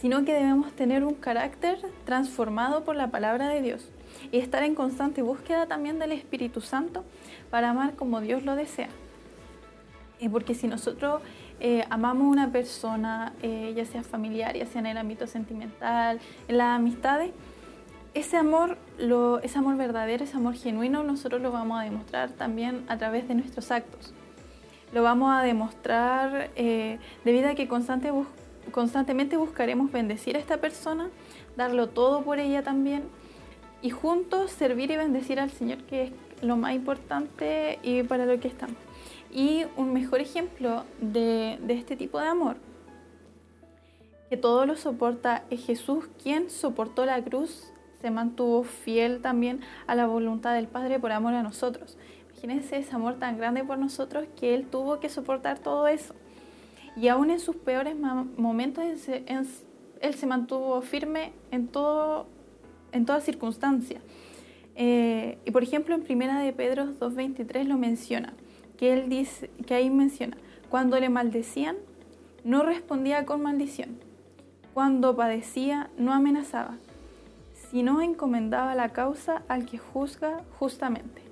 sino 0.00 0.24
que 0.24 0.34
debemos 0.34 0.72
tener 0.72 1.04
un 1.04 1.14
carácter 1.14 1.78
transformado 2.04 2.84
por 2.84 2.96
la 2.96 3.08
palabra 3.08 3.48
de 3.48 3.62
Dios 3.62 3.88
y 4.30 4.38
estar 4.38 4.62
en 4.62 4.74
constante 4.74 5.22
búsqueda 5.22 5.66
también 5.66 5.98
del 5.98 6.12
Espíritu 6.12 6.60
Santo 6.60 7.04
para 7.50 7.70
amar 7.70 7.94
como 7.94 8.20
Dios 8.20 8.44
lo 8.44 8.56
desea. 8.56 8.88
Y 10.18 10.28
porque 10.28 10.54
si 10.54 10.66
nosotros 10.66 11.22
eh, 11.60 11.84
amamos 11.90 12.26
a 12.26 12.30
una 12.30 12.52
persona, 12.52 13.32
eh, 13.42 13.72
ya 13.76 13.84
sea 13.84 14.02
familiar, 14.02 14.56
ya 14.56 14.66
sea 14.66 14.80
en 14.80 14.86
el 14.86 14.98
ámbito 14.98 15.26
sentimental, 15.26 16.20
en 16.48 16.58
las 16.58 16.76
amistades, 16.76 17.32
ese 18.14 18.38
amor, 18.38 18.78
ese 19.42 19.58
amor 19.58 19.76
verdadero, 19.76 20.24
ese 20.24 20.36
amor 20.36 20.54
genuino, 20.54 21.02
nosotros 21.02 21.42
lo 21.42 21.52
vamos 21.52 21.80
a 21.80 21.84
demostrar 21.84 22.30
también 22.30 22.84
a 22.88 22.96
través 22.96 23.28
de 23.28 23.34
nuestros 23.34 23.70
actos. 23.70 24.14
Lo 24.92 25.02
vamos 25.02 25.36
a 25.36 25.42
demostrar 25.42 26.50
eh, 26.56 26.98
debido 27.24 27.48
a 27.48 27.54
que 27.54 27.68
constantemente 27.68 29.36
buscaremos 29.36 29.90
bendecir 29.92 30.36
a 30.36 30.38
esta 30.38 30.58
persona, 30.58 31.10
darlo 31.56 31.88
todo 31.88 32.22
por 32.22 32.38
ella 32.38 32.62
también 32.62 33.04
y 33.82 33.90
juntos 33.90 34.50
servir 34.50 34.90
y 34.90 34.96
bendecir 34.96 35.38
al 35.38 35.50
Señor, 35.50 35.78
que 35.84 36.04
es 36.04 36.12
lo 36.42 36.56
más 36.56 36.74
importante 36.74 37.78
y 37.82 38.02
para 38.02 38.26
lo 38.26 38.38
que 38.40 38.48
estamos. 38.48 38.76
Y 39.32 39.64
un 39.76 39.92
mejor 39.92 40.20
ejemplo 40.20 40.84
de, 41.00 41.58
este 41.68 41.96
tipo 41.96 42.18
de 42.18 42.28
amor, 42.28 42.56
que 44.28 44.36
todo 44.36 44.66
lo 44.66 44.76
soporta, 44.76 45.44
es 45.50 45.64
Jesús, 45.64 46.08
quien 46.22 46.50
soportó 46.50 47.06
la 47.06 47.22
cruz, 47.22 47.72
se 48.00 48.10
mantuvo 48.10 48.64
fiel 48.64 49.20
también 49.20 49.60
a 49.86 49.94
la 49.94 50.06
voluntad 50.06 50.54
del 50.54 50.68
Padre 50.68 50.98
por 50.98 51.12
amor 51.12 51.34
a 51.34 51.42
nosotros. 51.42 51.96
Imagínense 52.36 52.76
ese 52.76 52.94
amor 52.94 53.14
tan 53.14 53.38
grande 53.38 53.64
por 53.64 53.78
nosotros 53.78 54.26
que 54.38 54.54
Él 54.54 54.66
tuvo 54.66 55.00
que 55.00 55.08
soportar 55.08 55.58
todo 55.58 55.88
eso. 55.88 56.14
Y 56.94 57.08
aún 57.08 57.30
en 57.30 57.40
sus 57.40 57.56
peores 57.56 57.96
momentos, 57.96 58.84
él 60.00 60.14
se 60.14 60.26
mantuvo 60.26 60.80
firme 60.82 61.32
en, 61.50 61.68
todo, 61.68 62.26
en 62.92 63.04
toda 63.04 63.20
circunstancia. 63.20 64.00
Eh, 64.76 65.38
y 65.44 65.50
por 65.50 65.62
ejemplo, 65.62 65.94
en 65.94 66.02
Primera 66.02 66.38
de 66.40 66.52
Pedro 66.52 66.86
2.23 66.98 67.64
lo 67.64 67.76
menciona, 67.76 68.32
que 68.78 68.92
él 68.92 69.08
dice, 69.08 69.50
que 69.66 69.74
ahí 69.74 69.90
menciona, 69.90 70.36
cuando 70.70 70.98
le 70.98 71.08
maldecían, 71.08 71.76
no 72.44 72.62
respondía 72.62 73.26
con 73.26 73.42
maldición. 73.42 73.98
Cuando 74.72 75.16
padecía, 75.16 75.90
no 75.98 76.12
amenazaba, 76.12 76.76
sino 77.70 78.00
encomendaba 78.00 78.74
la 78.74 78.90
causa 78.90 79.42
al 79.48 79.66
que 79.66 79.78
juzga 79.78 80.44
justamente. 80.58 81.25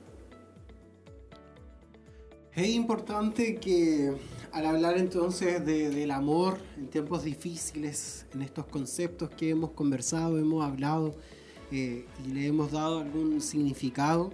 Es 2.56 2.68
importante 2.68 3.56
que 3.56 4.12
al 4.52 4.66
hablar 4.66 4.96
entonces 4.96 5.66
del 5.66 6.10
amor 6.12 6.60
en 6.76 6.86
tiempos 6.86 7.24
difíciles, 7.24 8.26
en 8.32 8.42
estos 8.42 8.66
conceptos 8.66 9.28
que 9.30 9.50
hemos 9.50 9.72
conversado, 9.72 10.38
hemos 10.38 10.64
hablado 10.64 11.16
eh, 11.72 12.06
y 12.24 12.28
le 12.28 12.46
hemos 12.46 12.70
dado 12.70 13.00
algún 13.00 13.40
significado, 13.40 14.32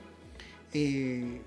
eh, 0.75 1.41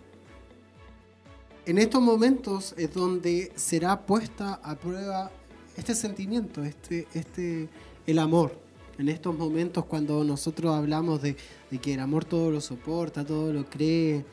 en 1.68 1.78
estos 1.78 2.02
momentos 2.02 2.74
es 2.76 2.92
donde 2.92 3.52
será 3.56 4.08
puesta 4.08 4.56
a 4.56 4.76
prueba 4.76 5.32
este 5.78 5.94
sentimiento, 5.94 6.64
este, 6.64 7.08
este, 7.14 7.70
el 8.08 8.18
amor. 8.18 8.60
En 8.98 9.10
estos 9.10 9.38
momentos 9.38 9.86
cuando 9.86 10.24
nosotros 10.24 10.74
hablamos 10.74 11.22
de, 11.22 11.36
que 11.80 11.94
el 11.94 12.00
amor 12.00 12.26
todo 12.26 12.50
lo 12.50 12.62
soporta, 12.62 13.24
todo 13.24 13.54
lo 13.54 13.70
cree, 13.70 14.26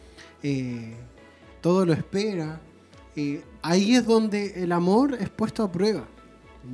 eh, 0.43 0.97
todo 1.61 1.85
lo 1.85 1.93
espera, 1.93 2.61
eh, 3.17 3.43
ahí 3.63 3.95
es 3.95 4.07
donde 4.07 4.63
el 4.63 4.73
amor 4.73 5.17
es 5.21 5.29
puesto 5.29 5.63
a 5.63 5.71
prueba, 5.71 6.07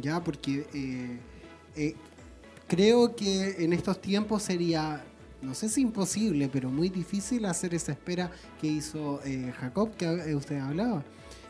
¿ya? 0.01 0.23
Porque 0.23 0.67
eh, 0.75 1.19
eh, 1.77 1.95
creo 2.69 3.17
que 3.17 3.57
en 3.65 3.73
estos 3.73 4.01
tiempos 4.01 4.43
sería, 4.43 5.05
no 5.43 5.55
sé 5.55 5.69
si 5.69 5.81
imposible, 5.81 6.49
pero 6.53 6.71
muy 6.71 6.89
difícil 6.89 7.45
hacer 7.47 7.75
esa 7.75 7.93
espera 7.93 8.31
que 8.61 8.67
hizo 8.67 9.21
Jacob, 9.59 9.91
que 9.97 10.35
usted 10.35 10.59
hablaba. 10.59 11.03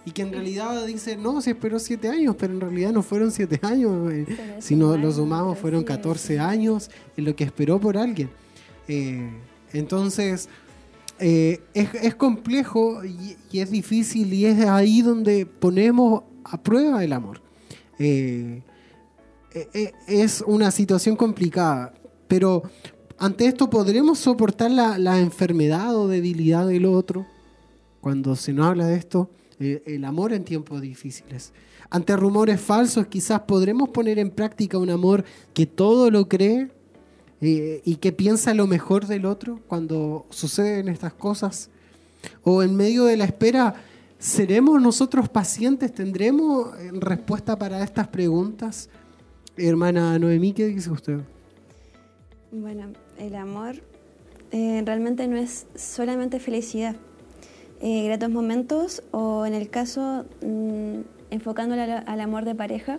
Y 0.04 0.12
que 0.12 0.22
en 0.22 0.32
realidad 0.32 0.86
dice, 0.86 1.16
no, 1.16 1.42
se 1.42 1.50
esperó 1.50 1.80
siete 1.80 2.08
años, 2.08 2.36
pero 2.38 2.54
en 2.54 2.60
realidad 2.60 2.92
no 2.92 3.02
fueron 3.02 3.32
siete 3.32 3.58
años. 3.62 4.12
si 4.60 4.76
no 4.76 4.96
lo 4.96 5.10
sumamos, 5.10 5.58
fueron 5.58 5.82
14 5.82 6.38
años 6.38 6.90
en 7.16 7.24
lo 7.24 7.34
que 7.34 7.42
esperó 7.42 7.80
por 7.80 7.98
alguien. 7.98 8.30
entonces, 9.72 10.48
eh, 11.18 11.60
es, 11.72 12.14
complejo 12.14 13.02
y, 13.04 13.36
es 13.58 13.70
difícil 13.70 14.32
y 14.34 14.44
es 14.44 14.66
ahí 14.66 15.00
donde 15.00 15.46
ponemos 15.46 16.24
a 16.44 16.62
prueba 16.62 17.02
el 17.02 17.12
amor. 17.12 17.40
Eh, 17.98 18.62
eh, 19.54 19.92
es 20.06 20.44
una 20.46 20.70
situación 20.70 21.16
complicada, 21.16 21.94
pero 22.28 22.62
ante 23.18 23.46
esto 23.46 23.70
podremos 23.70 24.18
soportar 24.18 24.70
la, 24.70 25.18
enfermedad 25.18 25.96
o 25.96 26.08
debilidad 26.08 26.66
del 26.66 26.84
otro. 26.84 27.26
Cuando 28.02 28.36
se 28.36 28.52
nos 28.52 28.66
habla 28.66 28.86
de 28.86 28.96
esto, 28.96 29.30
el 29.58 30.04
amor 30.04 30.34
en 30.34 30.44
tiempos 30.44 30.82
difíciles. 30.82 31.52
Ante 31.88 32.14
rumores 32.14 32.60
falsos, 32.60 33.06
quizás 33.06 33.40
podremos 33.40 33.88
poner 33.88 34.18
en 34.18 34.30
práctica 34.30 34.76
un 34.76 34.90
amor 34.90 35.24
que 35.54 35.66
todo 35.66 36.10
lo 36.10 36.28
cree 36.28 36.75
y 37.40 37.96
que 37.96 38.12
piensa 38.12 38.54
lo 38.54 38.66
mejor 38.66 39.06
del 39.06 39.26
otro 39.26 39.60
cuando 39.68 40.26
suceden 40.30 40.88
estas 40.88 41.12
cosas? 41.12 41.70
¿O 42.42 42.62
en 42.62 42.76
medio 42.76 43.04
de 43.04 43.16
la 43.16 43.24
espera, 43.24 43.74
seremos 44.18 44.80
nosotros 44.80 45.28
pacientes? 45.28 45.92
¿Tendremos 45.92 46.74
eh, 46.78 46.90
respuesta 46.94 47.58
para 47.58 47.82
estas 47.82 48.08
preguntas? 48.08 48.88
Hermana 49.56 50.18
Noemí, 50.18 50.52
¿qué 50.52 50.66
dice 50.66 50.90
usted? 50.90 51.20
Bueno, 52.52 52.88
el 53.18 53.34
amor 53.34 53.76
eh, 54.52 54.82
realmente 54.84 55.26
no 55.26 55.36
es 55.36 55.66
solamente 55.74 56.40
felicidad. 56.40 56.96
Eh, 57.82 58.04
gratos 58.04 58.30
momentos 58.30 59.02
o 59.10 59.44
en 59.44 59.52
el 59.52 59.68
caso 59.68 60.24
mm, 60.42 61.00
enfocándolo 61.30 61.82
al, 62.06 62.20
amor 62.20 62.44
de 62.44 62.54
pareja, 62.54 62.98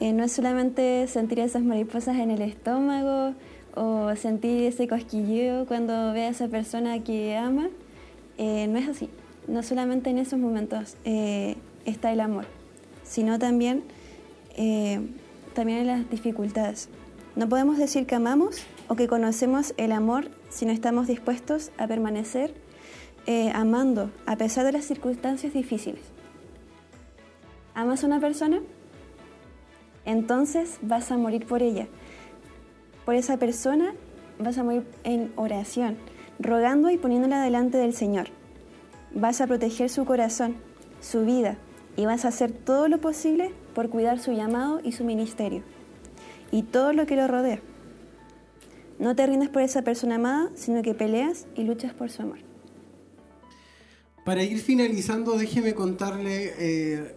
no 0.00 0.24
es 0.24 0.32
solamente 0.32 1.06
sentir 1.08 1.40
esas 1.40 1.62
mariposas 1.62 2.16
en 2.16 2.30
el 2.30 2.40
estómago, 2.40 3.34
o 3.74 4.14
sentir 4.16 4.64
ese 4.64 4.88
cosquilleo 4.88 5.66
cuando 5.66 6.12
ve 6.12 6.24
a 6.24 6.28
esa 6.28 6.48
persona 6.48 7.02
que 7.02 7.36
ama, 7.36 7.68
eh, 8.38 8.66
no 8.68 8.78
es 8.78 8.88
así. 8.88 9.08
No 9.46 9.62
solamente 9.62 10.10
en 10.10 10.18
esos 10.18 10.38
momentos 10.38 10.96
eh, 11.04 11.56
está 11.84 12.12
el 12.12 12.20
amor, 12.20 12.46
sino 13.02 13.38
también, 13.38 13.82
eh, 14.56 15.00
también 15.54 15.80
en 15.80 15.86
las 15.86 16.10
dificultades. 16.10 16.88
No 17.36 17.48
podemos 17.48 17.78
decir 17.78 18.06
que 18.06 18.14
amamos 18.14 18.62
o 18.88 18.96
que 18.96 19.08
conocemos 19.08 19.74
el 19.76 19.92
amor 19.92 20.30
si 20.48 20.66
no 20.66 20.72
estamos 20.72 21.06
dispuestos 21.06 21.70
a 21.78 21.86
permanecer 21.86 22.54
amando 23.54 24.10
a 24.26 24.34
pesar 24.34 24.66
de 24.66 24.72
las 24.72 24.84
circunstancias 24.86 25.52
difíciles. 25.52 26.00
¿Amas 27.74 28.02
a 28.02 28.08
una 28.08 28.18
persona? 28.18 28.60
entonces 30.04 30.78
vas 30.82 31.10
a 31.10 31.16
morir 31.16 31.46
por 31.46 31.62
ella. 31.62 31.86
Por 33.04 33.14
esa 33.14 33.38
persona 33.38 33.94
vas 34.38 34.58
a 34.58 34.64
morir 34.64 34.84
en 35.04 35.32
oración, 35.36 35.96
rogando 36.38 36.90
y 36.90 36.98
poniéndola 36.98 37.42
delante 37.42 37.78
del 37.78 37.94
Señor. 37.94 38.28
Vas 39.14 39.40
a 39.40 39.46
proteger 39.46 39.90
su 39.90 40.04
corazón, 40.04 40.56
su 41.00 41.24
vida, 41.24 41.56
y 41.96 42.06
vas 42.06 42.24
a 42.24 42.28
hacer 42.28 42.52
todo 42.52 42.88
lo 42.88 43.00
posible 43.00 43.52
por 43.74 43.90
cuidar 43.90 44.20
su 44.20 44.32
llamado 44.32 44.80
y 44.82 44.92
su 44.92 45.04
ministerio, 45.04 45.62
y 46.50 46.62
todo 46.62 46.92
lo 46.92 47.06
que 47.06 47.16
lo 47.16 47.26
rodea. 47.26 47.60
No 48.98 49.16
te 49.16 49.26
rindes 49.26 49.48
por 49.48 49.62
esa 49.62 49.82
persona 49.82 50.16
amada, 50.16 50.50
sino 50.54 50.82
que 50.82 50.94
peleas 50.94 51.46
y 51.56 51.64
luchas 51.64 51.94
por 51.94 52.10
su 52.10 52.22
amor. 52.22 52.38
Para 54.24 54.42
ir 54.44 54.58
finalizando, 54.58 55.36
déjeme 55.36 55.74
contarle, 55.74 56.52
eh, 56.58 57.14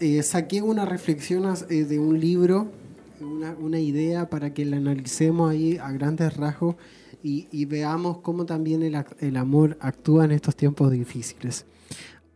eh, 0.00 0.22
saqué 0.22 0.62
una 0.62 0.86
reflexión 0.86 1.44
eh, 1.68 1.84
de 1.84 1.98
un 1.98 2.18
libro, 2.18 2.72
una, 3.20 3.78
idea 3.78 4.28
para 4.28 4.52
que 4.52 4.64
la 4.64 4.76
analicemos 4.76 5.50
ahí 5.50 5.78
a 5.78 5.90
grandes 5.92 6.36
rasgos 6.36 6.76
y, 7.22 7.64
veamos 7.66 8.18
cómo 8.18 8.46
también 8.46 8.82
el, 8.82 9.36
amor 9.36 9.76
actúa 9.80 10.24
en 10.24 10.32
estos 10.32 10.56
tiempos 10.56 10.90
difíciles. 10.90 11.66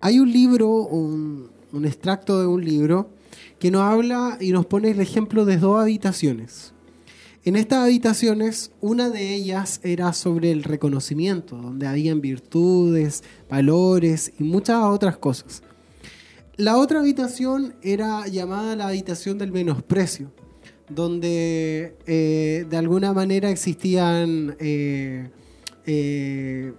Hay 0.01 0.19
un 0.19 0.31
libro, 0.31 0.69
un, 0.69 1.51
un 1.73 1.85
extracto 1.87 2.41
de 2.41 2.47
un 2.47 2.65
libro, 2.65 3.09
que 3.59 3.71
nos 3.71 3.83
habla 3.83 4.37
y 4.41 4.53
nos 4.53 4.67
pone 4.67 4.91
el 4.91 5.01
ejemplo 5.01 5.45
de 5.45 5.57
dos 5.57 5.81
habitaciones. 5.81 6.73
En 7.45 7.57
estas 7.57 7.85
habitaciones, 7.85 8.71
una 8.81 9.11
de 9.11 9.35
ellas 9.35 9.81
era 9.83 10.13
sobre 10.13 10.51
el 10.51 10.65
reconocimiento, 10.65 11.57
donde 11.57 11.87
habían 11.87 12.21
virtudes, 12.21 13.23
valores 13.51 14.33
y 14.39 14.45
muchas 14.45 14.83
otras 14.85 15.19
cosas. 15.19 15.63
La 16.57 16.79
otra 16.79 17.01
habitación 17.01 17.75
era 17.83 18.27
llamada 18.29 18.77
la 18.77 18.89
habitación 18.89 19.39
del 19.39 19.53
menosprecio, 19.53 20.31
donde 20.89 21.97
eh, 22.07 22.67
de 22.69 22.77
alguna 22.77 23.13
manera 23.13 23.51
existían 23.51 24.57
eh, 24.59 25.29
eh, 25.87 26.73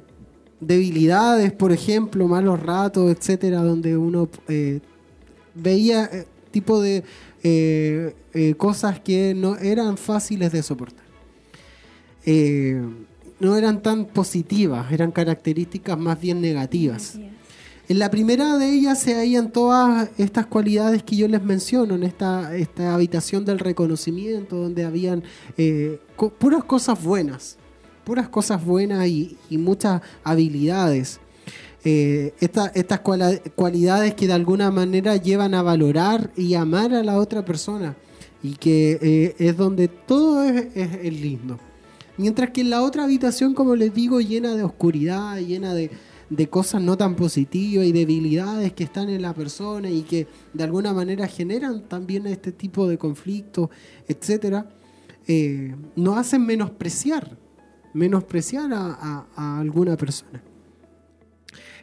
debilidades, 0.59 1.51
por 1.53 1.71
ejemplo, 1.71 2.27
malos 2.27 2.61
ratos, 2.61 3.11
etcétera, 3.11 3.61
donde 3.61 3.97
uno 3.97 4.29
veía 5.53 6.09
tipo 6.51 6.79
de 6.79 7.03
eh, 7.43 8.15
eh, 8.33 8.55
cosas 8.55 8.99
que 9.01 9.35
no 9.35 9.57
eran 9.57 9.97
fáciles 9.97 10.51
de 10.51 10.63
soportar. 10.63 11.05
Eh, 12.25 12.81
no 13.39 13.57
eran 13.57 13.83
tan 13.83 14.05
positivas, 14.05 14.91
eran 14.91 15.11
características 15.11 15.97
más 15.97 16.19
bien 16.19 16.39
negativas. 16.39 17.19
En 17.87 17.99
la 17.99 18.09
primera 18.09 18.57
de 18.57 18.73
ellas 18.73 18.99
se 18.99 19.13
hallan 19.15 19.51
todas 19.51 20.09
estas 20.17 20.47
cualidades 20.47 21.03
que 21.03 21.15
yo 21.15 21.27
les 21.27 21.43
menciono, 21.43 21.95
en 21.95 22.03
esta, 22.03 22.55
esta 22.55 22.93
habitación 22.93 23.45
del 23.45 23.59
reconocimiento, 23.59 24.55
donde 24.55 24.85
habían 24.85 25.23
puras 26.39 26.63
cosas 26.63 27.03
buenas, 27.03 27.57
puras 28.03 28.27
cosas 28.29 28.63
buenas 28.63 29.07
y 29.07 29.37
muchas 29.51 30.01
habilidades. 30.23 31.19
Eh, 31.87 32.33
estas 32.39 33.01
cualidades 33.53 34.15
que 34.15 34.25
de 34.25 34.33
alguna 34.33 34.71
manera 34.71 35.17
llevan 35.17 35.53
a 35.53 35.61
valorar 35.61 36.31
y 36.35 36.55
amar 36.55 36.95
a 36.95 37.03
la 37.03 37.19
otra 37.19 37.45
persona 37.45 37.95
y 38.41 38.55
que 38.55 38.97
eh, 38.99 39.35
es 39.37 39.55
donde 39.55 39.87
todo 39.87 40.43
es, 40.43 41.03
lindo. 41.03 41.59
Mientras 42.17 42.49
que 42.49 42.61
en 42.61 42.71
la 42.71 42.81
otra 42.81 43.03
habitación, 43.03 43.53
como 43.53 43.75
les 43.75 43.93
digo, 43.93 44.19
llena 44.19 44.55
de 44.55 44.63
oscuridad, 44.63 45.37
llena 45.37 45.75
de, 45.75 45.91
cosas 46.49 46.81
no 46.81 46.97
tan 46.97 47.15
positivas 47.15 47.85
y 47.85 47.91
debilidades 47.91 48.73
que 48.73 48.83
están 48.83 49.09
en 49.09 49.21
la 49.21 49.33
persona 49.33 49.89
y 49.89 50.01
que 50.01 50.27
de 50.53 50.63
alguna 50.63 50.93
manera 50.93 51.27
generan 51.27 51.87
también 51.87 52.25
este 52.27 52.51
tipo 52.51 52.87
de 52.87 52.97
conflictos, 52.97 53.69
etcétera, 54.07 54.69
eh, 55.27 55.75
nos 55.95 56.17
hacen 56.17 56.45
menospreciar, 56.45 57.37
menospreciar 57.93 58.71
a 58.73 59.59
alguna 59.59 59.95
persona 59.97 60.41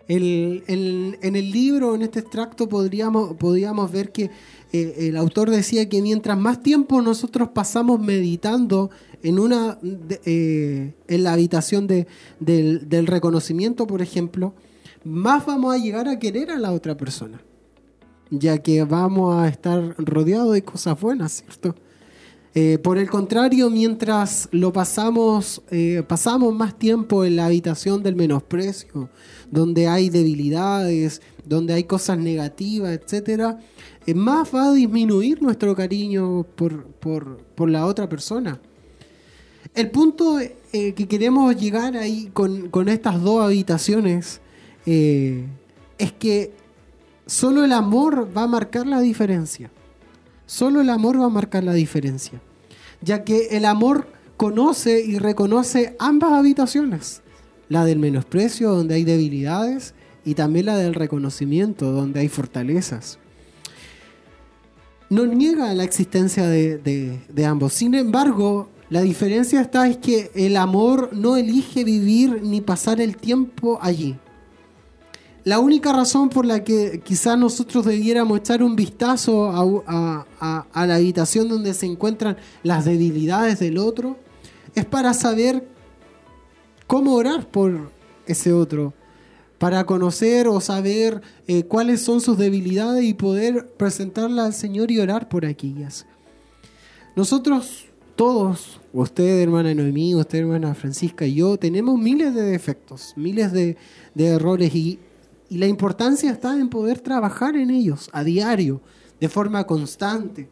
en 0.08 1.36
el 1.36 1.50
libro, 1.50 1.94
en 1.94 2.02
este 2.02 2.20
extracto, 2.20 2.68
podríamos, 2.68 3.34
podríamos 3.36 3.90
ver 3.90 4.12
que 4.12 4.30
eh, 4.72 5.08
el 5.08 5.16
autor 5.16 5.50
decía 5.50 5.88
que 5.88 6.00
mientras 6.00 6.38
más 6.38 6.62
tiempo 6.62 7.02
nosotros 7.02 7.50
pasamos 7.50 8.00
meditando 8.00 8.90
en, 9.22 9.38
una, 9.38 9.78
eh, 10.24 10.94
la 11.08 11.34
habitación 11.34 11.86
de, 11.86 12.06
del, 12.40 12.88
del 12.88 13.06
reconocimiento, 13.06 13.86
por 13.86 14.00
ejemplo, 14.00 14.54
más 15.04 15.44
vamos 15.44 15.74
a 15.74 15.78
llegar 15.78 16.08
a 16.08 16.18
querer 16.18 16.50
a 16.50 16.58
la 16.58 16.72
otra 16.72 16.96
persona, 16.96 17.42
ya 18.30 18.58
que 18.58 18.82
vamos 18.84 19.36
a 19.36 19.48
estar 19.48 19.94
rodeados 19.98 20.54
de 20.54 20.64
cosas 20.64 20.98
buenas, 20.98 21.44
¿cierto? 21.44 21.74
Eh, 22.54 22.78
por 22.78 22.98
el 22.98 23.08
contrario, 23.08 23.70
mientras 23.70 24.46
lo 24.52 24.74
pasamos, 24.74 25.62
eh, 25.70 26.02
pasamos 26.06 26.54
más 26.54 26.78
tiempo 26.78 27.24
en 27.24 27.36
la 27.36 27.46
habitación 27.46 28.02
del 28.02 28.14
menosprecio, 28.14 29.08
donde 29.50 29.88
hay 29.88 30.10
debilidades, 30.10 31.22
donde 31.46 31.72
hay 31.72 31.84
cosas 31.84 32.18
negativas, 32.18 32.92
etc., 32.92 33.56
eh, 34.06 34.14
más 34.14 34.54
va 34.54 34.68
a 34.68 34.72
disminuir 34.74 35.40
nuestro 35.40 35.74
cariño 35.74 36.44
por, 36.56 37.70
la 37.70 37.86
otra 37.86 38.06
persona. 38.06 38.60
El 39.74 39.90
punto 39.90 40.38
que 40.72 41.08
queremos 41.08 41.56
llegar 41.56 41.96
ahí 41.96 42.28
con, 42.34 42.68
con 42.68 42.88
estas 42.88 43.22
dos 43.22 43.42
habitaciones 43.42 44.40
es 44.84 46.12
que 46.18 46.52
solo 47.24 47.64
el 47.64 47.72
amor 47.72 48.28
va 48.36 48.42
a 48.42 48.46
marcar 48.46 48.86
la 48.86 49.00
diferencia. 49.00 49.70
Solo 50.52 50.82
el 50.82 50.90
amor 50.90 51.18
va 51.18 51.24
a 51.24 51.30
marcar 51.30 51.64
la 51.64 51.72
diferencia, 51.72 52.38
ya 53.00 53.24
que 53.24 53.56
el 53.56 53.64
amor 53.64 54.08
conoce 54.36 55.02
y 55.02 55.16
reconoce 55.16 55.96
ambas 55.98 56.32
habitaciones, 56.32 57.22
la 57.70 57.86
del 57.86 57.98
menosprecio 57.98 58.68
donde 58.68 58.96
hay 58.96 59.04
debilidades 59.04 59.94
y 60.26 60.34
también 60.34 60.66
la 60.66 60.76
del 60.76 60.92
reconocimiento 60.92 61.90
donde 61.90 62.20
hay 62.20 62.28
fortalezas. 62.28 63.18
No 65.08 65.24
niega 65.24 65.72
la 65.72 65.84
existencia 65.84 66.46
de, 66.46 67.46
ambos, 67.46 67.72
sin 67.72 67.94
embargo, 67.94 68.68
la 68.90 69.00
diferencia 69.00 69.58
está 69.58 69.88
es 69.88 69.96
que 69.96 70.30
el 70.34 70.58
amor 70.58 71.08
no 71.14 71.38
elige 71.38 71.82
vivir 71.82 72.42
ni 72.42 72.60
pasar 72.60 73.00
el 73.00 73.16
tiempo 73.16 73.78
allí. 73.80 74.18
La 75.44 75.58
única 75.58 75.92
razón 75.92 76.28
por 76.28 76.46
la 76.46 76.62
que 76.62 77.00
quizás 77.00 77.36
nosotros 77.36 77.84
debiéramos 77.84 78.38
echar 78.38 78.62
un 78.62 78.76
vistazo 78.76 79.50
a, 79.50 80.26
la 80.40 80.94
habitación 80.94 81.48
donde 81.48 81.74
se 81.74 81.86
encuentran 81.86 82.36
las 82.62 82.84
debilidades 82.84 83.58
del 83.58 83.78
otro 83.78 84.18
es 84.76 84.84
para 84.84 85.14
saber 85.14 85.66
cómo 86.86 87.14
orar 87.14 87.48
por 87.48 87.90
ese 88.26 88.52
otro, 88.52 88.94
para 89.58 89.84
conocer 89.84 90.46
o 90.46 90.60
saber 90.60 91.20
eh, 91.48 91.64
cuáles 91.64 92.02
son 92.02 92.20
sus 92.20 92.38
debilidades 92.38 93.04
y 93.04 93.14
poder 93.14 93.68
presentarlas 93.76 94.46
al 94.46 94.54
Señor 94.54 94.92
y 94.92 95.00
orar 95.00 95.28
por 95.28 95.44
aquellas. 95.44 96.06
Nosotros 97.16 97.86
todos, 98.14 98.80
usted 98.92 99.42
hermana 99.42 99.74
Noemí, 99.74 100.14
usted 100.14 100.38
hermana 100.38 100.74
Francisca 100.74 101.26
y 101.26 101.34
yo, 101.34 101.56
tenemos 101.56 101.98
miles 101.98 102.32
de 102.32 102.42
defectos, 102.42 103.12
miles 103.16 103.50
de, 103.52 103.76
de 104.14 104.26
errores 104.26 104.72
y 104.74 105.00
y 105.52 105.58
la 105.58 105.66
importancia 105.66 106.30
está 106.30 106.58
en 106.58 106.70
poder 106.70 107.00
trabajar 107.00 107.56
en 107.56 107.68
ellos 107.68 108.08
a 108.14 108.24
diario, 108.24 108.80
de 109.20 109.28
forma 109.28 109.66
constante. 109.66 110.48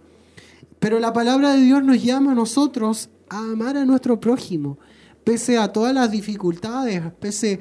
Pero 0.79 1.01
la 1.01 1.15
palabra 1.15 1.55
de 1.55 1.63
Dios 1.63 1.83
nos 1.83 2.03
llama 2.03 2.33
a 2.33 2.35
nosotros 2.35 3.09
a 3.31 3.39
amar 3.39 3.79
a 3.79 3.87
nuestro 3.87 4.21
prójimo, 4.21 4.77
pese 5.25 5.57
a 5.57 5.73
todas 5.73 5.95
las 5.95 6.11
dificultades, 6.11 7.01
pese 7.19 7.61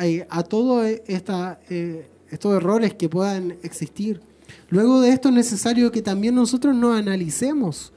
eh, 0.00 0.26
a, 0.28 0.42
todos 0.42 0.84
eh, 0.84 2.08
estos 2.28 2.56
errores 2.56 2.94
que 2.94 3.08
puedan 3.08 3.52
existir. 3.62 4.20
Luego 4.68 5.00
de 5.00 5.10
esto 5.10 5.28
es 5.28 5.34
necesario 5.36 5.92
que 5.92 6.02
también 6.02 6.34
nosotros 6.34 6.74
nos 6.74 6.98
analicemos, 6.98 7.92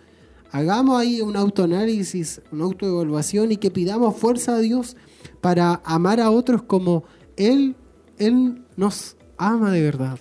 hagamos 0.51 0.99
ahí 0.99 1.19
un 1.19 1.35
autoanálisis, 1.35 2.41
una 2.51 2.65
autoevaluación 2.65 3.53
y 3.53 3.57
que 3.57 3.71
pidamos 3.71 4.15
fuerza 4.15 4.57
a 4.57 4.59
Dios 4.59 4.95
para 5.41 5.81
amar 5.83 6.19
a 6.19 6.29
otros 6.29 6.61
como 6.61 7.05
Él, 7.37 7.75
Él 8.17 8.63
nos 8.77 9.15
ama 9.37 9.71
de 9.71 9.81
verdad. 9.81 10.19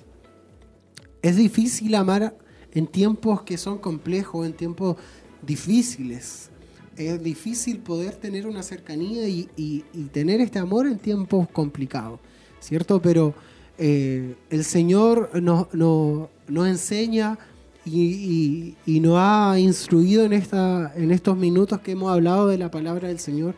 Es 1.23 1.37
difícil 1.37 1.95
amar 1.95 2.37
en 2.73 2.87
tiempos 2.87 3.43
que 3.43 3.57
son 3.57 3.79
complejos, 3.79 4.47
en 4.47 4.55
tiempos 4.55 4.97
difíciles. 5.43 6.51
Es 6.97 7.23
difícil 7.23 7.79
poder 7.79 8.17
tener 8.17 8.47
una 8.47 8.63
cercanía 8.63 9.29
y, 9.29 9.85
tener 10.13 10.41
este 10.41 10.59
amor 10.59 10.87
en 10.87 10.99
tiempos 10.99 11.49
complicados, 11.49 12.21
¿cierto? 12.61 13.01
Pero 13.01 13.35
eh, 13.79 14.35
el 14.51 14.65
Señor 14.65 15.31
nos, 15.41 16.69
enseña 16.69 17.39
y, 17.85 18.75
nos 18.87 19.17
ha 19.19 19.59
instruido 19.59 20.25
en, 20.25 20.33
esta, 20.33 20.93
en 20.97 21.11
estos 21.11 21.37
minutos 21.37 21.81
que 21.81 21.93
hemos 21.93 22.13
hablado 22.13 22.49
de 22.49 22.59
la 22.59 22.71
palabra 22.71 23.09
del 23.09 23.19
Señor 23.19 23.55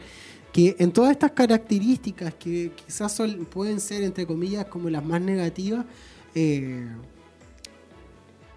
que 0.55 0.76
en 0.78 0.92
todas 0.92 1.11
estas 1.11 1.32
características 1.32 2.32
que 2.34 2.70
quizás 2.76 3.20
pueden 3.50 3.80
ser, 3.80 4.05
entre 4.05 4.24
comillas, 4.24 4.66
como 4.66 4.88
las 4.88 5.05
más 5.05 5.20
negativas, 5.20 5.84
eh, 6.32 6.86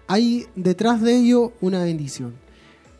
hay 0.06 0.46
detrás 0.54 1.02
de 1.02 1.16
ello 1.16 1.54
una 1.60 1.82
bendición. 1.82 2.34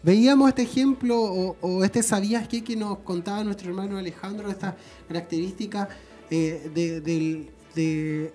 Veíamos 0.03 0.49
este 0.49 0.63
ejemplo 0.63 1.17
o, 1.17 1.85
este 1.85 2.03
sabías 2.03 2.49
qué 2.49 2.65
que 2.65 2.75
nos 2.75 2.99
contaba 2.99 3.45
nuestro 3.45 3.69
hermano 3.71 3.99
Alejandro, 3.99 4.51
esta 4.51 4.77
característica 5.07 5.89
eh, 6.29 6.69
de, 6.75 8.33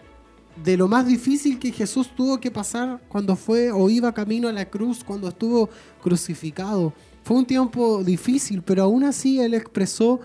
de, 0.63 0.77
lo 0.77 0.87
más 0.87 1.05
difícil 1.05 1.59
que 1.59 1.73
Jesús 1.73 2.09
tuvo 2.15 2.39
que 2.39 2.51
pasar 2.51 3.01
cuando 3.09 3.35
fue 3.35 3.69
o 3.69 3.89
iba 3.89 4.13
camino 4.13 4.47
a 4.47 4.53
la 4.53 4.63
cruz, 4.63 5.03
cuando 5.03 5.27
estuvo 5.27 5.69
crucificado. 6.01 6.93
Fue 7.25 7.35
un 7.35 7.45
tiempo 7.45 8.01
difícil, 8.01 8.61
pero 8.61 8.83
aún 8.83 9.03
así 9.03 9.41
Él 9.41 9.55
expresó 9.55 10.21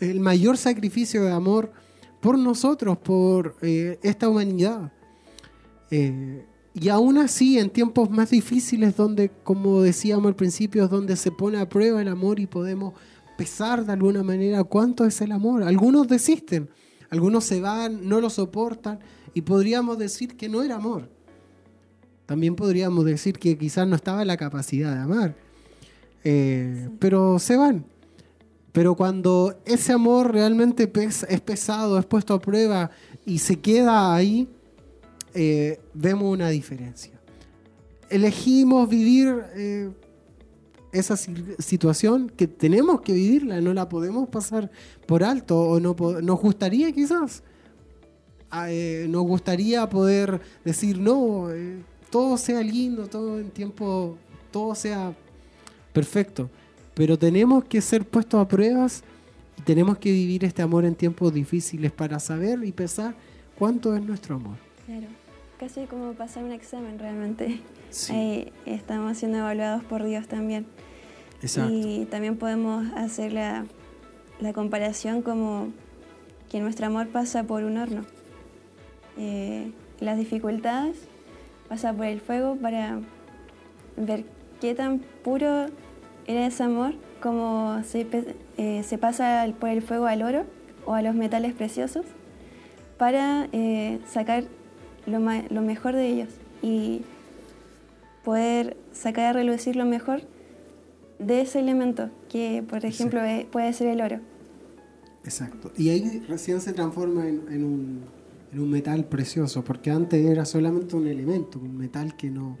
el 0.00 0.20
mayor 0.20 0.56
sacrificio 0.56 1.24
de 1.24 1.32
amor 1.32 1.72
por 2.20 2.38
nosotros, 2.38 2.98
por 2.98 3.56
eh, 3.62 3.98
esta 4.02 4.28
humanidad. 4.28 4.92
Eh, 5.90 6.44
y 6.74 6.88
aún 6.88 7.18
así, 7.18 7.58
en 7.58 7.70
tiempos 7.70 8.10
más 8.10 8.30
difíciles, 8.30 8.96
donde, 8.96 9.30
como 9.42 9.82
decíamos 9.82 10.26
al 10.26 10.36
principio, 10.36 10.84
es 10.84 10.90
donde 10.90 11.16
se 11.16 11.30
pone 11.30 11.58
a 11.58 11.68
prueba 11.68 12.00
el 12.00 12.08
amor 12.08 12.38
y 12.38 12.46
podemos 12.46 12.94
pesar 13.36 13.84
de 13.84 13.92
alguna 13.92 14.22
manera 14.22 14.62
cuánto 14.64 15.04
es 15.04 15.20
el 15.20 15.32
amor. 15.32 15.62
Algunos 15.62 16.06
desisten, 16.06 16.68
algunos 17.08 17.44
se 17.44 17.60
van, 17.60 18.08
no 18.08 18.20
lo 18.20 18.30
soportan 18.30 19.00
y 19.34 19.42
podríamos 19.42 19.98
decir 19.98 20.36
que 20.36 20.48
no 20.48 20.62
era 20.62 20.76
amor. 20.76 21.08
También 22.26 22.54
podríamos 22.54 23.04
decir 23.04 23.38
que 23.38 23.58
quizás 23.58 23.88
no 23.88 23.96
estaba 23.96 24.24
la 24.24 24.36
capacidad 24.36 24.94
de 24.94 25.00
amar. 25.00 25.34
Eh, 26.22 26.88
pero 26.98 27.38
se 27.38 27.56
van. 27.56 27.84
Pero 28.72 28.94
cuando 28.94 29.60
ese 29.64 29.92
amor 29.92 30.32
realmente 30.32 30.90
es 30.94 31.40
pesado, 31.40 31.98
es 31.98 32.06
puesto 32.06 32.34
a 32.34 32.40
prueba 32.40 32.90
y 33.26 33.38
se 33.38 33.58
queda 33.58 34.14
ahí, 34.14 34.48
eh, 35.34 35.80
vemos 35.94 36.32
una 36.32 36.48
diferencia. 36.50 37.12
Elegimos 38.08 38.88
vivir 38.88 39.42
eh, 39.54 39.90
esa 40.92 41.16
situación 41.16 42.30
que 42.30 42.46
tenemos 42.46 43.00
que 43.00 43.12
vivirla, 43.12 43.60
no 43.60 43.74
la 43.74 43.88
podemos 43.88 44.28
pasar 44.28 44.70
por 45.06 45.22
alto 45.22 45.58
o 45.58 45.80
no 45.80 45.94
nos 46.20 46.40
gustaría 46.40 46.90
quizás, 46.92 47.42
ah, 48.50 48.70
eh, 48.70 49.06
nos 49.08 49.22
gustaría 49.22 49.88
poder 49.88 50.40
decir 50.64 50.98
no, 50.98 51.48
todo 52.10 52.36
sea 52.36 52.60
lindo, 52.60 53.06
todo 53.06 53.38
en 53.38 53.50
tiempo, 53.50 54.16
todo 54.50 54.74
sea 54.74 55.14
perfecto, 55.92 56.50
pero 57.00 57.18
tenemos 57.18 57.64
que 57.64 57.80
ser 57.80 58.04
puestos 58.04 58.38
a 58.38 58.46
pruebas 58.46 59.02
y 59.58 59.62
tenemos 59.62 59.96
que 59.96 60.12
vivir 60.12 60.44
este 60.44 60.60
amor 60.60 60.84
en 60.84 60.94
tiempos 60.94 61.32
difíciles 61.32 61.90
para 61.90 62.20
saber 62.20 62.62
y 62.62 62.72
pensar 62.72 63.14
cuánto 63.58 63.96
es 63.96 64.02
nuestro 64.02 64.34
amor. 64.34 64.58
Claro 64.84 65.06
casi 65.58 65.86
como 65.86 66.12
pasar 66.12 66.44
un 66.44 66.52
examen 66.52 66.98
realmente. 66.98 67.62
Ahí 68.10 68.52
estamos 68.66 69.16
siendo 69.16 69.38
evaluados 69.38 69.82
por 69.82 70.04
Dios 70.04 70.28
también. 70.28 70.66
Exacto. 71.40 71.72
Y 71.74 72.06
también 72.10 72.36
podemos 72.36 72.86
hacer 72.94 73.32
la, 73.32 73.64
comparación 74.52 75.22
como 75.22 75.68
que 76.50 76.60
nuestro 76.60 76.86
amor 76.86 77.08
pasa 77.08 77.44
por 77.44 77.64
un 77.64 77.78
horno. 77.78 78.04
Eh, 79.16 79.72
las 80.00 80.18
dificultades 80.18 80.98
pasa 81.66 81.94
por 81.94 82.04
el 82.04 82.20
fuego 82.20 82.56
para 82.56 83.00
ver 83.96 84.24
qué 84.60 84.74
tan 84.74 84.98
puro 85.22 85.66
era 86.30 86.46
ese 86.46 86.62
amor, 86.62 86.94
como 87.20 87.82
se, 87.84 88.06
eh, 88.56 88.82
se 88.84 88.98
pasa 88.98 89.46
por 89.58 89.68
el 89.68 89.82
fuego 89.82 90.06
al 90.06 90.22
oro 90.22 90.44
o 90.86 90.94
a 90.94 91.02
los 91.02 91.14
metales 91.14 91.54
preciosos, 91.54 92.06
para 92.98 93.48
eh, 93.52 93.98
sacar 94.06 94.44
lo, 95.06 95.20
mejor 95.62 95.94
de 95.94 96.06
ellos 96.06 96.28
y 96.62 97.02
poder 98.24 98.76
sacar 98.92 99.24
a 99.24 99.32
relucir 99.32 99.74
lo 99.74 99.86
mejor 99.86 100.22
de 101.18 101.40
ese 101.40 101.60
elemento, 101.60 102.10
que 102.28 102.62
por 102.68 102.84
ejemplo 102.84 103.24
eh, 103.24 103.46
puede 103.50 103.72
ser 103.72 103.88
el 103.88 104.00
oro. 104.00 104.20
Exacto. 105.24 105.72
Y 105.76 105.90
ahí 105.90 106.22
recién 106.28 106.60
se 106.60 106.72
transforma 106.72 107.26
en, 107.26 107.64
un, 107.64 108.02
en, 108.52 108.60
un, 108.60 108.70
metal 108.70 109.04
precioso, 109.04 109.64
porque 109.64 109.90
antes 109.90 110.24
era 110.24 110.44
solamente 110.44 110.96
un 110.96 111.06
elemento, 111.06 111.58
un 111.58 111.76
metal 111.76 112.16
que 112.16 112.30
no, 112.30 112.56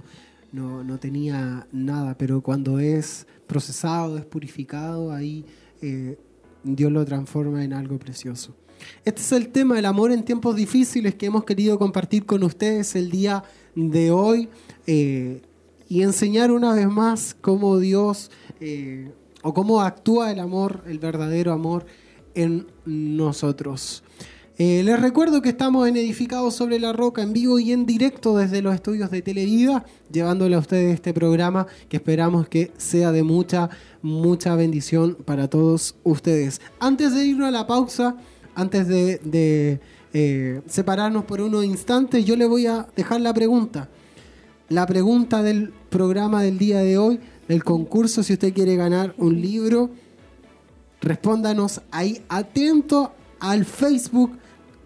no, 0.52 0.98
tenía 0.98 1.66
nada, 1.72 2.16
pero 2.16 2.40
cuando 2.40 2.78
es 2.78 3.26
procesado, 3.46 4.18
es 4.18 4.24
purificado, 4.24 5.12
ahí 5.12 5.44
eh, 5.80 6.18
Dios 6.64 6.90
lo 6.90 7.04
transforma 7.04 7.64
en 7.64 7.72
algo 7.72 7.98
precioso. 7.98 8.54
Este 9.04 9.20
es 9.20 9.32
el 9.32 9.48
tema 9.48 9.76
del 9.76 9.86
amor 9.86 10.10
en 10.10 10.24
tiempos 10.24 10.56
difíciles 10.56 11.14
que 11.14 11.26
hemos 11.26 11.44
querido 11.44 11.78
compartir 11.78 12.24
con 12.24 12.42
ustedes 12.42 12.96
el 12.96 13.10
día 13.10 13.44
de 13.74 14.10
hoy 14.10 14.48
eh, 14.86 15.42
y 15.88 16.02
enseñar 16.02 16.50
una 16.50 16.74
vez 16.74 16.88
más 16.88 17.36
cómo 17.40 17.78
Dios 17.78 18.30
eh, 18.60 19.10
o 19.42 19.52
cómo 19.54 19.82
actúa 19.82 20.32
el 20.32 20.40
amor, 20.40 20.82
el 20.86 20.98
verdadero 20.98 21.52
amor 21.52 21.86
en 22.34 22.66
nosotros. 22.84 24.02
Eh, 24.62 24.82
les 24.84 25.00
recuerdo 25.00 25.40
que 25.40 25.48
estamos 25.48 25.88
en 25.88 25.96
Edificados 25.96 26.54
sobre 26.54 26.78
la 26.78 26.92
Roca 26.92 27.22
en 27.22 27.32
vivo 27.32 27.58
y 27.58 27.72
en 27.72 27.86
directo 27.86 28.36
desde 28.36 28.60
los 28.60 28.74
estudios 28.74 29.10
de 29.10 29.22
Televida, 29.22 29.86
llevándole 30.12 30.54
a 30.54 30.58
ustedes 30.58 30.92
este 30.92 31.14
programa 31.14 31.66
que 31.88 31.96
esperamos 31.96 32.46
que 32.46 32.70
sea 32.76 33.10
de 33.10 33.22
mucha, 33.22 33.70
mucha 34.02 34.54
bendición 34.56 35.16
para 35.24 35.48
todos 35.48 35.94
ustedes. 36.04 36.60
Antes 36.78 37.14
de 37.14 37.24
irnos 37.24 37.48
a 37.48 37.52
la 37.52 37.66
pausa, 37.66 38.16
antes 38.54 38.86
de, 38.86 39.80
eh, 40.12 40.60
separarnos 40.66 41.24
por 41.24 41.40
unos 41.40 41.64
instantes, 41.64 42.26
yo 42.26 42.36
le 42.36 42.44
voy 42.44 42.66
a 42.66 42.86
dejar 42.94 43.22
la 43.22 43.32
pregunta. 43.32 43.88
La 44.68 44.84
pregunta 44.84 45.42
del 45.42 45.72
programa 45.88 46.42
del 46.42 46.58
día 46.58 46.80
de 46.80 46.98
hoy, 46.98 47.18
del 47.48 47.64
concurso, 47.64 48.22
si 48.22 48.34
usted 48.34 48.52
quiere 48.52 48.76
ganar 48.76 49.14
un 49.16 49.40
libro, 49.40 49.88
respóndanos 51.00 51.80
ahí 51.90 52.20
atento 52.28 53.14
al 53.40 53.64
Facebook, 53.64 54.32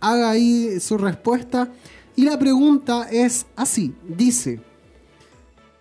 haga 0.04 0.30
ahí 0.30 0.78
su 0.80 0.98
respuesta. 0.98 1.70
Y 2.16 2.24
la 2.24 2.38
pregunta 2.38 3.08
es 3.10 3.46
así, 3.56 3.94
dice, 4.06 4.60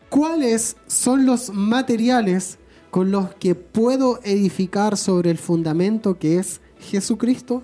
¿cuáles 0.09 0.78
son 0.88 1.26
los 1.26 1.53
materiales 1.53 2.57
con 2.89 3.11
los 3.11 3.36
que 3.36 3.53
puedo 3.53 4.19
edificar 4.24 4.97
sobre 4.97 5.30
el 5.30 5.38
fundamento 5.38 6.17
que 6.17 6.39
es 6.39 6.59
Jesucristo? 6.80 7.63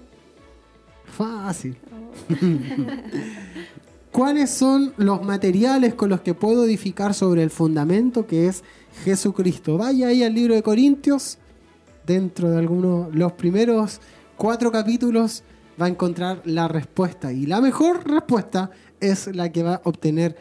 Fácil. 1.06 1.78
¿Cuáles 4.12 4.50
son 4.50 4.94
los 4.98 5.24
materiales 5.24 5.94
con 5.94 6.10
los 6.10 6.22
que 6.22 6.34
puedo 6.34 6.66
edificar 6.66 7.14
sobre 7.14 7.44
el 7.44 7.50
fundamento 7.50 8.28
que 8.28 8.48
es 8.48 8.64
Jesucristo? 9.04 9.78
Vaya 9.78 10.08
ahí 10.08 10.24
al 10.24 10.34
libro 10.34 10.56
de 10.56 10.64
Corintios, 10.64 11.38
dentro 12.06 12.50
de 12.50 12.58
algunos, 12.58 13.14
los 13.16 13.34
primeros 13.34 14.02
cuatro 14.36 14.72
capítulos 14.72 15.44
va 15.80 15.86
a 15.86 15.90
encontrar 15.90 16.42
la 16.46 16.68
respuesta 16.68 17.32
y 17.32 17.46
la 17.46 17.62
mejor 17.62 18.08
respuesta 18.08 18.72
es 19.00 19.34
la 19.36 19.52
que 19.52 19.64
va 19.64 19.76
a 19.76 19.82
obtener 19.84 20.36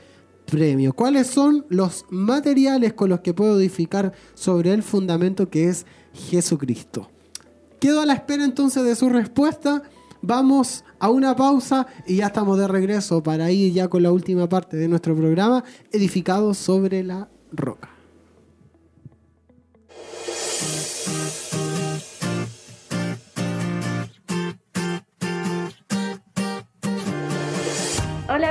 premio. 0.44 0.92
¿Cuáles 0.94 1.26
son 1.26 1.66
los 1.68 2.06
materiales 2.10 2.94
con 2.94 3.10
los 3.10 3.20
que 3.20 3.34
puedo 3.34 3.58
edificar 3.58 4.12
sobre 4.34 4.72
el 4.72 4.82
fundamento 4.82 5.48
que 5.50 5.68
es 5.68 5.86
Jesucristo? 6.12 7.10
Quedo 7.80 8.00
a 8.00 8.06
la 8.06 8.14
espera 8.14 8.44
entonces 8.44 8.84
de 8.84 8.96
su 8.96 9.08
respuesta. 9.08 9.82
Vamos 10.20 10.84
a 10.98 11.10
una 11.10 11.36
pausa 11.36 11.86
y 12.06 12.16
ya 12.16 12.26
estamos 12.26 12.58
de 12.58 12.66
regreso 12.66 13.22
para 13.22 13.50
ir 13.52 13.72
ya 13.72 13.88
con 13.88 14.02
la 14.02 14.10
última 14.10 14.48
parte 14.48 14.76
de 14.76 14.88
nuestro 14.88 15.14
programa, 15.14 15.62
edificado 15.92 16.54
sobre 16.54 17.04
la 17.04 17.28
roca. 17.52 17.97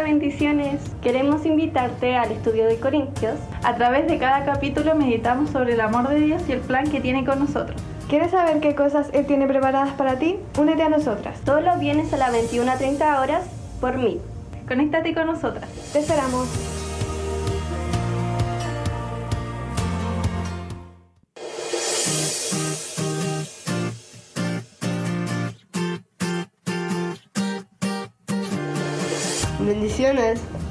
Bendiciones, 0.07 0.79
queremos 1.01 1.45
invitarte 1.45 2.15
al 2.15 2.31
estudio 2.31 2.65
de 2.65 2.79
Corintios. 2.79 3.35
A 3.61 3.75
través 3.75 4.07
de 4.07 4.17
cada 4.17 4.45
capítulo 4.45 4.95
meditamos 4.95 5.49
sobre 5.49 5.73
el 5.73 5.81
amor 5.81 6.07
de 6.07 6.21
Dios 6.21 6.43
y 6.47 6.53
el 6.53 6.61
plan 6.61 6.89
que 6.89 7.01
tiene 7.01 7.25
con 7.25 7.39
nosotros. 7.39 7.81
¿Quieres 8.07 8.31
saber 8.31 8.61
qué 8.61 8.73
cosas 8.73 9.09
Él 9.11 9.25
tiene 9.25 9.47
preparadas 9.47 9.91
para 9.95 10.17
ti? 10.17 10.37
Únete 10.57 10.83
a 10.83 10.87
nosotras. 10.87 11.41
Todos 11.41 11.61
los 11.61 11.77
viernes 11.81 12.13
a 12.13 12.17
las 12.17 12.31
21 12.31 12.71
a 12.71 12.77
30 12.77 13.21
horas 13.21 13.47
por 13.81 13.97
mí. 13.97 14.21
Conéctate 14.65 15.13
con 15.13 15.27
nosotras. 15.27 15.69
Te 15.91 15.99
esperamos. 15.99 16.76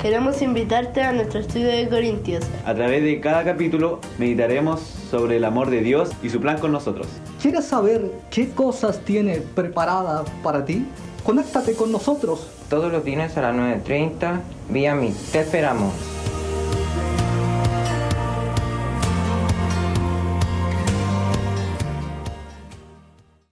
queremos 0.00 0.40
invitarte 0.40 1.02
a 1.02 1.12
nuestro 1.12 1.40
estudio 1.40 1.68
de 1.68 1.88
Corintios. 1.88 2.44
A 2.64 2.74
través 2.74 3.02
de 3.02 3.20
cada 3.20 3.44
capítulo 3.44 4.00
meditaremos 4.18 4.80
sobre 5.10 5.36
el 5.36 5.44
amor 5.44 5.68
de 5.68 5.82
Dios 5.82 6.10
y 6.22 6.30
su 6.30 6.40
plan 6.40 6.58
con 6.58 6.72
nosotros. 6.72 7.06
¿Quieres 7.42 7.66
saber 7.66 8.10
qué 8.30 8.48
cosas 8.50 9.00
tiene 9.00 9.42
preparada 9.54 10.24
para 10.42 10.64
ti? 10.64 10.86
Conéctate 11.22 11.74
con 11.74 11.92
nosotros. 11.92 12.48
Todos 12.70 12.90
los 12.90 13.04
días 13.04 13.36
a 13.36 13.42
las 13.42 13.56
9.30 13.56 14.40
vía 14.70 14.94
mí. 14.94 15.12
Te 15.32 15.40
esperamos. 15.40 15.92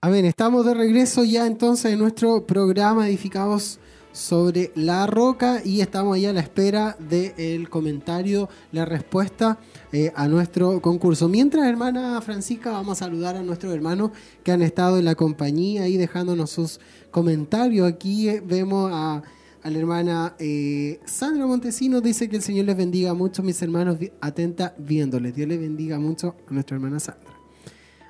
Amén, 0.01 0.25
estamos 0.25 0.65
de 0.65 0.73
regreso 0.73 1.23
ya 1.23 1.45
entonces 1.45 1.93
en 1.93 1.99
nuestro 1.99 2.45
programa 2.45 3.07
Edificados 3.07 3.79
sobre 4.15 4.71
la 4.75 5.07
roca 5.07 5.61
y 5.63 5.81
estamos 5.81 6.15
ahí 6.15 6.25
a 6.25 6.31
la 6.31 6.39
espera 6.39 6.95
del 6.99 7.69
comentario, 7.69 8.47
la 8.71 8.85
respuesta 8.85 9.59
eh, 9.91 10.11
a 10.15 10.27
nuestro 10.29 10.81
concurso. 10.81 11.27
Mientras, 11.27 11.67
hermana 11.67 12.21
Francisca, 12.21 12.71
vamos 12.71 13.01
a 13.01 13.05
saludar 13.05 13.35
a 13.35 13.43
nuestros 13.43 13.73
hermanos 13.73 14.11
que 14.43 14.53
han 14.53 14.61
estado 14.61 14.97
en 14.97 15.05
la 15.05 15.15
compañía 15.15 15.87
y 15.89 15.97
dejándonos 15.97 16.49
sus 16.49 16.79
comentarios. 17.11 17.87
Aquí 17.91 18.29
eh, 18.29 18.41
vemos 18.43 18.89
a, 18.93 19.21
la 19.63 19.77
hermana 19.77 20.35
eh, 20.39 21.01
Sandra 21.05 21.45
Montesinos, 21.45 22.01
dice 22.01 22.29
que 22.29 22.37
el 22.37 22.41
Señor 22.41 22.65
les 22.65 22.77
bendiga 22.77 23.13
mucho, 23.13 23.43
mis 23.43 23.61
hermanos, 23.61 23.97
atenta 24.21 24.75
viéndoles. 24.77 25.35
Dios 25.35 25.49
les 25.49 25.59
bendiga 25.59 25.99
mucho 25.99 26.35
a 26.47 26.53
nuestra 26.53 26.77
hermana 26.77 26.99
Sandra. 27.01 27.34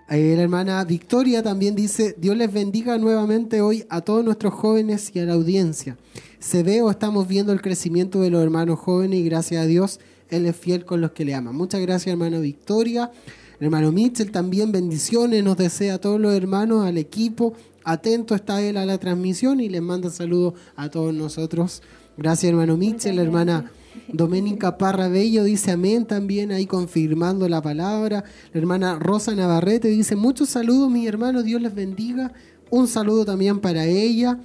La 0.07 0.17
hermana 0.17 0.83
Victoria 0.85 1.41
también 1.41 1.75
dice, 1.75 2.15
Dios 2.17 2.37
les 2.37 2.51
bendiga 2.51 2.97
nuevamente 2.97 3.61
hoy 3.61 3.85
a 3.89 4.01
todos 4.01 4.23
nuestros 4.23 4.53
jóvenes 4.53 5.11
y 5.13 5.19
a 5.19 5.25
la 5.25 5.33
audiencia. 5.33 5.97
Se 6.39 6.63
ve 6.63 6.81
o 6.81 6.91
estamos 6.91 7.27
viendo 7.27 7.51
el 7.51 7.61
crecimiento 7.61 8.21
de 8.21 8.29
los 8.29 8.43
hermanos 8.43 8.79
jóvenes 8.79 9.19
y 9.19 9.23
gracias 9.23 9.63
a 9.63 9.65
Dios 9.65 9.99
él 10.29 10.45
es 10.45 10.55
fiel 10.55 10.85
con 10.85 11.01
los 11.01 11.11
que 11.11 11.25
le 11.25 11.33
aman. 11.33 11.55
Muchas 11.55 11.81
gracias, 11.81 12.11
hermano 12.11 12.41
Victoria. 12.41 13.11
Hermano 13.59 13.91
Mitchell, 13.91 14.31
también 14.31 14.71
bendiciones. 14.71 15.43
Nos 15.43 15.57
desea 15.57 15.95
a 15.95 15.97
todos 15.97 16.19
los 16.19 16.33
hermanos, 16.33 16.85
al 16.85 16.97
equipo. 16.97 17.53
Atento 17.83 18.35
está 18.35 18.61
él 18.61 18.77
a 18.77 18.85
la 18.85 18.97
transmisión 18.97 19.59
y 19.59 19.69
les 19.69 19.81
manda 19.81 20.09
saludos 20.09 20.55
a 20.75 20.89
todos 20.89 21.13
nosotros. 21.13 21.81
Gracias, 22.17 22.49
hermano 22.49 22.77
Mitchell. 22.77 23.19
hermana 23.19 23.71
Doménica 24.07 24.77
Parra 24.77 25.07
Bello 25.07 25.43
dice 25.43 25.71
amén 25.71 26.05
también, 26.05 26.51
ahí 26.51 26.65
confirmando 26.65 27.47
la 27.49 27.61
palabra. 27.61 28.23
La 28.53 28.59
hermana 28.59 28.99
Rosa 28.99 29.35
Navarrete 29.35 29.87
dice 29.87 30.15
muchos 30.15 30.49
saludos, 30.49 30.89
mi 30.89 31.07
hermano. 31.07 31.43
Dios 31.43 31.61
les 31.61 31.73
bendiga. 31.73 32.31
Un 32.69 32.87
saludo 32.87 33.25
también 33.25 33.59
para 33.59 33.85
ella. 33.85 34.39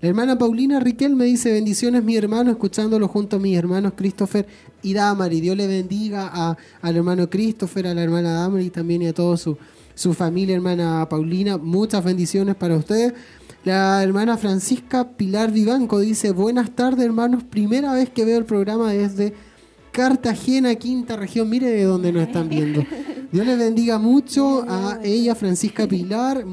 La 0.00 0.08
hermana 0.08 0.36
Paulina 0.36 0.78
Riquel 0.78 1.16
me 1.16 1.24
dice 1.24 1.50
bendiciones 1.52 2.04
mi 2.04 2.16
hermano, 2.16 2.50
escuchándolo 2.50 3.08
junto 3.08 3.36
a 3.36 3.38
mis 3.38 3.56
hermanos 3.56 3.94
Christopher 3.96 4.46
y 4.82 4.92
Damari. 4.92 5.40
Dios 5.40 5.56
le 5.56 5.66
bendiga 5.66 6.30
a, 6.32 6.56
al 6.82 6.96
hermano 6.96 7.30
Christopher, 7.30 7.86
a 7.86 7.94
la 7.94 8.02
hermana 8.02 8.32
Damari 8.32 8.68
también 8.70 9.02
y 9.02 9.06
a 9.06 9.14
toda 9.14 9.38
su, 9.38 9.56
su 9.94 10.12
familia, 10.12 10.54
hermana 10.54 11.06
Paulina. 11.08 11.56
Muchas 11.56 12.04
bendiciones 12.04 12.54
para 12.56 12.76
ustedes. 12.76 13.14
La 13.66 14.00
hermana 14.00 14.36
Francisca 14.36 15.16
Pilar 15.16 15.50
Vivanco 15.50 15.98
dice, 15.98 16.30
buenas 16.30 16.70
tardes 16.70 17.04
hermanos, 17.04 17.42
primera 17.42 17.92
vez 17.94 18.08
que 18.08 18.24
veo 18.24 18.38
el 18.38 18.44
programa 18.44 18.92
desde 18.92 19.34
Cartagena, 19.90 20.76
quinta 20.76 21.16
región. 21.16 21.50
Mire 21.50 21.68
de 21.70 21.82
dónde 21.82 22.12
nos 22.12 22.28
están 22.28 22.48
viendo. 22.48 22.84
Dios 23.32 23.44
le 23.44 23.56
bendiga 23.56 23.98
mucho 23.98 24.64
a 24.68 25.00
ella, 25.02 25.34
Francisca 25.34 25.84
Pilar 25.88 26.44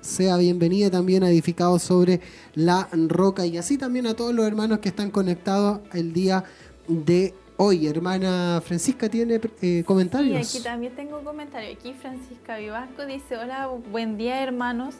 sea 0.00 0.38
bienvenida 0.38 0.90
también 0.90 1.22
a 1.22 1.28
Edificados 1.28 1.82
sobre 1.82 2.22
la 2.54 2.88
Roca 2.92 3.44
y 3.44 3.58
así 3.58 3.76
también 3.76 4.06
a 4.06 4.14
todos 4.14 4.32
los 4.32 4.46
hermanos 4.46 4.78
que 4.78 4.88
están 4.88 5.10
conectados 5.10 5.80
el 5.92 6.14
día 6.14 6.44
de 6.86 7.34
hoy. 7.58 7.86
Hermana 7.86 8.62
Francisca, 8.64 9.10
¿tiene 9.10 9.38
eh, 9.60 9.82
comentarios? 9.84 10.46
Sí, 10.46 10.56
aquí 10.56 10.64
también 10.64 10.94
tengo 10.94 11.18
un 11.18 11.24
comentario. 11.24 11.70
Aquí 11.76 11.92
Francisca 11.92 12.56
Vivasco 12.56 13.04
dice, 13.04 13.36
hola, 13.36 13.68
buen 13.90 14.16
día 14.16 14.42
hermanos. 14.42 14.94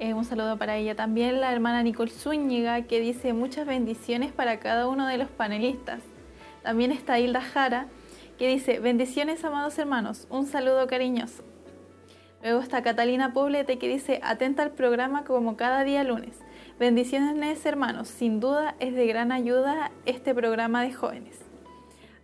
Eh, 0.00 0.12
un 0.12 0.24
saludo 0.24 0.58
para 0.58 0.76
ella 0.76 0.96
también. 0.96 1.40
La 1.40 1.52
hermana 1.52 1.82
Nicole 1.82 2.10
Zúñiga 2.10 2.82
que 2.82 3.00
dice 3.00 3.32
muchas 3.32 3.66
bendiciones 3.66 4.32
para 4.32 4.58
cada 4.58 4.88
uno 4.88 5.06
de 5.06 5.18
los 5.18 5.28
panelistas. 5.28 6.02
También 6.62 6.90
está 6.90 7.18
Hilda 7.20 7.40
Jara 7.40 7.86
que 8.38 8.48
dice, 8.48 8.80
bendiciones 8.80 9.44
amados 9.44 9.78
hermanos, 9.78 10.26
un 10.30 10.46
saludo 10.46 10.86
cariñoso. 10.88 11.44
Luego 12.42 12.60
está 12.60 12.82
Catalina 12.82 13.32
Poblete 13.32 13.78
que 13.78 13.88
dice, 13.88 14.20
atenta 14.24 14.64
al 14.64 14.72
programa 14.72 15.24
como 15.24 15.56
cada 15.56 15.84
día 15.84 16.02
lunes. 16.02 16.40
Bendiciones 16.78 17.64
hermanos, 17.64 18.08
sin 18.08 18.40
duda 18.40 18.74
es 18.80 18.94
de 18.94 19.06
gran 19.06 19.30
ayuda 19.30 19.92
este 20.06 20.34
programa 20.34 20.82
de 20.82 20.92
jóvenes. 20.92 21.38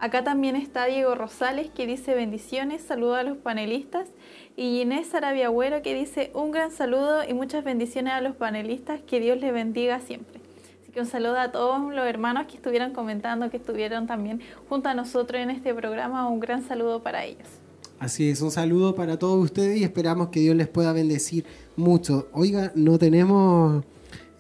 Acá 0.00 0.24
también 0.24 0.56
está 0.56 0.86
Diego 0.86 1.14
Rosales 1.14 1.70
que 1.70 1.86
dice 1.86 2.14
bendiciones, 2.14 2.82
saludo 2.82 3.14
a 3.14 3.22
los 3.22 3.36
panelistas. 3.36 4.08
Y 4.57 4.80
Inés 4.82 5.14
Arabia 5.14 5.46
Agüero 5.46 5.82
que 5.82 5.94
dice 5.94 6.30
un 6.34 6.51
gran 6.51 6.70
saludo 6.70 7.22
y 7.28 7.32
muchas 7.34 7.64
bendiciones 7.64 8.12
a 8.12 8.20
los 8.20 8.36
panelistas, 8.36 9.01
que 9.01 9.20
Dios 9.20 9.38
les 9.40 9.53
bendiga 9.53 10.01
siempre. 10.01 10.40
Así 10.82 10.92
que 10.92 11.01
un 11.01 11.07
saludo 11.07 11.38
a 11.38 11.53
todos 11.53 11.94
los 11.94 12.07
hermanos 12.07 12.46
que 12.46 12.57
estuvieron 12.57 12.92
comentando, 12.92 13.48
que 13.51 13.57
estuvieron 13.57 14.07
también 14.07 14.40
junto 14.68 14.88
a 14.88 14.94
nosotros 14.94 15.40
en 15.40 15.51
este 15.51 15.74
programa, 15.74 16.28
un 16.28 16.40
gran 16.40 16.66
saludo 16.66 17.03
para 17.03 17.24
ellos. 17.24 17.48
Así 17.98 18.30
es, 18.30 18.40
un 18.40 18.51
saludo 18.51 18.94
para 18.94 19.18
todos 19.18 19.42
ustedes 19.44 19.78
y 19.78 19.84
esperamos 19.84 20.28
que 20.28 20.40
Dios 20.40 20.57
les 20.57 20.68
pueda 20.68 20.92
bendecir 20.92 21.44
mucho. 21.76 22.28
Oiga, 22.32 22.72
no 22.74 22.98
tenemos 22.98 23.84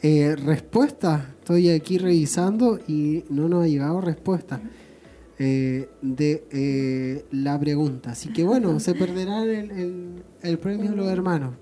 eh, 0.02 0.34
respuesta. 0.36 1.34
Estoy 1.40 1.70
aquí 1.70 1.98
revisando 1.98 2.80
y 2.88 3.24
no 3.28 3.48
nos 3.48 3.64
ha 3.64 3.68
llegado 3.68 4.00
respuesta 4.00 4.60
eh, 5.40 5.88
de 6.02 6.44
eh, 6.52 7.24
la 7.32 7.58
pregunta. 7.58 8.12
Así 8.12 8.32
que 8.32 8.44
bueno, 8.44 8.78
se 8.80 8.94
perderá 8.94 9.42
el, 9.42 10.22
el 10.42 10.58
premio 10.58 10.94
los 10.94 11.08
hermanos. 11.08 11.54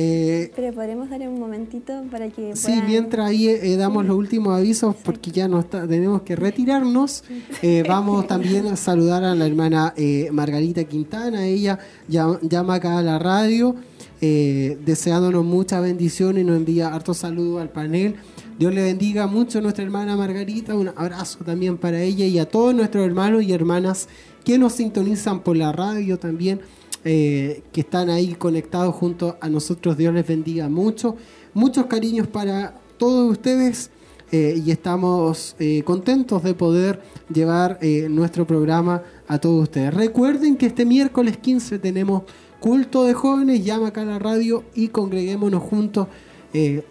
Eh, 0.00 0.52
Pero 0.54 0.72
podremos 0.74 1.10
dar 1.10 1.20
un 1.22 1.40
momentito 1.40 2.04
para 2.08 2.28
que. 2.28 2.54
Sí, 2.54 2.72
mientras 2.86 3.30
ahí 3.30 3.48
eh, 3.48 3.76
damos 3.76 4.06
los 4.06 4.16
últimos 4.16 4.56
avisos, 4.56 4.94
porque 4.94 5.32
ya 5.32 5.48
no 5.48 5.58
está, 5.58 5.88
tenemos 5.88 6.22
que 6.22 6.36
retirarnos. 6.36 7.24
Eh, 7.62 7.82
vamos 7.88 8.28
también 8.28 8.68
a 8.68 8.76
saludar 8.76 9.24
a 9.24 9.34
la 9.34 9.44
hermana 9.44 9.94
Margarita 10.30 10.84
Quintana. 10.84 11.46
Ella 11.46 11.80
llama, 12.06 12.74
acá 12.74 12.98
a 12.98 13.02
la 13.02 13.18
radio, 13.18 13.74
deseándonos 14.20 15.44
mucha 15.44 15.80
bendición 15.80 16.38
y 16.38 16.44
nos 16.44 16.58
envía 16.58 16.94
harto 16.94 17.12
saludo 17.12 17.58
al 17.58 17.70
panel. 17.70 18.14
Dios 18.58 18.74
le 18.74 18.82
bendiga 18.82 19.28
mucho 19.28 19.58
a 19.58 19.62
nuestra 19.62 19.84
hermana 19.84 20.16
Margarita. 20.16 20.74
Un 20.74 20.88
abrazo 20.88 21.44
también 21.44 21.78
para 21.78 22.02
ella 22.02 22.26
y 22.26 22.40
a 22.40 22.48
todos 22.48 22.74
nuestros 22.74 23.06
hermanos 23.06 23.44
y 23.44 23.52
hermanas 23.52 24.08
que 24.44 24.58
nos 24.58 24.72
sintonizan 24.72 25.40
por 25.40 25.56
la 25.56 25.70
radio 25.70 26.18
también. 26.18 26.60
Eh, 27.04 27.62
que 27.72 27.82
están 27.82 28.10
ahí 28.10 28.34
conectados 28.34 28.92
junto 28.96 29.38
a 29.40 29.48
nosotros. 29.48 29.96
Dios 29.96 30.12
les 30.12 30.26
bendiga 30.26 30.68
mucho. 30.68 31.16
Muchos 31.54 31.86
cariños 31.86 32.26
para 32.26 32.74
todos 32.98 33.30
ustedes 33.30 33.90
eh, 34.32 34.60
y 34.62 34.72
estamos 34.72 35.54
eh, 35.60 35.82
contentos 35.84 36.42
de 36.42 36.54
poder 36.54 37.00
llevar 37.32 37.78
nuestro 38.10 38.44
programa 38.46 39.04
a 39.28 39.38
todos 39.38 39.62
ustedes. 39.62 39.94
Recuerden 39.94 40.56
que 40.56 40.66
este 40.66 40.84
miércoles 40.84 41.36
15 41.36 41.78
tenemos 41.78 42.24
culto 42.58 43.04
de 43.04 43.14
jóvenes, 43.14 43.64
llama 43.64 43.88
acá 43.88 44.02
a 44.02 44.04
la 44.04 44.18
radio 44.18 44.64
y 44.74 44.88
congreguémonos 44.88 45.62
juntos, 45.62 46.08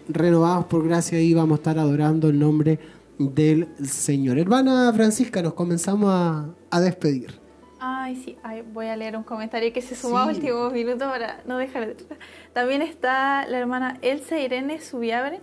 renovados 0.08 0.66
por 0.66 0.86
gracia 0.86 1.20
y 1.20 1.34
vamos 1.34 1.58
a 1.58 1.60
estar 1.60 1.78
adorando 1.78 2.28
el 2.28 2.38
nombre 2.38 2.78
del 3.18 3.68
Señor. 3.84 4.38
Hermana 4.38 4.92
Francisca, 4.94 5.42
nos 5.42 5.54
comenzamos 5.54 6.10
a 6.70 6.80
despedir. 6.80 7.48
Ay, 7.80 8.16
sí, 8.16 8.36
voy 8.72 8.86
a 8.86 8.96
leer 8.96 9.16
un 9.16 9.22
comentario 9.22 9.72
que 9.72 9.80
se 9.82 9.94
sumó 9.94 10.18
a 10.18 10.26
últimos 10.26 10.72
minutos 10.72 11.08
para 11.08 11.42
no 11.46 11.58
dejar 11.58 11.86
de... 11.86 11.96
También 12.52 12.82
está 12.82 13.46
la 13.46 13.58
hermana 13.58 13.98
Elsa 14.02 14.38
Irene 14.38 14.80
Subiabre, 14.80 15.40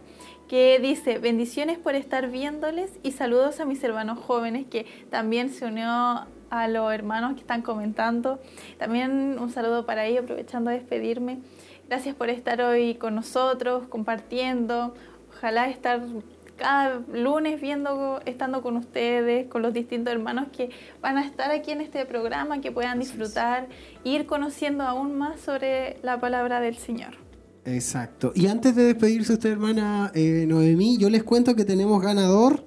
que 0.49 0.79
dice, 0.79 1.17
bendiciones 1.17 1.77
por 1.77 1.95
estar 1.95 2.29
viéndoles 2.29 2.91
y 3.03 3.11
saludos 3.11 3.61
a 3.61 3.65
mis 3.65 3.81
hermanos 3.83 4.19
jóvenes, 4.19 4.65
que 4.69 4.85
también 5.09 5.49
se 5.49 5.65
unió 5.65 6.27
a 6.49 6.67
los 6.67 6.93
hermanos 6.93 7.35
que 7.35 7.39
están 7.39 7.61
comentando. 7.61 8.39
También 8.77 9.37
un 9.39 9.49
saludo 9.49 9.85
para 9.85 10.05
ellos, 10.05 10.23
aprovechando 10.23 10.71
de 10.71 10.79
despedirme. 10.79 11.39
Gracias 11.87 12.15
por 12.15 12.29
estar 12.29 12.61
hoy 12.61 12.95
con 12.95 13.13
nosotros, 13.13 13.87
compartiendo. 13.87 14.95
Ojalá 15.29 15.69
estar 15.69 16.01
cada 16.55 17.01
lunes 17.13 17.61
viendo, 17.61 18.21
estando 18.25 18.61
con 18.61 18.77
ustedes, 18.77 19.47
con 19.47 19.61
los 19.61 19.73
distintos 19.73 20.13
hermanos 20.13 20.47
que 20.55 20.69
van 21.01 21.17
a 21.17 21.25
estar 21.25 21.51
aquí 21.51 21.71
en 21.71 21.81
este 21.81 22.05
programa, 22.05 22.59
que 22.61 22.71
puedan 22.71 22.99
disfrutar, 22.99 23.67
ir 24.03 24.25
conociendo 24.25 24.83
aún 24.83 25.15
más 25.17 25.41
sobre 25.41 25.97
la 26.01 26.19
palabra 26.19 26.59
del 26.59 26.75
Señor. 26.75 27.17
Exacto. 27.65 28.31
Y 28.35 28.47
antes 28.47 28.75
de 28.75 28.85
despedirse 28.85 29.33
usted, 29.33 29.51
hermana 29.51 30.11
eh, 30.15 30.45
Noemí, 30.47 30.97
yo 30.97 31.09
les 31.09 31.23
cuento 31.23 31.55
que 31.55 31.65
tenemos 31.65 32.01
ganador, 32.01 32.65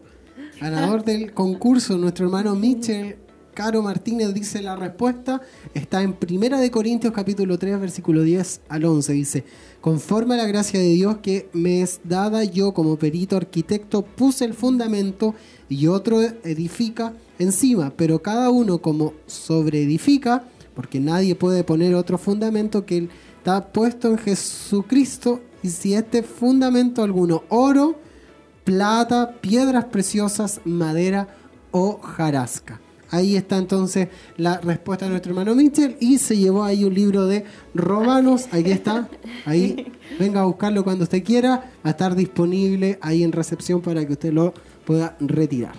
ganador 0.60 1.04
del 1.04 1.32
concurso, 1.32 1.96
nuestro 1.96 2.26
hermano 2.26 2.54
Michel 2.54 3.16
Caro 3.59 3.82
Martínez 3.82 4.32
dice 4.32 4.62
la 4.62 4.76
respuesta, 4.76 5.42
está 5.74 6.04
en 6.04 6.12
Primera 6.12 6.61
de 6.61 6.70
Corintios 6.70 7.12
capítulo 7.12 7.59
3, 7.59 7.80
versículo 7.80 8.22
10 8.22 8.61
al 8.68 8.84
11, 8.84 9.12
dice, 9.14 9.44
Conforme 9.80 10.34
a 10.34 10.36
la 10.36 10.46
gracia 10.46 10.78
de 10.78 10.90
Dios 10.90 11.16
que 11.22 11.48
me 11.52 11.82
es 11.82 11.98
dada, 12.04 12.44
yo 12.44 12.72
como 12.72 12.96
perito 13.00 13.36
arquitecto 13.36 14.02
puse 14.02 14.44
el 14.44 14.54
fundamento 14.54 15.34
y 15.68 15.88
otro 15.88 16.20
edifica 16.20 17.14
encima, 17.40 17.92
pero 17.96 18.22
cada 18.22 18.48
uno 18.50 18.78
como 18.78 19.14
sobreedifica, 19.26 20.44
porque 20.76 21.00
nadie 21.00 21.34
puede 21.34 21.64
poner 21.64 21.96
otro 21.96 22.16
fundamento 22.16 22.86
que 22.86 23.09
está 23.38 23.72
puesto 23.72 24.06
en 24.06 24.18
Jesucristo, 24.18 25.40
y 25.64 25.70
si 25.70 25.94
este 25.94 26.22
fundamento 26.22 27.02
alguno, 27.02 27.42
oro, 27.48 27.98
plata, 28.62 29.32
piedras 29.40 29.86
preciosas, 29.86 30.61
madera 30.64 31.26
o 31.72 31.98
jarasca. 31.98 32.80
Ahí 33.11 33.36
está 33.36 33.56
entonces 33.56 34.09
la 34.36 34.59
respuesta 34.59 35.06
de 35.06 35.12
nuestro 35.12 35.32
hermano 35.32 35.54
Mitchell 35.54 35.96
y 36.00 36.18
se 36.18 36.36
llevó 36.36 36.64
ahí 36.64 36.84
un 36.84 36.94
libro 36.94 37.26
de 37.26 37.44
Romanos. 37.74 38.48
Aquí 38.52 38.70
está. 38.70 39.09
Ahí 39.44 39.92
venga 40.18 40.40
a 40.42 40.44
buscarlo 40.44 40.84
cuando 40.84 41.04
usted 41.04 41.24
quiera. 41.24 41.70
A 41.82 41.90
estar 41.90 42.14
disponible 42.14 42.98
ahí 43.00 43.22
en 43.22 43.32
recepción 43.32 43.80
para 43.80 44.06
que 44.06 44.12
usted 44.12 44.32
lo 44.32 44.52
pueda 44.84 45.16
retirar. 45.20 45.74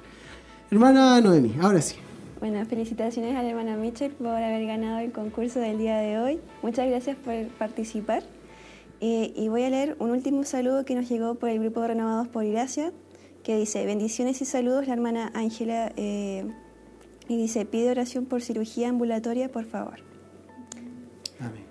Hermana 0.71 1.19
Noemi, 1.21 1.55
ahora 1.61 1.81
sí. 1.81 1.95
Bueno, 2.39 2.65
felicitaciones 2.65 3.35
a 3.35 3.43
la 3.43 3.49
hermana 3.49 3.75
Mitchell 3.75 4.11
por 4.11 4.27
haber 4.27 4.65
ganado 4.65 4.99
el 4.99 5.11
concurso 5.11 5.59
del 5.59 5.77
día 5.77 5.97
de 5.97 6.19
hoy. 6.19 6.39
Muchas 6.61 6.87
gracias 6.87 7.17
por 7.17 7.47
participar. 7.57 8.23
Eh, 9.01 9.33
y 9.35 9.47
voy 9.47 9.63
a 9.63 9.69
leer 9.69 9.95
un 9.99 10.11
último 10.11 10.43
saludo 10.43 10.85
que 10.85 10.95
nos 10.95 11.09
llegó 11.09 11.35
por 11.35 11.49
el 11.49 11.59
grupo 11.59 11.85
Renovados 11.85 12.27
por 12.27 12.45
Gracia, 12.45 12.91
que 13.43 13.57
dice, 13.57 13.85
bendiciones 13.85 14.41
y 14.41 14.45
saludos 14.45 14.87
la 14.87 14.93
hermana 14.93 15.31
Ángela, 15.33 15.91
eh, 15.95 16.45
y 17.29 17.37
dice, 17.37 17.65
pide 17.65 17.91
oración 17.91 18.25
por 18.25 18.41
cirugía 18.41 18.89
ambulatoria, 18.89 19.49
por 19.49 19.63
favor. 19.65 19.99
Amén. 21.39 21.63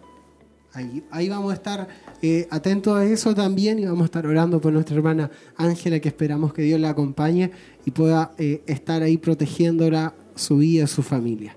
Ahí, 0.73 1.03
ahí 1.11 1.29
vamos 1.29 1.51
a 1.51 1.55
estar 1.55 1.89
eh, 2.23 2.47
atentos 2.51 2.97
a 2.97 3.05
eso 3.05 3.35
también 3.35 3.79
y 3.81 3.85
vamos 3.85 4.03
a 4.03 4.05
estar 4.05 4.27
orando 4.27 4.61
por 4.61 4.73
nuestra 4.73 4.97
hermana 4.97 5.31
Ángela, 5.57 5.99
que 5.99 6.09
esperamos 6.09 6.55
que 6.55 6.63
Dios 6.63 6.79
la 6.79 6.91
acompañe 6.91 7.51
y 7.85 7.91
pueda 7.91 8.33
eh, 8.39 8.63
estar 8.67 9.03
ahí 9.03 9.19
protegiéndola, 9.19 10.15
su 10.37 10.59
vida, 10.59 10.87
su 10.87 11.03
familia. 11.03 11.57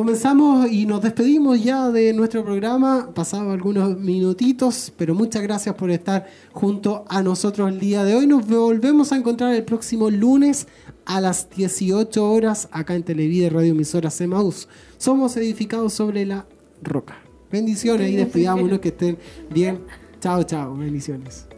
Comenzamos 0.00 0.72
y 0.72 0.86
nos 0.86 1.02
despedimos 1.02 1.62
ya 1.62 1.90
de 1.90 2.14
nuestro 2.14 2.42
programa, 2.42 3.10
pasado 3.14 3.50
algunos 3.50 3.98
minutitos, 3.98 4.90
pero 4.96 5.14
muchas 5.14 5.42
gracias 5.42 5.74
por 5.74 5.90
estar 5.90 6.26
junto 6.52 7.04
a 7.06 7.22
nosotros 7.22 7.68
el 7.68 7.78
día 7.78 8.02
de 8.02 8.14
hoy. 8.14 8.26
Nos 8.26 8.46
volvemos 8.46 9.12
a 9.12 9.18
encontrar 9.18 9.52
el 9.52 9.62
próximo 9.62 10.08
lunes 10.08 10.68
a 11.04 11.20
las 11.20 11.50
18 11.50 12.32
horas 12.32 12.70
acá 12.72 12.94
en 12.94 13.02
Televida 13.02 13.50
Radio 13.50 13.72
Emisora 13.72 14.08
Semaús. 14.08 14.68
Somos 14.96 15.36
edificados 15.36 15.92
sobre 15.92 16.24
la 16.24 16.46
roca. 16.82 17.18
Bendiciones 17.52 18.10
y 18.10 18.16
despidámonos 18.16 18.78
que 18.78 18.88
estén 18.88 19.18
bien. 19.50 19.80
Chao, 20.18 20.44
chao. 20.44 20.78
Bendiciones. 20.78 21.49